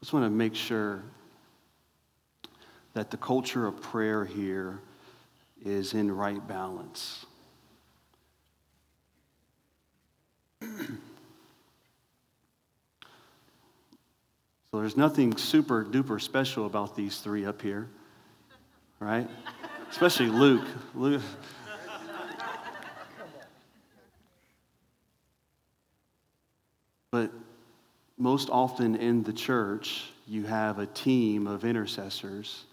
just 0.01 0.13
want 0.13 0.25
to 0.25 0.29
make 0.29 0.55
sure 0.55 1.03
that 2.93 3.11
the 3.11 3.17
culture 3.17 3.67
of 3.67 3.81
prayer 3.81 4.23
here 4.23 4.79
is 5.65 5.93
in 5.93 6.11
right 6.11 6.47
balance. 6.47 7.25
So 14.71 14.79
there's 14.79 14.95
nothing 14.95 15.35
super 15.35 15.83
duper 15.83 16.21
special 16.21 16.67
about 16.67 16.95
these 16.95 17.19
three 17.21 17.43
up 17.43 17.59
here, 17.59 17.89
right? 18.99 19.27
Especially 19.89 20.27
Luke. 20.27 20.67
Luke. 20.93 21.23
But 27.09 27.31
most 28.19 28.51
often 28.51 28.95
in 28.95 29.23
the 29.23 29.33
church, 29.33 30.03
you 30.27 30.43
have 30.43 30.77
a 30.77 30.85
team 30.85 31.47
of 31.47 31.65
intercessors, 31.65 32.65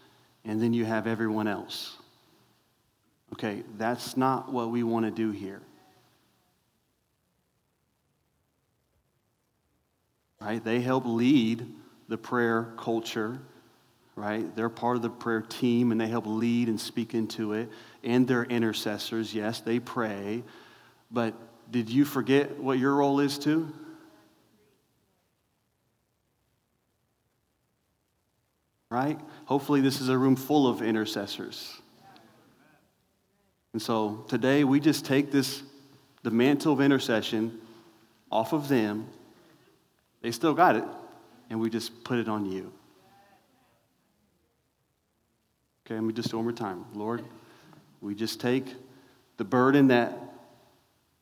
and 0.44 0.60
then 0.60 0.74
you 0.74 0.84
have 0.84 1.06
everyone 1.06 1.48
else. 1.48 1.96
Okay, 3.32 3.62
that's 3.78 4.18
not 4.18 4.52
what 4.52 4.70
we 4.70 4.82
want 4.82 5.06
to 5.06 5.10
do 5.10 5.30
here. 5.30 5.62
Right? 10.38 10.62
They 10.62 10.80
help 10.80 11.06
lead 11.06 11.66
the 12.08 12.16
prayer 12.18 12.72
culture, 12.76 13.38
right? 14.14 14.54
They're 14.56 14.68
part 14.68 14.96
of 14.96 15.02
the 15.02 15.10
prayer 15.10 15.42
team 15.42 15.92
and 15.92 16.00
they 16.00 16.06
help 16.06 16.26
lead 16.26 16.68
and 16.68 16.80
speak 16.80 17.14
into 17.14 17.52
it. 17.52 17.68
And 18.02 18.26
they're 18.26 18.44
intercessors. 18.44 19.34
Yes, 19.34 19.60
they 19.60 19.80
pray. 19.80 20.42
But 21.10 21.34
did 21.70 21.90
you 21.90 22.04
forget 22.04 22.58
what 22.58 22.78
your 22.78 22.94
role 22.94 23.20
is 23.20 23.38
too? 23.38 23.72
Right? 28.88 29.20
Hopefully, 29.46 29.80
this 29.80 30.00
is 30.00 30.08
a 30.08 30.16
room 30.16 30.36
full 30.36 30.68
of 30.68 30.80
intercessors. 30.80 31.80
And 33.72 33.82
so 33.82 34.24
today 34.28 34.64
we 34.64 34.80
just 34.80 35.04
take 35.04 35.30
this, 35.30 35.62
the 36.22 36.30
mantle 36.30 36.72
of 36.72 36.80
intercession 36.80 37.60
off 38.30 38.52
of 38.54 38.68
them. 38.68 39.08
They 40.22 40.30
still 40.30 40.54
got 40.54 40.76
it, 40.76 40.84
and 41.50 41.60
we 41.60 41.70
just 41.70 42.04
put 42.04 42.18
it 42.18 42.28
on 42.28 42.46
you. 42.46 42.72
Okay, 45.86 45.94
let 45.94 46.02
me 46.02 46.12
just 46.12 46.34
one 46.34 46.44
more 46.44 46.52
time. 46.52 46.84
Lord, 46.94 47.24
we 48.00 48.14
just 48.14 48.40
take 48.40 48.64
the 49.36 49.44
burden 49.44 49.88
that 49.88 50.18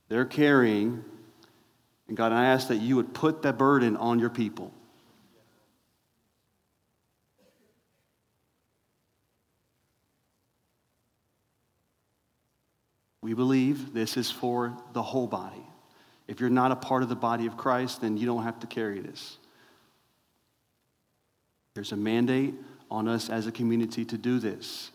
they're 0.08 0.24
carrying, 0.24 1.04
and 2.08 2.16
God, 2.16 2.32
I 2.32 2.46
ask 2.46 2.68
that 2.68 2.76
you 2.76 2.96
would 2.96 3.12
put 3.12 3.42
that 3.42 3.58
burden 3.58 3.96
on 3.96 4.18
your 4.18 4.30
people. 4.30 4.72
We 13.20 13.32
believe 13.32 13.94
this 13.94 14.18
is 14.18 14.30
for 14.30 14.76
the 14.92 15.02
whole 15.02 15.26
body. 15.26 15.66
If 16.28 16.40
you're 16.40 16.50
not 16.50 16.72
a 16.72 16.76
part 16.76 17.02
of 17.02 17.08
the 17.08 17.16
body 17.16 17.46
of 17.46 17.56
Christ, 17.56 18.02
then 18.02 18.18
you 18.18 18.26
don't 18.26 18.42
have 18.42 18.60
to 18.60 18.66
carry 18.66 19.00
this. 19.00 19.38
There's 21.74 21.92
a 21.92 21.96
mandate 21.96 22.54
on 22.90 23.08
us 23.08 23.28
as 23.30 23.46
a 23.46 23.52
community 23.52 24.04
to 24.04 24.18
do 24.18 24.38
this. 24.38 24.90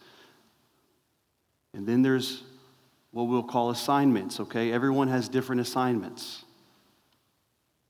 And 1.74 1.86
then 1.88 2.02
there's 2.02 2.44
what 3.12 3.24
we'll 3.24 3.44
call 3.44 3.70
assignments, 3.70 4.40
okay? 4.40 4.72
Everyone 4.72 5.08
has 5.08 5.28
different 5.30 5.62
assignments. 5.62 6.44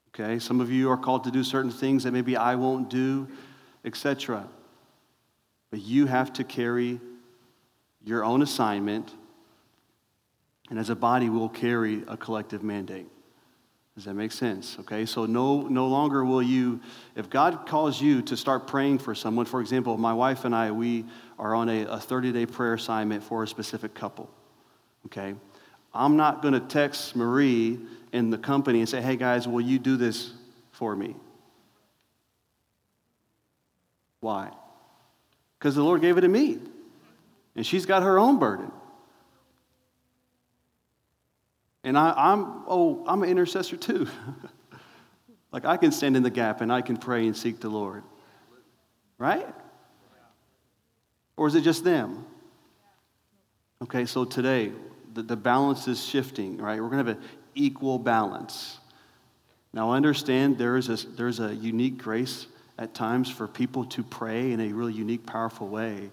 Okay? 0.09 0.39
Some 0.39 0.61
of 0.61 0.71
you 0.71 0.89
are 0.89 0.97
called 0.97 1.25
to 1.25 1.31
do 1.31 1.43
certain 1.43 1.71
things 1.71 2.03
that 2.03 2.11
maybe 2.11 2.35
I 2.35 2.55
won't 2.55 2.89
do, 2.89 3.27
etc. 3.85 4.47
But 5.71 5.81
you 5.81 6.07
have 6.07 6.33
to 6.33 6.43
carry 6.43 6.99
your 8.03 8.23
own 8.23 8.41
assignment 8.41 9.13
and 10.69 10.77
as 10.77 10.89
a 10.89 10.95
body, 10.95 11.29
we'll 11.29 11.49
carry 11.49 12.03
a 12.07 12.15
collective 12.15 12.63
mandate. 12.63 13.07
Does 13.99 14.05
that 14.05 14.13
make 14.13 14.31
sense? 14.31 14.77
Okay, 14.79 15.05
so 15.05 15.25
no, 15.25 15.63
no 15.63 15.85
longer 15.89 16.23
will 16.23 16.41
you, 16.41 16.79
if 17.17 17.29
God 17.29 17.65
calls 17.67 18.01
you 18.01 18.21
to 18.21 18.37
start 18.37 18.65
praying 18.65 18.99
for 18.99 19.13
someone, 19.13 19.45
for 19.45 19.59
example, 19.59 19.97
my 19.97 20.13
wife 20.13 20.45
and 20.45 20.55
I, 20.55 20.71
we 20.71 21.03
are 21.37 21.53
on 21.53 21.67
a, 21.67 21.81
a 21.81 21.99
30 21.99 22.31
day 22.31 22.45
prayer 22.45 22.75
assignment 22.75 23.21
for 23.25 23.43
a 23.43 23.47
specific 23.47 23.93
couple. 23.93 24.29
Okay, 25.07 25.35
I'm 25.93 26.15
not 26.15 26.41
going 26.41 26.53
to 26.53 26.61
text 26.61 27.13
Marie 27.13 27.77
in 28.13 28.29
the 28.29 28.37
company 28.37 28.79
and 28.79 28.87
say, 28.87 29.01
hey 29.01 29.17
guys, 29.17 29.49
will 29.49 29.59
you 29.59 29.77
do 29.77 29.97
this 29.97 30.31
for 30.71 30.95
me? 30.95 31.13
Why? 34.21 34.49
Because 35.57 35.75
the 35.75 35.83
Lord 35.83 35.99
gave 35.99 36.17
it 36.17 36.21
to 36.21 36.29
me. 36.29 36.59
And 37.53 37.67
she's 37.67 37.85
got 37.85 38.03
her 38.03 38.17
own 38.17 38.39
burden. 38.39 38.71
And 41.84 41.97
I, 41.97 42.34
am 42.34 42.63
oh, 42.67 43.03
I'm 43.07 43.23
an 43.23 43.30
intercessor 43.30 43.77
too. 43.77 44.07
like 45.51 45.65
I 45.65 45.77
can 45.77 45.91
stand 45.91 46.17
in 46.17 46.23
the 46.23 46.30
gap 46.30 46.61
and 46.61 46.71
I 46.71 46.82
can 46.82 46.97
pray 46.97 47.25
and 47.25 47.36
seek 47.36 47.59
the 47.59 47.69
Lord. 47.69 48.03
Right? 49.17 49.47
Or 51.38 51.47
is 51.47 51.55
it 51.55 51.61
just 51.61 51.84
them? 51.84 52.25
Okay, 53.82 54.05
so 54.05 54.25
today, 54.25 54.73
the, 55.13 55.23
the 55.23 55.38
balance 55.38 55.88
is 55.88 56.03
shifting, 56.03 56.57
right? 56.57 56.82
We're 56.82 56.89
going 56.89 57.05
to 57.05 57.11
have 57.11 57.21
an 57.21 57.30
equal 57.55 57.97
balance. 57.97 58.77
Now, 59.71 59.93
understand 59.93 60.57
there 60.57 60.75
is 60.75 60.89
a, 60.89 61.07
there's 61.07 61.39
a 61.39 61.53
unique 61.55 61.97
grace 61.97 62.47
at 62.77 62.93
times 62.93 63.30
for 63.30 63.47
people 63.47 63.86
to 63.86 64.03
pray 64.03 64.51
in 64.51 64.59
a 64.59 64.73
really 64.73 64.93
unique, 64.93 65.25
powerful 65.25 65.67
way. 65.67 66.11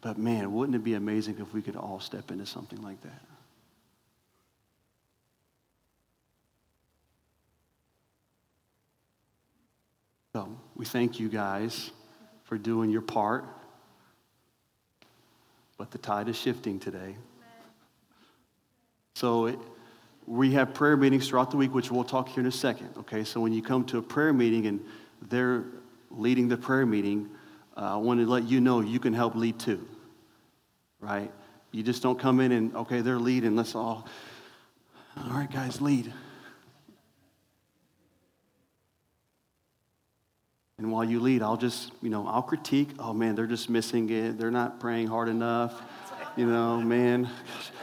But 0.00 0.18
man, 0.18 0.52
wouldn't 0.52 0.74
it 0.74 0.84
be 0.84 0.94
amazing 0.94 1.36
if 1.38 1.52
we 1.54 1.62
could 1.62 1.76
all 1.76 2.00
step 2.00 2.30
into 2.30 2.46
something 2.46 2.82
like 2.82 3.00
that? 3.02 3.22
So 10.34 10.48
we 10.74 10.84
thank 10.84 11.20
you 11.20 11.28
guys 11.28 11.92
for 12.42 12.58
doing 12.58 12.90
your 12.90 13.02
part. 13.02 13.44
But 15.78 15.92
the 15.92 15.98
tide 15.98 16.28
is 16.28 16.36
shifting 16.36 16.80
today. 16.80 17.14
So 19.14 19.46
it, 19.46 19.58
we 20.26 20.50
have 20.54 20.74
prayer 20.74 20.96
meetings 20.96 21.28
throughout 21.28 21.52
the 21.52 21.56
week, 21.56 21.72
which 21.72 21.92
we'll 21.92 22.02
talk 22.02 22.28
here 22.30 22.40
in 22.40 22.48
a 22.48 22.50
second. 22.52 22.90
Okay, 22.98 23.22
so 23.22 23.40
when 23.40 23.52
you 23.52 23.62
come 23.62 23.84
to 23.84 23.98
a 23.98 24.02
prayer 24.02 24.32
meeting 24.32 24.66
and 24.66 24.84
they're 25.22 25.66
leading 26.10 26.48
the 26.48 26.56
prayer 26.56 26.84
meeting, 26.84 27.30
uh, 27.76 27.94
I 27.94 27.96
want 27.98 28.18
to 28.18 28.26
let 28.26 28.42
you 28.42 28.60
know 28.60 28.80
you 28.80 28.98
can 28.98 29.14
help 29.14 29.36
lead 29.36 29.60
too. 29.60 29.86
Right? 30.98 31.30
You 31.70 31.84
just 31.84 32.02
don't 32.02 32.18
come 32.18 32.40
in 32.40 32.50
and, 32.50 32.74
okay, 32.74 33.02
they're 33.02 33.20
leading, 33.20 33.54
let's 33.54 33.76
all, 33.76 34.08
all 35.16 35.30
right, 35.30 35.48
guys, 35.48 35.80
lead. 35.80 36.12
And 40.78 40.90
while 40.90 41.04
you 41.04 41.20
lead, 41.20 41.42
I'll 41.42 41.56
just, 41.56 41.92
you 42.02 42.10
know, 42.10 42.26
I'll 42.26 42.42
critique. 42.42 42.90
Oh 42.98 43.12
man, 43.12 43.34
they're 43.34 43.46
just 43.46 43.70
missing 43.70 44.10
it. 44.10 44.38
They're 44.38 44.50
not 44.50 44.80
praying 44.80 45.06
hard 45.06 45.28
enough. 45.28 45.80
You 46.36 46.46
know, 46.46 46.80
man, 46.80 47.30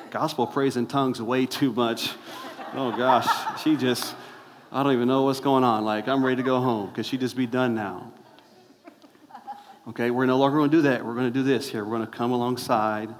gospel 0.09 0.45
praise 0.45 0.75
in 0.75 0.87
tongues 0.87 1.21
way 1.21 1.45
too 1.45 1.71
much. 1.71 2.11
Oh 2.73 2.91
gosh, 2.91 3.61
she 3.61 3.77
just, 3.77 4.15
I 4.71 4.83
don't 4.83 4.93
even 4.93 5.07
know 5.07 5.23
what's 5.23 5.39
going 5.39 5.63
on. 5.63 5.85
Like, 5.85 6.07
I'm 6.07 6.23
ready 6.23 6.37
to 6.37 6.43
go 6.43 6.59
home 6.59 6.89
because 6.89 7.05
she 7.05 7.17
just 7.17 7.35
be 7.35 7.47
done 7.47 7.75
now. 7.75 8.11
Okay, 9.87 10.11
we're 10.11 10.25
no 10.25 10.37
longer 10.37 10.57
going 10.57 10.69
to 10.69 10.77
do 10.77 10.81
that. 10.83 11.05
We're 11.05 11.15
going 11.15 11.31
to 11.31 11.31
do 11.31 11.43
this 11.43 11.69
here. 11.69 11.83
We're 11.83 11.97
going 11.97 12.09
to 12.09 12.17
come 12.17 12.31
alongside 12.31 13.13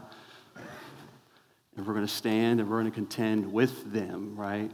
and 1.76 1.82
and 1.82 1.88
we're 1.88 1.96
going 1.96 2.06
to 2.06 2.14
stand 2.14 2.60
and 2.60 2.70
we're 2.70 2.80
going 2.80 2.92
to 2.92 2.96
contend 2.96 3.52
with 3.52 3.92
them, 3.92 4.36
right? 4.36 4.70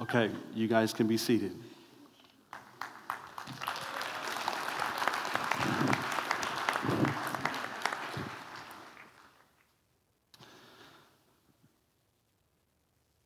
Okay, 0.00 0.30
you 0.52 0.66
guys 0.66 0.92
can 0.92 1.06
be 1.06 1.16
seated. 1.16 1.52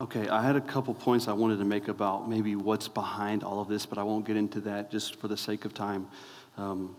Okay, 0.00 0.28
I 0.28 0.42
had 0.42 0.56
a 0.56 0.60
couple 0.60 0.94
points 0.94 1.26
I 1.26 1.32
wanted 1.32 1.58
to 1.58 1.64
make 1.64 1.88
about 1.88 2.28
maybe 2.28 2.54
what's 2.54 2.86
behind 2.86 3.42
all 3.42 3.60
of 3.60 3.68
this, 3.68 3.86
but 3.86 3.98
I 3.98 4.02
won't 4.02 4.26
get 4.26 4.36
into 4.36 4.60
that 4.62 4.90
just 4.90 5.16
for 5.16 5.28
the 5.28 5.36
sake 5.36 5.64
of 5.64 5.72
time. 5.72 6.06
Um, 6.56 6.96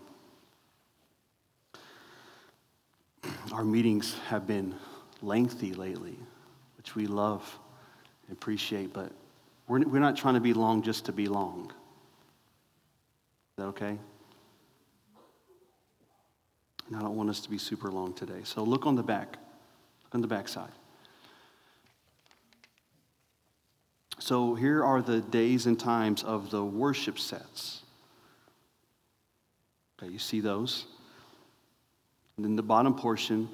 our 3.52 3.64
meetings 3.64 4.16
have 4.28 4.46
been 4.46 4.74
lengthy 5.22 5.74
lately, 5.74 6.16
which 6.76 6.96
we 6.96 7.06
love 7.06 7.58
and 8.26 8.36
appreciate, 8.36 8.92
but 8.92 9.12
we're, 9.70 9.86
we're 9.86 10.00
not 10.00 10.16
trying 10.16 10.34
to 10.34 10.40
be 10.40 10.52
long 10.52 10.82
just 10.82 11.04
to 11.04 11.12
be 11.12 11.26
long. 11.26 11.66
Is 11.70 13.56
that 13.56 13.66
okay? 13.66 13.96
And 16.88 16.96
I 16.96 17.00
don't 17.00 17.14
want 17.14 17.30
us 17.30 17.38
to 17.42 17.48
be 17.50 17.56
super 17.56 17.88
long 17.88 18.12
today. 18.12 18.40
So 18.42 18.64
look 18.64 18.84
on 18.84 18.96
the 18.96 19.02
back, 19.04 19.38
look 20.02 20.14
on 20.14 20.22
the 20.22 20.26
back 20.26 20.48
side. 20.48 20.72
So 24.18 24.56
here 24.56 24.84
are 24.84 25.00
the 25.00 25.20
days 25.20 25.66
and 25.66 25.78
times 25.78 26.24
of 26.24 26.50
the 26.50 26.64
worship 26.64 27.16
sets. 27.16 27.82
Okay, 30.02 30.10
you 30.10 30.18
see 30.18 30.40
those? 30.40 30.86
And 32.36 32.44
then 32.44 32.56
the 32.56 32.62
bottom 32.62 32.94
portion 32.94 33.48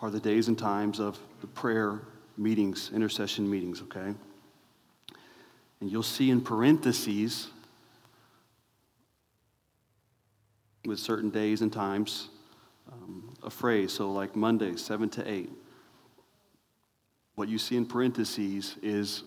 are 0.00 0.10
the 0.10 0.18
days 0.18 0.48
and 0.48 0.58
times 0.58 0.98
of 0.98 1.16
the 1.40 1.46
prayer 1.46 2.00
meetings, 2.36 2.90
intercession 2.92 3.48
meetings, 3.48 3.82
okay? 3.82 4.14
And 5.82 5.90
you'll 5.90 6.04
see 6.04 6.30
in 6.30 6.40
parentheses 6.40 7.48
with 10.84 11.00
certain 11.00 11.28
days 11.28 11.60
and 11.60 11.72
times 11.72 12.28
um, 12.92 13.34
a 13.42 13.50
phrase. 13.50 13.92
So, 13.92 14.12
like 14.12 14.36
Monday, 14.36 14.76
7 14.76 15.08
to 15.08 15.28
8. 15.28 15.50
What 17.34 17.48
you 17.48 17.58
see 17.58 17.76
in 17.76 17.84
parentheses 17.84 18.76
is 18.80 19.24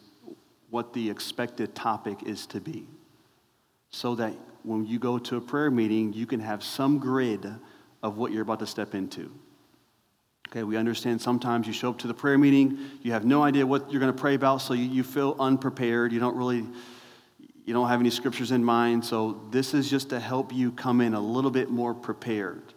what 0.70 0.94
the 0.94 1.10
expected 1.10 1.76
topic 1.76 2.24
is 2.24 2.46
to 2.48 2.62
be. 2.62 2.88
So 3.90 4.16
that 4.16 4.34
when 4.64 4.88
you 4.88 4.98
go 4.98 5.20
to 5.20 5.36
a 5.36 5.42
prayer 5.42 5.70
meeting, 5.70 6.14
you 6.14 6.26
can 6.26 6.40
have 6.40 6.64
some 6.64 7.00
grid 7.00 7.46
of 8.02 8.16
what 8.16 8.32
you're 8.32 8.44
about 8.44 8.60
to 8.60 8.68
step 8.68 8.96
into. 8.96 9.30
Okay, 10.56 10.64
we 10.64 10.78
understand 10.78 11.22
sometimes 11.22 11.68
you 11.68 11.74
show 11.74 11.90
up 11.90 11.98
to 11.98 12.08
the 12.08 12.14
prayer 12.14 12.38
meeting, 12.38 12.80
you 13.02 13.12
have 13.12 13.26
no 13.26 13.44
idea 13.44 13.68
what 13.68 13.92
you're 13.92 14.00
going 14.00 14.14
to 14.14 14.18
pray 14.18 14.36
about, 14.36 14.60
so 14.60 14.74
you, 14.74 14.86
you 14.86 15.04
feel 15.04 15.36
unprepared. 15.38 16.14
You 16.14 16.22
don't 16.22 16.38
really, 16.38 16.66
you 17.66 17.74
don't 17.74 17.90
have 17.90 18.00
any 18.00 18.10
scriptures 18.10 18.52
in 18.52 18.64
mind. 18.64 19.04
So 19.04 19.42
this 19.52 19.74
is 19.74 19.90
just 19.90 20.12
to 20.12 20.20
help 20.20 20.54
you 20.54 20.72
come 20.72 21.02
in 21.02 21.14
a 21.14 21.20
little 21.20 21.52
bit 21.52 21.72
more 21.72 21.94
prepared 21.94 22.74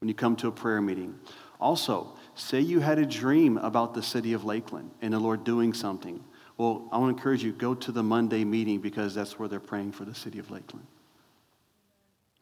when 0.00 0.08
you 0.08 0.16
come 0.16 0.34
to 0.34 0.48
a 0.48 0.50
prayer 0.50 0.82
meeting. 0.82 1.14
Also, 1.60 2.16
say 2.34 2.58
you 2.58 2.80
had 2.80 2.98
a 2.98 3.06
dream 3.06 3.58
about 3.58 3.94
the 3.94 4.02
city 4.02 4.32
of 4.32 4.44
Lakeland 4.44 4.90
and 5.00 5.14
the 5.14 5.20
Lord 5.20 5.44
doing 5.44 5.72
something. 5.72 6.24
Well, 6.56 6.88
I 6.90 6.98
want 6.98 7.14
to 7.14 7.16
encourage 7.16 7.44
you, 7.44 7.52
go 7.52 7.72
to 7.76 7.92
the 7.92 8.02
Monday 8.02 8.42
meeting 8.42 8.80
because 8.80 9.14
that's 9.14 9.38
where 9.38 9.48
they're 9.48 9.60
praying 9.60 9.92
for 9.92 10.04
the 10.04 10.14
city 10.14 10.40
of 10.40 10.50
Lakeland. 10.50 10.88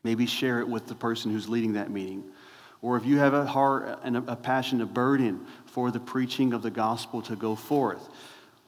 Maybe 0.05 0.25
share 0.25 0.61
it 0.61 0.69
with 0.69 0.87
the 0.87 0.95
person 0.95 1.33
who's 1.33 1.51
leading 1.51 1.75
that 1.75 1.91
meeting. 1.91 2.25
Or 2.87 2.97
if 2.97 3.05
you 3.05 3.19
have 3.19 3.35
a 3.35 3.45
heart 3.45 3.99
and 4.05 4.17
a 4.17 4.37
passion, 4.37 4.81
a 4.81 4.87
burden 4.87 5.45
for 5.65 5.91
the 5.91 5.99
preaching 5.99 6.53
of 6.53 6.63
the 6.63 6.71
gospel 6.71 7.21
to 7.23 7.35
go 7.35 7.57
forth, 7.57 8.09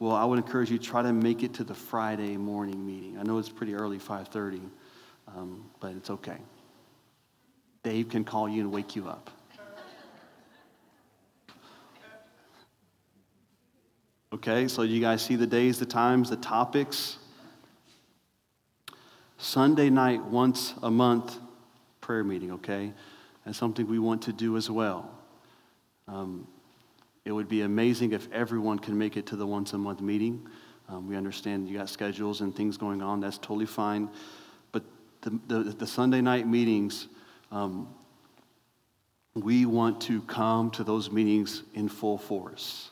well, 0.00 0.10
I 0.10 0.24
would 0.24 0.40
encourage 0.40 0.72
you 0.72 0.78
to 0.78 0.84
try 0.84 1.02
to 1.02 1.12
make 1.12 1.44
it 1.44 1.54
to 1.54 1.62
the 1.62 1.72
Friday 1.72 2.36
morning 2.36 2.84
meeting. 2.84 3.16
I 3.16 3.22
know 3.22 3.38
it's 3.38 3.48
pretty 3.48 3.76
early, 3.76 4.00
5:30, 4.00 4.60
um, 5.28 5.70
but 5.78 5.92
it's 5.92 6.10
okay. 6.10 6.38
Dave 7.84 8.08
can 8.08 8.24
call 8.24 8.48
you 8.48 8.62
and 8.62 8.72
wake 8.72 8.96
you 8.96 9.06
up. 9.06 9.30
Okay, 14.32 14.66
so 14.66 14.82
you 14.82 15.00
guys 15.00 15.22
see 15.22 15.36
the 15.36 15.46
days, 15.46 15.78
the 15.78 15.86
times, 15.86 16.28
the 16.28 16.36
topics. 16.36 17.18
Sunday 19.36 19.90
night, 19.90 20.24
once 20.24 20.74
a 20.82 20.90
month, 20.90 21.38
prayer 22.00 22.24
meeting, 22.24 22.50
okay? 22.50 22.92
That's 23.48 23.56
something 23.56 23.86
we 23.86 23.98
want 23.98 24.20
to 24.24 24.32
do 24.34 24.58
as 24.58 24.70
well. 24.70 25.10
Um, 26.06 26.46
it 27.24 27.32
would 27.32 27.48
be 27.48 27.62
amazing 27.62 28.12
if 28.12 28.30
everyone 28.30 28.78
can 28.78 28.98
make 28.98 29.16
it 29.16 29.24
to 29.28 29.36
the 29.36 29.46
once 29.46 29.72
a 29.72 29.78
month 29.78 30.02
meeting. 30.02 30.46
Um, 30.86 31.08
we 31.08 31.16
understand 31.16 31.66
you 31.66 31.78
got 31.78 31.88
schedules 31.88 32.42
and 32.42 32.54
things 32.54 32.76
going 32.76 33.00
on, 33.00 33.20
that's 33.20 33.38
totally 33.38 33.64
fine. 33.64 34.10
But 34.70 34.84
the, 35.22 35.40
the, 35.46 35.58
the 35.62 35.86
Sunday 35.86 36.20
night 36.20 36.46
meetings, 36.46 37.08
um, 37.50 37.88
we 39.32 39.64
want 39.64 40.02
to 40.02 40.20
come 40.20 40.70
to 40.72 40.84
those 40.84 41.10
meetings 41.10 41.62
in 41.72 41.88
full 41.88 42.18
force 42.18 42.90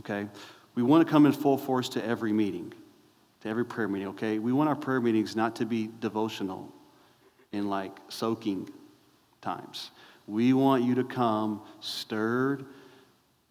okay? 0.00 0.26
We 0.74 0.82
want 0.82 1.06
to 1.06 1.10
come 1.10 1.24
in 1.24 1.32
full 1.32 1.56
force 1.56 1.88
to 1.90 2.04
every 2.04 2.34
meeting, 2.34 2.74
to 3.40 3.48
every 3.48 3.64
prayer 3.64 3.88
meeting, 3.88 4.08
okay? 4.08 4.38
We 4.38 4.52
want 4.52 4.68
our 4.68 4.76
prayer 4.76 5.00
meetings 5.00 5.34
not 5.34 5.56
to 5.56 5.64
be 5.64 5.88
devotional 6.00 6.70
and 7.52 7.70
like 7.70 7.96
soaking 8.08 8.68
times. 9.40 9.90
We 10.26 10.52
want 10.52 10.84
you 10.84 10.94
to 10.96 11.04
come 11.04 11.62
stirred, 11.80 12.64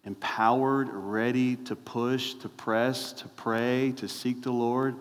empowered, 0.04 0.88
ready 0.90 1.56
to 1.56 1.76
push, 1.76 2.34
to 2.34 2.48
press, 2.48 3.12
to 3.14 3.28
pray, 3.28 3.92
to 3.96 4.08
seek 4.08 4.42
the 4.42 4.52
Lord. 4.52 4.96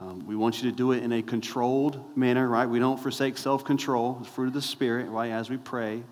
Um, 0.00 0.26
we 0.26 0.36
want 0.36 0.62
you 0.62 0.70
to 0.70 0.76
do 0.76 0.92
it 0.92 1.02
in 1.02 1.12
a 1.12 1.22
controlled 1.22 2.16
manner, 2.16 2.48
right? 2.48 2.66
We 2.66 2.78
don't 2.78 2.98
forsake 2.98 3.38
self 3.38 3.64
control, 3.64 4.14
the 4.14 4.28
fruit 4.28 4.48
of 4.48 4.52
the 4.52 4.62
Spirit, 4.62 5.08
right? 5.08 5.30
As 5.30 5.50
we 5.50 5.56
pray, 5.56 6.02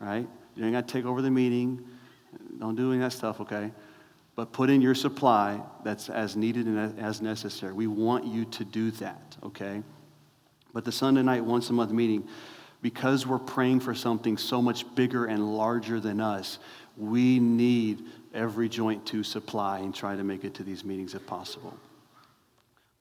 right? 0.00 0.26
You 0.54 0.64
ain't 0.64 0.72
got 0.72 0.88
to 0.88 0.92
take 0.92 1.04
over 1.04 1.22
the 1.22 1.30
meeting. 1.30 1.84
Don't 2.58 2.74
do 2.74 2.92
any 2.92 3.02
of 3.02 3.10
that 3.10 3.16
stuff, 3.16 3.40
okay? 3.40 3.70
but 4.38 4.52
put 4.52 4.70
in 4.70 4.80
your 4.80 4.94
supply 4.94 5.60
that's 5.82 6.08
as 6.08 6.36
needed 6.36 6.66
and 6.66 6.96
as 7.00 7.20
necessary. 7.20 7.72
We 7.72 7.88
want 7.88 8.24
you 8.24 8.44
to 8.44 8.64
do 8.64 8.92
that, 8.92 9.36
okay? 9.42 9.82
But 10.72 10.84
the 10.84 10.92
Sunday 10.92 11.22
night 11.22 11.44
once 11.44 11.70
a 11.70 11.72
month 11.72 11.90
meeting, 11.90 12.28
because 12.82 13.26
we're 13.26 13.38
praying 13.38 13.80
for 13.80 13.94
something 13.94 14.36
so 14.36 14.62
much 14.62 14.84
bigger 14.94 15.26
and 15.26 15.56
larger 15.56 16.00
than 16.00 16.20
us, 16.20 16.58
we 16.96 17.38
need 17.38 18.04
every 18.34 18.68
joint 18.68 19.04
to 19.06 19.22
supply 19.22 19.78
and 19.78 19.94
try 19.94 20.16
to 20.16 20.24
make 20.24 20.44
it 20.44 20.54
to 20.54 20.62
these 20.62 20.84
meetings 20.84 21.14
if 21.14 21.26
possible. 21.26 21.76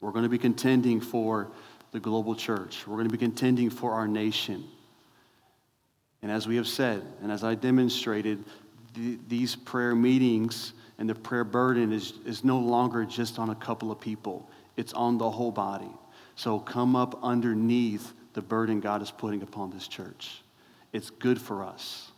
We're 0.01 0.11
going 0.11 0.23
to 0.23 0.29
be 0.29 0.37
contending 0.37 1.01
for 1.01 1.49
the 1.91 1.99
global 1.99 2.35
church. 2.35 2.85
We're 2.87 2.95
going 2.95 3.07
to 3.07 3.11
be 3.11 3.17
contending 3.17 3.69
for 3.69 3.93
our 3.93 4.07
nation. 4.07 4.63
And 6.21 6.31
as 6.31 6.47
we 6.47 6.55
have 6.57 6.67
said, 6.67 7.03
and 7.21 7.31
as 7.31 7.43
I 7.43 7.55
demonstrated, 7.55 8.43
th- 8.95 9.19
these 9.27 9.55
prayer 9.55 9.95
meetings 9.95 10.73
and 10.97 11.09
the 11.09 11.15
prayer 11.15 11.43
burden 11.43 11.93
is, 11.93 12.13
is 12.25 12.43
no 12.43 12.59
longer 12.59 13.05
just 13.05 13.39
on 13.39 13.49
a 13.49 13.55
couple 13.55 13.91
of 13.91 13.99
people, 13.99 14.49
it's 14.75 14.93
on 14.93 15.17
the 15.17 15.29
whole 15.29 15.51
body. 15.51 15.91
So 16.35 16.59
come 16.59 16.95
up 16.95 17.19
underneath 17.23 18.13
the 18.37 18.41
burden 18.43 18.79
God 18.79 19.01
is 19.01 19.09
putting 19.09 19.41
upon 19.41 19.71
this 19.71 19.87
church. 19.87 20.43
It's 20.93 21.09
good 21.09 21.41
for 21.41 21.63
us, 21.63 22.11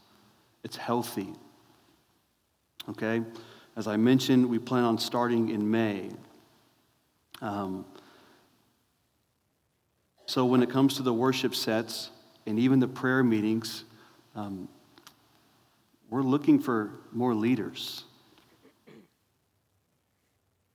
it's 0.66 0.76
healthy. 0.76 1.34
Okay? 2.90 3.22
As 3.78 3.88
I 3.88 3.96
mentioned, 3.96 4.50
we 4.50 4.60
plan 4.60 4.84
on 4.84 4.98
starting 4.98 5.48
in 5.48 5.72
May. 5.72 6.10
Um, 7.42 7.86
so 10.26 10.44
when 10.44 10.62
it 10.62 10.70
comes 10.70 10.98
to 10.98 11.04
the 11.04 11.14
worship 11.14 11.56
sets 11.56 12.10
and 12.46 12.60
even 12.60 12.82
the 12.82 12.88
prayer 12.90 13.24
meetings, 13.24 13.86
um, 14.36 14.68
we're 16.10 16.22
looking 16.22 16.60
for 16.60 16.92
more 17.14 17.34
leaders. 17.34 18.04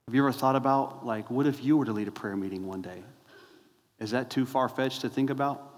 Have 0.06 0.14
you 0.14 0.22
ever 0.22 0.32
thought 0.32 0.56
about, 0.56 1.04
like, 1.04 1.30
what 1.30 1.46
if 1.46 1.62
you 1.62 1.76
were 1.76 1.84
to 1.84 1.92
lead 1.92 2.08
a 2.08 2.12
prayer 2.12 2.34
meeting 2.34 2.66
one 2.66 2.80
day? 2.80 3.02
Is 4.00 4.10
that 4.10 4.30
too 4.30 4.46
far 4.46 4.68
fetched 4.68 5.02
to 5.02 5.08
think 5.08 5.30
about? 5.30 5.70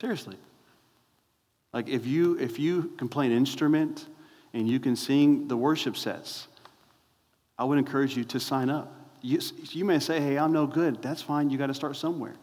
Seriously. 0.00 0.36
Like, 1.72 1.88
if 1.88 2.06
you, 2.06 2.38
if 2.38 2.58
you 2.58 2.92
can 2.98 3.08
play 3.08 3.26
an 3.26 3.32
instrument 3.32 4.06
and 4.54 4.68
you 4.68 4.80
can 4.80 4.96
sing 4.96 5.48
the 5.48 5.56
worship 5.56 5.96
sets, 5.96 6.48
I 7.58 7.64
would 7.64 7.78
encourage 7.78 8.16
you 8.16 8.24
to 8.24 8.40
sign 8.40 8.70
up. 8.70 8.94
You, 9.20 9.40
you 9.70 9.84
may 9.84 9.98
say, 9.98 10.20
hey, 10.20 10.38
I'm 10.38 10.52
no 10.52 10.66
good. 10.66 11.02
That's 11.02 11.20
fine. 11.20 11.50
You 11.50 11.58
got 11.58 11.66
to 11.66 11.74
start 11.74 11.96
somewhere. 11.96 12.36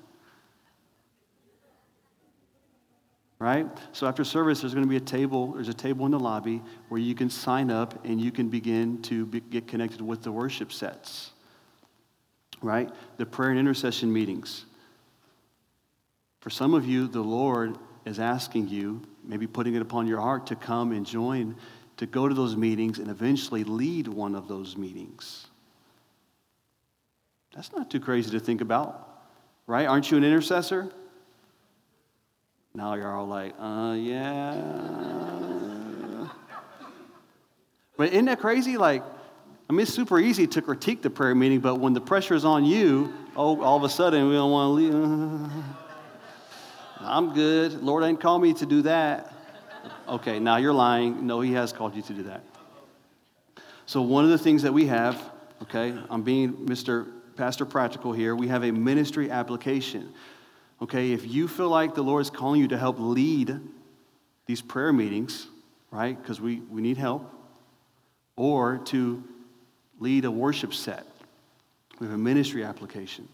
right? 3.40 3.68
So 3.92 4.08
after 4.08 4.24
service, 4.24 4.62
there's 4.62 4.74
going 4.74 4.86
to 4.86 4.90
be 4.90 4.98
a 4.98 5.00
table. 5.00 5.54
There's 5.54 5.70
a 5.70 5.74
table 5.74 6.06
in 6.06 6.12
the 6.12 6.20
lobby 6.20 6.62
where 6.90 7.00
you 7.00 7.16
can 7.16 7.30
sign 7.30 7.70
up 7.70 8.06
and 8.06 8.20
you 8.20 8.32
can 8.32 8.50
begin 8.50 9.02
to 9.04 9.26
be, 9.26 9.40
get 9.40 9.68
connected 9.68 10.02
with 10.02 10.24
the 10.24 10.32
worship 10.32 10.72
sets. 10.72 11.32
Right? 12.66 12.90
The 13.18 13.26
prayer 13.26 13.52
and 13.52 13.60
intercession 13.60 14.12
meetings. 14.12 14.66
For 16.42 16.50
some 16.50 16.74
of 16.74 16.86
you, 16.86 17.08
the 17.08 17.22
Lord 17.22 17.78
is 18.06 18.20
asking 18.20 18.68
you, 18.70 19.02
maybe 19.24 19.48
putting 19.48 19.76
it 19.76 19.82
upon 19.82 20.08
your 20.08 20.20
heart, 20.20 20.48
to 20.48 20.56
come 20.56 20.92
and 20.92 21.06
join, 21.06 21.56
to 21.98 22.06
go 22.06 22.28
to 22.28 22.36
those 22.36 22.56
meetings 22.56 23.00
and 23.00 23.10
eventually 23.10 23.64
lead 23.64 24.08
one 24.08 24.36
of 24.36 24.48
those 24.48 24.76
meetings. 24.76 25.48
That's 27.56 27.72
not 27.72 27.90
too 27.90 28.00
crazy 28.02 28.32
to 28.32 28.40
think 28.40 28.62
about, 28.62 29.22
right? 29.66 29.88
Aren't 29.88 30.12
you 30.12 30.18
an 30.18 30.24
intercessor? 30.24 30.92
Now 32.74 32.96
you're 32.96 33.16
all 33.16 33.28
like, 33.28 33.54
uh, 33.58 33.96
yeah. 33.98 34.62
But 37.98 38.12
isn't 38.12 38.26
that 38.26 38.40
crazy? 38.40 38.78
Like, 38.78 39.04
I 39.68 39.74
mean, 39.74 39.82
it's 39.82 39.94
super 39.94 40.20
easy 40.20 40.46
to 40.48 40.62
critique 40.62 41.02
the 41.02 41.10
prayer 41.10 41.34
meeting, 41.34 41.60
but 41.60 41.76
when 41.76 41.94
the 41.94 42.02
pressure 42.02 42.36
is 42.36 42.46
on 42.46 42.66
you, 42.66 43.12
oh, 43.36 43.62
all 43.64 43.78
of 43.78 43.84
a 43.84 43.90
sudden 43.90 44.28
we 44.30 44.36
don't 44.36 44.52
want 44.52 44.70
to 44.70 44.74
leave. 44.74 45.52
I'm 47.00 47.34
good. 47.34 47.82
Lord 47.82 48.04
ain't 48.04 48.22
called 48.22 48.44
me 48.44 48.54
to 48.54 48.66
do 48.66 48.84
that. 48.84 49.34
Okay, 50.08 50.40
now 50.40 50.58
you're 50.58 50.74
lying. 50.74 51.26
No, 51.26 51.42
He 51.42 51.54
has 51.54 51.74
called 51.74 51.96
you 51.96 52.04
to 52.04 52.14
do 52.14 52.24
that. 52.24 52.44
So, 53.88 54.02
one 54.02 54.24
of 54.24 54.30
the 54.30 54.38
things 54.38 54.62
that 54.64 54.74
we 54.74 54.86
have, 54.86 55.32
okay, 55.64 55.96
I'm 56.10 56.22
being 56.22 56.54
Mr. 56.54 57.12
Pastor 57.36 57.66
Practical 57.66 58.14
here, 58.14 58.36
we 58.36 58.48
have 58.48 58.64
a 58.64 58.72
ministry 58.72 59.32
application. 59.32 60.14
Okay, 60.82 61.12
if 61.12 61.28
you 61.28 61.48
feel 61.48 61.70
like 61.70 61.96
the 61.96 62.04
Lord 62.04 62.22
is 62.22 62.30
calling 62.30 62.62
you 62.62 62.68
to 62.68 62.78
help 62.78 62.98
lead 63.00 63.60
these 64.46 64.62
prayer 64.62 64.94
meetings, 64.94 65.48
right, 65.90 66.20
because 66.20 66.40
we, 66.40 66.60
we 66.62 66.82
need 66.82 66.98
help, 66.98 67.32
or 68.36 68.80
to 68.86 69.24
lead 70.00 70.26
a 70.26 70.32
worship 70.32 70.74
set, 70.74 71.06
we 72.00 72.08
have 72.08 72.16
a 72.16 72.18
ministry 72.18 72.64
application. 72.64 73.28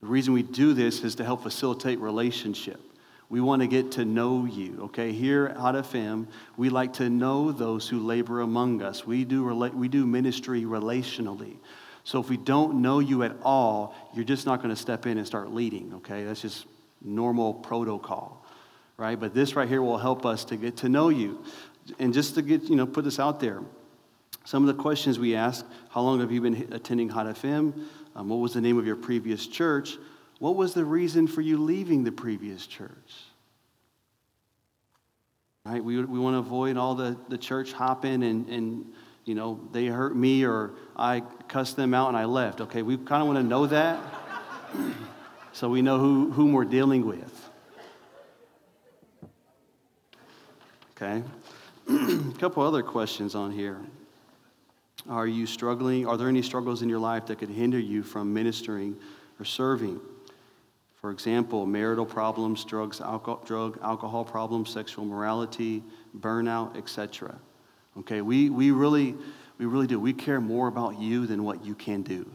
The 0.00 0.08
reason 0.08 0.34
we 0.34 0.42
do 0.42 0.74
this 0.74 1.04
is 1.04 1.14
to 1.16 1.24
help 1.24 1.42
facilitate 1.42 2.00
relationship. 2.00 2.80
We 3.28 3.40
want 3.40 3.62
to 3.62 3.68
get 3.68 3.92
to 3.92 4.04
know 4.04 4.44
you, 4.44 4.78
okay? 4.84 5.12
Here 5.12 5.46
at 5.46 5.56
FM, 5.56 6.26
we 6.56 6.68
like 6.68 6.92
to 6.94 7.08
know 7.08 7.52
those 7.52 7.88
who 7.88 8.00
labor 8.00 8.40
among 8.40 8.82
us. 8.82 9.06
We 9.06 9.24
do, 9.24 9.44
rela- 9.44 9.72
we 9.72 9.88
do 9.88 10.06
ministry 10.06 10.64
relationally. 10.64 11.56
So 12.04 12.20
if 12.20 12.28
we 12.28 12.36
don't 12.36 12.82
know 12.82 12.98
you 12.98 13.22
at 13.22 13.36
all, 13.42 13.94
you're 14.12 14.24
just 14.24 14.44
not 14.44 14.58
going 14.58 14.74
to 14.74 14.80
step 14.80 15.06
in 15.06 15.18
and 15.18 15.26
start 15.26 15.52
leading, 15.52 15.94
okay? 15.94 16.24
That's 16.24 16.42
just 16.42 16.66
normal 17.00 17.54
protocol, 17.54 18.44
right? 18.96 19.18
But 19.18 19.34
this 19.34 19.54
right 19.54 19.68
here 19.68 19.82
will 19.82 19.98
help 19.98 20.26
us 20.26 20.44
to 20.46 20.56
get 20.56 20.76
to 20.78 20.88
know 20.88 21.08
you. 21.08 21.42
And 21.98 22.12
just 22.12 22.34
to 22.34 22.42
get, 22.42 22.64
you 22.64 22.76
know, 22.76 22.86
put 22.86 23.04
this 23.04 23.18
out 23.18 23.40
there, 23.40 23.62
some 24.44 24.68
of 24.68 24.74
the 24.74 24.80
questions 24.80 25.18
we 25.18 25.34
ask 25.34 25.64
how 25.90 26.00
long 26.00 26.20
have 26.20 26.32
you 26.32 26.40
been 26.40 26.72
attending 26.72 27.08
Hot 27.08 27.26
FM? 27.26 27.86
Um, 28.14 28.28
what 28.28 28.36
was 28.36 28.54
the 28.54 28.60
name 28.60 28.78
of 28.78 28.86
your 28.86 28.96
previous 28.96 29.46
church? 29.46 29.96
What 30.38 30.56
was 30.56 30.74
the 30.74 30.84
reason 30.84 31.26
for 31.26 31.40
you 31.40 31.58
leaving 31.58 32.04
the 32.04 32.12
previous 32.12 32.66
church? 32.66 33.12
Right? 35.64 35.82
We, 35.82 36.02
we 36.02 36.18
want 36.18 36.34
to 36.34 36.38
avoid 36.38 36.76
all 36.76 36.94
the, 36.94 37.16
the 37.28 37.38
church 37.38 37.72
hopping 37.72 38.24
and, 38.24 38.48
and, 38.48 38.92
you 39.24 39.36
know, 39.36 39.60
they 39.70 39.86
hurt 39.86 40.16
me 40.16 40.44
or 40.44 40.72
I 40.96 41.20
cussed 41.46 41.76
them 41.76 41.94
out 41.94 42.08
and 42.08 42.16
I 42.16 42.24
left. 42.24 42.60
Okay, 42.60 42.82
we 42.82 42.96
kind 42.96 43.22
of 43.22 43.28
want 43.28 43.38
to 43.38 43.44
know 43.44 43.66
that 43.66 44.00
so 45.52 45.68
we 45.68 45.80
know 45.80 45.98
who, 45.98 46.32
whom 46.32 46.52
we're 46.52 46.64
dealing 46.64 47.06
with. 47.06 47.50
Okay? 50.96 51.22
A 51.88 52.32
couple 52.38 52.64
other 52.64 52.82
questions 52.82 53.34
on 53.34 53.52
here. 53.52 53.78
Are 55.08 55.26
you 55.26 55.46
struggling? 55.46 56.06
Are 56.06 56.16
there 56.16 56.28
any 56.28 56.42
struggles 56.42 56.82
in 56.82 56.88
your 56.88 56.98
life 56.98 57.26
that 57.26 57.38
could 57.38 57.50
hinder 57.50 57.78
you 57.78 58.02
from 58.02 58.32
ministering 58.32 58.96
or 59.38 59.44
serving? 59.44 60.00
For 60.94 61.10
example, 61.10 61.66
marital 61.66 62.06
problems, 62.06 62.64
drugs, 62.64 63.00
alcohol, 63.00 63.42
drug, 63.44 63.78
alcohol 63.82 64.24
problems, 64.24 64.70
sexual 64.70 65.04
morality, 65.04 65.82
burnout, 66.16 66.76
etc. 66.76 67.36
Okay, 67.98 68.20
we, 68.20 68.50
we 68.50 68.70
really 68.70 69.16
we 69.58 69.66
really 69.66 69.86
do. 69.86 69.98
We 69.98 70.12
care 70.12 70.40
more 70.40 70.68
about 70.68 71.00
you 71.00 71.26
than 71.26 71.42
what 71.44 71.64
you 71.64 71.74
can 71.74 72.02
do. 72.02 72.30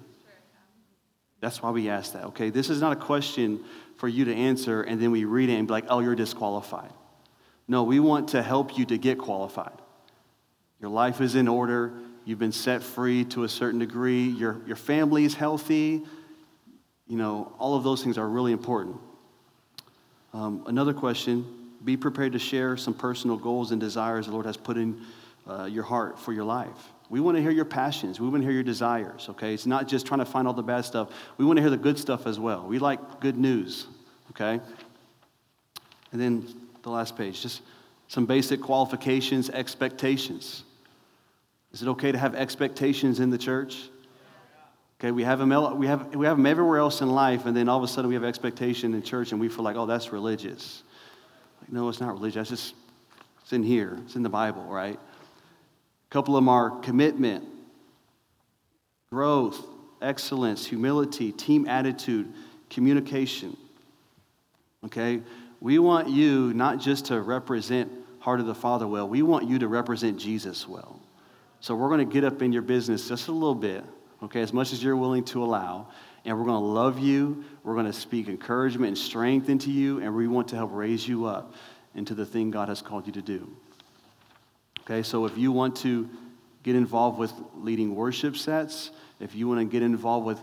That's 1.40 1.62
why 1.62 1.72
we 1.72 1.90
ask 1.90 2.14
that. 2.14 2.26
Okay, 2.26 2.50
this 2.50 2.70
is 2.70 2.82
not 2.82 2.94
a 2.94 2.96
question 2.96 3.64
for 3.98 4.08
you 4.08 4.26
to 4.26 4.36
answer 4.36 4.82
and 4.82 5.02
then 5.02 5.12
we 5.12 5.24
read 5.24 5.50
it 5.50 5.54
and 5.54 5.68
be 5.68 5.72
like, 5.72 5.86
"Oh, 5.90 6.00
you're 6.00 6.16
disqualified." 6.16 6.92
No, 7.68 7.84
we 7.84 8.00
want 8.00 8.30
to 8.30 8.42
help 8.42 8.78
you 8.78 8.86
to 8.86 8.98
get 8.98 9.18
qualified. 9.18 9.82
Your 10.80 10.90
life 10.90 11.22
is 11.22 11.36
in 11.36 11.48
order. 11.48 11.94
You've 12.28 12.40
been 12.40 12.52
set 12.52 12.84
free 12.84 13.24
to 13.24 13.46
a 13.46 13.48
certain 13.48 13.80
degree. 13.80 14.26
Your, 14.26 14.58
your 14.68 14.76
family 14.76 15.24
is 15.24 15.34
healthy. 15.34 16.04
You 17.08 17.16
know, 17.16 17.54
all 17.58 17.78
of 17.78 17.86
those 17.86 18.04
things 18.04 18.18
are 18.18 18.28
really 18.28 18.52
important. 18.52 18.98
Um, 20.34 20.62
another 20.68 20.94
question 20.94 21.46
be 21.86 21.96
prepared 21.96 22.34
to 22.34 22.40
share 22.40 22.76
some 22.76 22.94
personal 22.94 23.38
goals 23.38 23.72
and 23.72 23.80
desires 23.80 24.26
the 24.26 24.34
Lord 24.34 24.46
has 24.46 24.58
put 24.58 24.76
in 24.76 25.00
uh, 25.48 25.70
your 25.72 25.86
heart 25.86 26.20
for 26.20 26.34
your 26.34 26.44
life. 26.44 26.92
We 27.10 27.22
want 27.22 27.38
to 27.38 27.42
hear 27.42 27.52
your 27.52 27.64
passions. 27.64 28.20
We 28.20 28.28
want 28.28 28.42
to 28.42 28.46
hear 28.46 28.54
your 28.54 28.62
desires, 28.64 29.28
okay? 29.30 29.54
It's 29.54 29.66
not 29.66 29.88
just 29.88 30.06
trying 30.06 30.20
to 30.20 30.26
find 30.26 30.50
all 30.50 30.54
the 30.54 30.62
bad 30.62 30.84
stuff. 30.84 31.08
We 31.38 31.46
want 31.46 31.56
to 31.56 31.62
hear 31.62 31.72
the 31.72 31.78
good 31.78 31.98
stuff 31.98 32.28
as 32.28 32.42
well. 32.42 32.68
We 32.68 32.78
like 32.78 33.22
good 33.22 33.38
news, 33.38 33.88
okay? 34.32 34.60
And 36.12 36.20
then 36.20 36.46
the 36.84 36.90
last 36.90 37.16
page, 37.16 37.42
just 37.42 37.62
some 38.10 38.26
basic 38.26 38.60
qualifications, 38.60 39.50
expectations. 39.50 40.66
Is 41.78 41.84
it 41.84 41.90
okay 41.90 42.12
to 42.12 42.18
have 42.18 42.34
expectations 42.34 43.20
in 43.20 43.30
the 43.30 43.38
church? 43.38 43.78
Okay, 45.00 45.12
we 45.12 45.24
have, 45.24 45.38
them, 45.38 45.50
we, 45.78 45.86
have, 45.86 46.16
we 46.16 46.26
have 46.26 46.36
them 46.36 46.48
everywhere 46.48 46.80
else 46.80 47.02
in 47.02 47.12
life, 47.12 47.46
and 47.46 47.56
then 47.56 47.70
all 47.70 47.78
of 47.78 47.84
a 47.84 47.88
sudden 47.88 48.10
we 48.10 48.16
have 48.16 48.24
expectation 48.24 48.96
in 48.96 49.04
church, 49.04 49.32
and 49.32 49.40
we 49.40 49.48
feel 49.48 49.64
like, 49.64 49.76
oh, 49.76 49.86
that's 49.86 50.12
religious. 50.12 50.82
Like, 51.62 51.72
no, 51.72 51.88
it's 51.88 52.00
not 52.00 52.14
religious. 52.14 52.50
That's 52.50 52.62
just, 52.64 52.76
it's 53.44 53.54
in 53.54 53.62
here. 53.62 53.96
It's 54.06 54.16
in 54.16 54.24
the 54.24 54.30
Bible, 54.30 54.64
right? 54.64 54.96
A 54.96 56.10
couple 56.10 56.36
of 56.36 56.42
them 56.42 56.50
are 56.50 56.72
commitment, 56.80 57.46
growth, 59.12 59.64
excellence, 60.02 60.66
humility, 60.66 61.32
team 61.32 61.68
attitude, 61.68 62.34
communication. 62.72 63.56
Okay? 64.84 65.22
We 65.62 65.78
want 65.78 66.10
you 66.10 66.56
not 66.56 66.80
just 66.80 67.06
to 67.06 67.22
represent 67.22 67.92
Heart 68.18 68.40
of 68.40 68.48
the 68.48 68.56
Father 68.56 68.88
well, 68.88 69.08
we 69.08 69.22
want 69.22 69.48
you 69.48 69.60
to 69.60 69.68
represent 69.68 70.18
Jesus 70.18 70.68
well. 70.68 70.97
So 71.60 71.76
we're 71.76 71.90
going 71.90 72.08
to 72.08 72.14
get 72.14 72.24
up 72.24 72.42
in 72.42 72.54
your 72.54 72.62
business 72.62 73.08
just 73.08 73.28
a 73.28 73.32
little 73.32 73.56
bit, 73.56 73.84
okay, 74.24 74.42
as 74.42 74.54
much 74.54 74.74
as 74.74 74.84
you're 74.84 74.96
willing 74.96 75.24
to 75.26 75.44
allow. 75.44 75.88
And 76.24 76.38
we're 76.38 76.46
going 76.46 76.62
to 76.62 76.68
love 76.68 77.00
you. 77.00 77.44
We're 77.64 77.74
going 77.74 77.86
to 77.86 77.94
speak 77.94 78.28
encouragement 78.28 78.90
and 78.90 78.98
strength 78.98 79.50
into 79.50 79.72
you. 79.72 80.00
And 80.02 80.16
we 80.16 80.28
want 80.28 80.50
to 80.50 80.56
help 80.56 80.72
raise 80.74 81.08
you 81.08 81.26
up 81.26 81.54
into 81.96 82.14
the 82.14 82.26
thing 82.26 82.52
God 82.52 82.70
has 82.70 82.82
called 82.82 83.08
you 83.08 83.14
to 83.14 83.22
do. 83.22 83.50
Okay, 84.82 85.04
so 85.04 85.26
if 85.26 85.38
you 85.38 85.52
want 85.52 85.76
to 85.78 86.10
get 86.64 86.76
involved 86.76 87.18
with 87.18 87.34
leading 87.56 87.96
worship 87.96 88.38
sets, 88.38 88.92
if 89.20 89.36
you 89.36 89.48
want 89.48 89.60
to 89.60 89.66
get 89.66 89.82
involved 89.82 90.26
with 90.26 90.40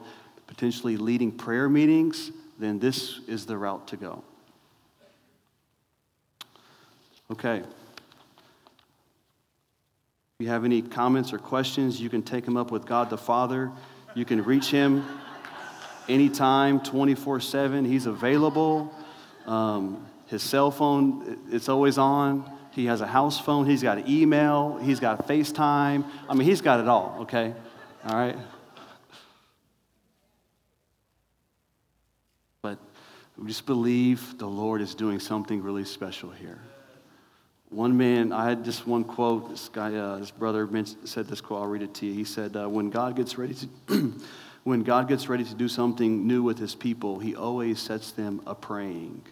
potentially 0.46 0.96
leading 0.96 1.30
prayer 1.32 1.68
meetings, 1.68 2.30
then 2.58 2.78
this 2.78 3.20
is 3.26 3.46
the 3.46 3.56
route 3.56 3.86
to 3.88 3.96
go. 3.96 4.22
Okay. 7.30 7.62
If 10.40 10.46
you 10.46 10.50
have 10.50 10.64
any 10.64 10.82
comments 10.82 11.32
or 11.32 11.38
questions, 11.38 12.00
you 12.00 12.10
can 12.10 12.20
take 12.20 12.44
them 12.44 12.56
up 12.56 12.72
with 12.72 12.86
God 12.86 13.08
the 13.08 13.16
Father. 13.16 13.70
You 14.16 14.24
can 14.24 14.42
reach 14.42 14.68
him 14.68 15.06
anytime, 16.08 16.80
24 16.80 17.38
7. 17.38 17.84
He's 17.84 18.06
available. 18.06 18.92
Um, 19.46 20.04
his 20.26 20.42
cell 20.42 20.72
phone, 20.72 21.38
it's 21.52 21.68
always 21.68 21.98
on. 21.98 22.50
He 22.72 22.86
has 22.86 23.00
a 23.00 23.06
house 23.06 23.38
phone. 23.38 23.64
He's 23.64 23.80
got 23.80 24.08
email. 24.08 24.76
He's 24.78 24.98
got 24.98 25.28
FaceTime. 25.28 26.04
I 26.28 26.34
mean, 26.34 26.48
he's 26.48 26.60
got 26.60 26.80
it 26.80 26.88
all, 26.88 27.18
okay? 27.20 27.54
All 28.04 28.16
right? 28.16 28.36
But 32.60 32.80
we 33.38 33.46
just 33.46 33.66
believe 33.66 34.36
the 34.38 34.48
Lord 34.48 34.80
is 34.80 34.96
doing 34.96 35.20
something 35.20 35.62
really 35.62 35.84
special 35.84 36.30
here. 36.30 36.60
One 37.74 37.96
man, 37.96 38.30
I 38.30 38.48
had 38.48 38.64
just 38.64 38.86
one 38.86 39.02
quote. 39.02 39.50
This 39.50 39.68
guy, 39.68 39.96
uh, 39.96 40.18
this 40.18 40.30
brother 40.30 40.68
said 41.04 41.26
this 41.26 41.40
quote. 41.40 41.60
I'll 41.60 41.66
read 41.66 41.82
it 41.82 41.92
to 41.94 42.06
you. 42.06 42.12
He 42.12 42.22
said, 42.22 42.56
uh, 42.56 42.68
"When 42.68 42.88
God 42.88 43.16
gets 43.16 43.36
ready 43.36 43.54
to, 43.54 44.12
when 44.62 44.84
God 44.84 45.08
gets 45.08 45.28
ready 45.28 45.42
to 45.42 45.54
do 45.56 45.66
something 45.66 46.24
new 46.24 46.44
with 46.44 46.56
His 46.56 46.76
people, 46.76 47.18
He 47.18 47.34
always 47.34 47.80
sets 47.80 48.12
them 48.12 48.40
a 48.46 48.54
praying." 48.54 49.22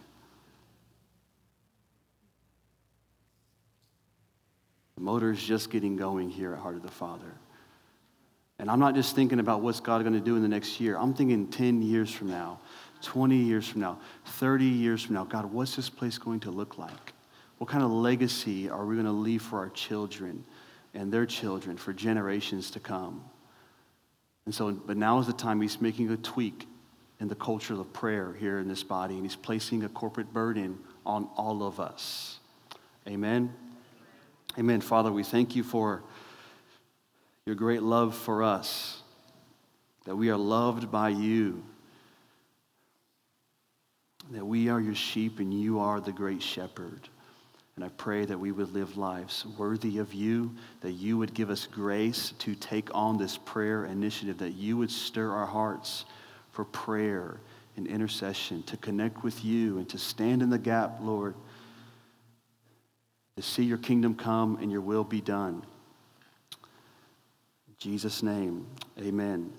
The 4.97 5.01
motor 5.01 5.31
is 5.31 5.41
just 5.41 5.71
getting 5.71 5.95
going 5.95 6.29
here 6.29 6.51
at 6.51 6.59
Heart 6.59 6.75
of 6.75 6.81
the 6.81 6.91
Father. 6.91 7.31
And 8.59 8.69
I'm 8.69 8.79
not 8.79 8.93
just 8.93 9.15
thinking 9.15 9.39
about 9.39 9.61
what's 9.61 9.79
God 9.79 10.01
going 10.01 10.15
to 10.15 10.19
do 10.19 10.35
in 10.35 10.41
the 10.41 10.49
next 10.49 10.81
year. 10.81 10.97
I'm 10.97 11.13
thinking 11.13 11.47
10 11.47 11.81
years 11.81 12.11
from 12.11 12.29
now, 12.29 12.59
20 13.03 13.37
years 13.37 13.69
from 13.69 13.79
now, 13.79 13.99
30 14.25 14.65
years 14.65 15.01
from 15.01 15.15
now. 15.15 15.23
God, 15.23 15.45
what's 15.45 15.77
this 15.77 15.89
place 15.89 16.17
going 16.17 16.41
to 16.41 16.51
look 16.51 16.77
like? 16.77 17.13
What 17.57 17.69
kind 17.69 17.83
of 17.83 17.91
legacy 17.91 18.69
are 18.69 18.85
we 18.85 18.95
going 18.95 19.05
to 19.05 19.11
leave 19.11 19.41
for 19.41 19.59
our 19.59 19.69
children 19.69 20.43
and 20.93 21.11
their 21.11 21.25
children 21.25 21.77
for 21.77 21.93
generations 21.93 22.71
to 22.71 22.79
come? 22.79 23.23
And 24.45 24.53
so, 24.53 24.71
but 24.71 24.97
now 24.97 25.19
is 25.19 25.27
the 25.27 25.33
time 25.33 25.61
he's 25.61 25.79
making 25.79 26.09
a 26.11 26.17
tweak 26.17 26.67
in 27.19 27.29
the 27.29 27.35
culture 27.35 27.73
of 27.73 27.93
prayer 27.93 28.33
here 28.33 28.59
in 28.59 28.67
this 28.67 28.83
body, 28.83 29.13
and 29.13 29.23
he's 29.23 29.35
placing 29.35 29.83
a 29.83 29.89
corporate 29.89 30.33
burden 30.33 30.77
on 31.05 31.29
all 31.37 31.63
of 31.63 31.79
us. 31.79 32.39
Amen. 33.07 33.53
Amen. 34.57 34.81
Father, 34.81 35.11
we 35.11 35.23
thank 35.23 35.55
you 35.55 35.63
for 35.63 36.03
your 37.45 37.55
great 37.55 37.81
love 37.81 38.15
for 38.15 38.43
us, 38.43 39.01
that 40.05 40.15
we 40.15 40.29
are 40.29 40.37
loved 40.37 40.91
by 40.91 41.09
you, 41.09 41.63
that 44.31 44.45
we 44.45 44.69
are 44.69 44.79
your 44.79 44.95
sheep 44.95 45.39
and 45.39 45.53
you 45.53 45.79
are 45.79 46.01
the 46.01 46.11
great 46.11 46.41
shepherd. 46.41 47.09
And 47.75 47.83
I 47.83 47.89
pray 47.97 48.25
that 48.25 48.39
we 48.39 48.51
would 48.51 48.71
live 48.71 48.97
lives 48.97 49.45
worthy 49.57 49.97
of 49.97 50.13
you, 50.13 50.53
that 50.81 50.91
you 50.91 51.17
would 51.17 51.33
give 51.33 51.49
us 51.49 51.65
grace 51.65 52.33
to 52.39 52.53
take 52.53 52.89
on 52.93 53.17
this 53.17 53.37
prayer 53.37 53.85
initiative, 53.85 54.37
that 54.39 54.53
you 54.53 54.77
would 54.77 54.91
stir 54.91 55.31
our 55.31 55.47
hearts 55.47 56.05
for 56.51 56.65
prayer 56.65 57.39
and 57.75 57.87
intercession, 57.87 58.61
to 58.63 58.77
connect 58.77 59.23
with 59.23 59.43
you 59.43 59.79
and 59.79 59.89
to 59.89 59.97
stand 59.97 60.43
in 60.43 60.51
the 60.51 60.59
gap, 60.59 60.99
Lord, 61.01 61.33
to 63.37 63.41
see 63.41 63.63
your 63.63 63.79
kingdom 63.79 64.13
come 64.13 64.59
and 64.61 64.71
your 64.71 64.81
will 64.81 65.03
be 65.03 65.21
done. 65.21 65.63
In 67.67 67.73
Jesus' 67.79 68.21
name, 68.21 68.67
amen. 68.99 69.51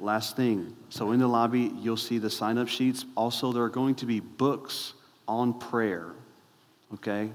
Last 0.00 0.34
thing. 0.34 0.76
So 0.88 1.12
in 1.12 1.20
the 1.20 1.28
lobby, 1.28 1.72
you'll 1.78 1.96
see 1.96 2.18
the 2.18 2.28
sign 2.28 2.58
up 2.58 2.66
sheets. 2.66 3.04
Also, 3.16 3.52
there 3.52 3.62
are 3.62 3.68
going 3.68 3.94
to 3.96 4.06
be 4.06 4.18
books 4.18 4.94
on 5.28 5.60
prayer 5.60 6.12
okay? 6.94 7.30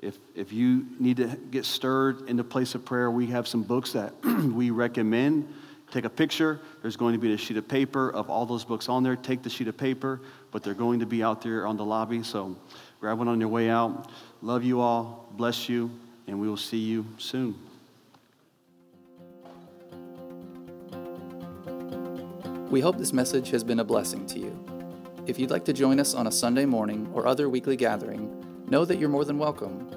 If, 0.00 0.18
if 0.34 0.52
you 0.52 0.86
need 0.98 1.16
to 1.18 1.36
get 1.50 1.64
stirred 1.64 2.28
in 2.28 2.36
the 2.36 2.44
place 2.44 2.74
of 2.74 2.84
prayer, 2.84 3.10
we 3.10 3.26
have 3.28 3.48
some 3.48 3.62
books 3.62 3.92
that 3.92 4.12
we 4.24 4.70
recommend. 4.70 5.52
Take 5.90 6.04
a 6.04 6.10
picture. 6.10 6.60
There's 6.82 6.96
going 6.96 7.14
to 7.14 7.20
be 7.20 7.32
a 7.32 7.36
sheet 7.36 7.56
of 7.56 7.68
paper 7.68 8.10
of 8.10 8.28
all 8.28 8.46
those 8.46 8.64
books 8.64 8.88
on 8.88 9.02
there. 9.02 9.16
Take 9.16 9.42
the 9.42 9.50
sheet 9.50 9.68
of 9.68 9.76
paper, 9.76 10.20
but 10.50 10.62
they're 10.62 10.74
going 10.74 11.00
to 11.00 11.06
be 11.06 11.22
out 11.22 11.40
there 11.40 11.66
on 11.66 11.76
the 11.76 11.84
lobby. 11.84 12.22
So 12.22 12.56
grab 13.00 13.18
one 13.18 13.28
on 13.28 13.40
your 13.40 13.48
way 13.48 13.70
out. 13.70 14.10
Love 14.42 14.64
you 14.64 14.80
all. 14.80 15.28
Bless 15.36 15.68
you. 15.68 15.90
And 16.26 16.40
we 16.40 16.48
will 16.48 16.56
see 16.56 16.78
you 16.78 17.06
soon. 17.18 17.54
We 22.70 22.80
hope 22.80 22.98
this 22.98 23.12
message 23.12 23.50
has 23.50 23.62
been 23.62 23.78
a 23.78 23.84
blessing 23.84 24.26
to 24.26 24.40
you. 24.40 24.64
If 25.26 25.38
you'd 25.38 25.50
like 25.50 25.64
to 25.66 25.72
join 25.72 26.00
us 26.00 26.12
on 26.12 26.26
a 26.26 26.32
Sunday 26.32 26.66
morning 26.66 27.08
or 27.14 27.26
other 27.26 27.48
weekly 27.48 27.76
gathering, 27.76 28.43
know 28.74 28.84
that 28.84 28.98
you're 28.98 29.08
more 29.08 29.24
than 29.24 29.38
welcome. 29.38 29.88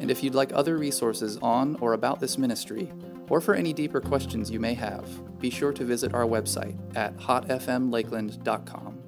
And 0.00 0.10
if 0.10 0.24
you'd 0.24 0.34
like 0.34 0.50
other 0.52 0.76
resources 0.76 1.38
on 1.40 1.76
or 1.76 1.92
about 1.92 2.18
this 2.18 2.36
ministry, 2.36 2.90
or 3.28 3.40
for 3.40 3.54
any 3.54 3.72
deeper 3.72 4.00
questions 4.00 4.50
you 4.50 4.58
may 4.58 4.74
have, 4.74 5.08
be 5.38 5.50
sure 5.50 5.72
to 5.72 5.84
visit 5.84 6.14
our 6.14 6.24
website 6.24 6.76
at 6.96 7.16
hotfmlakeland.com. 7.16 9.03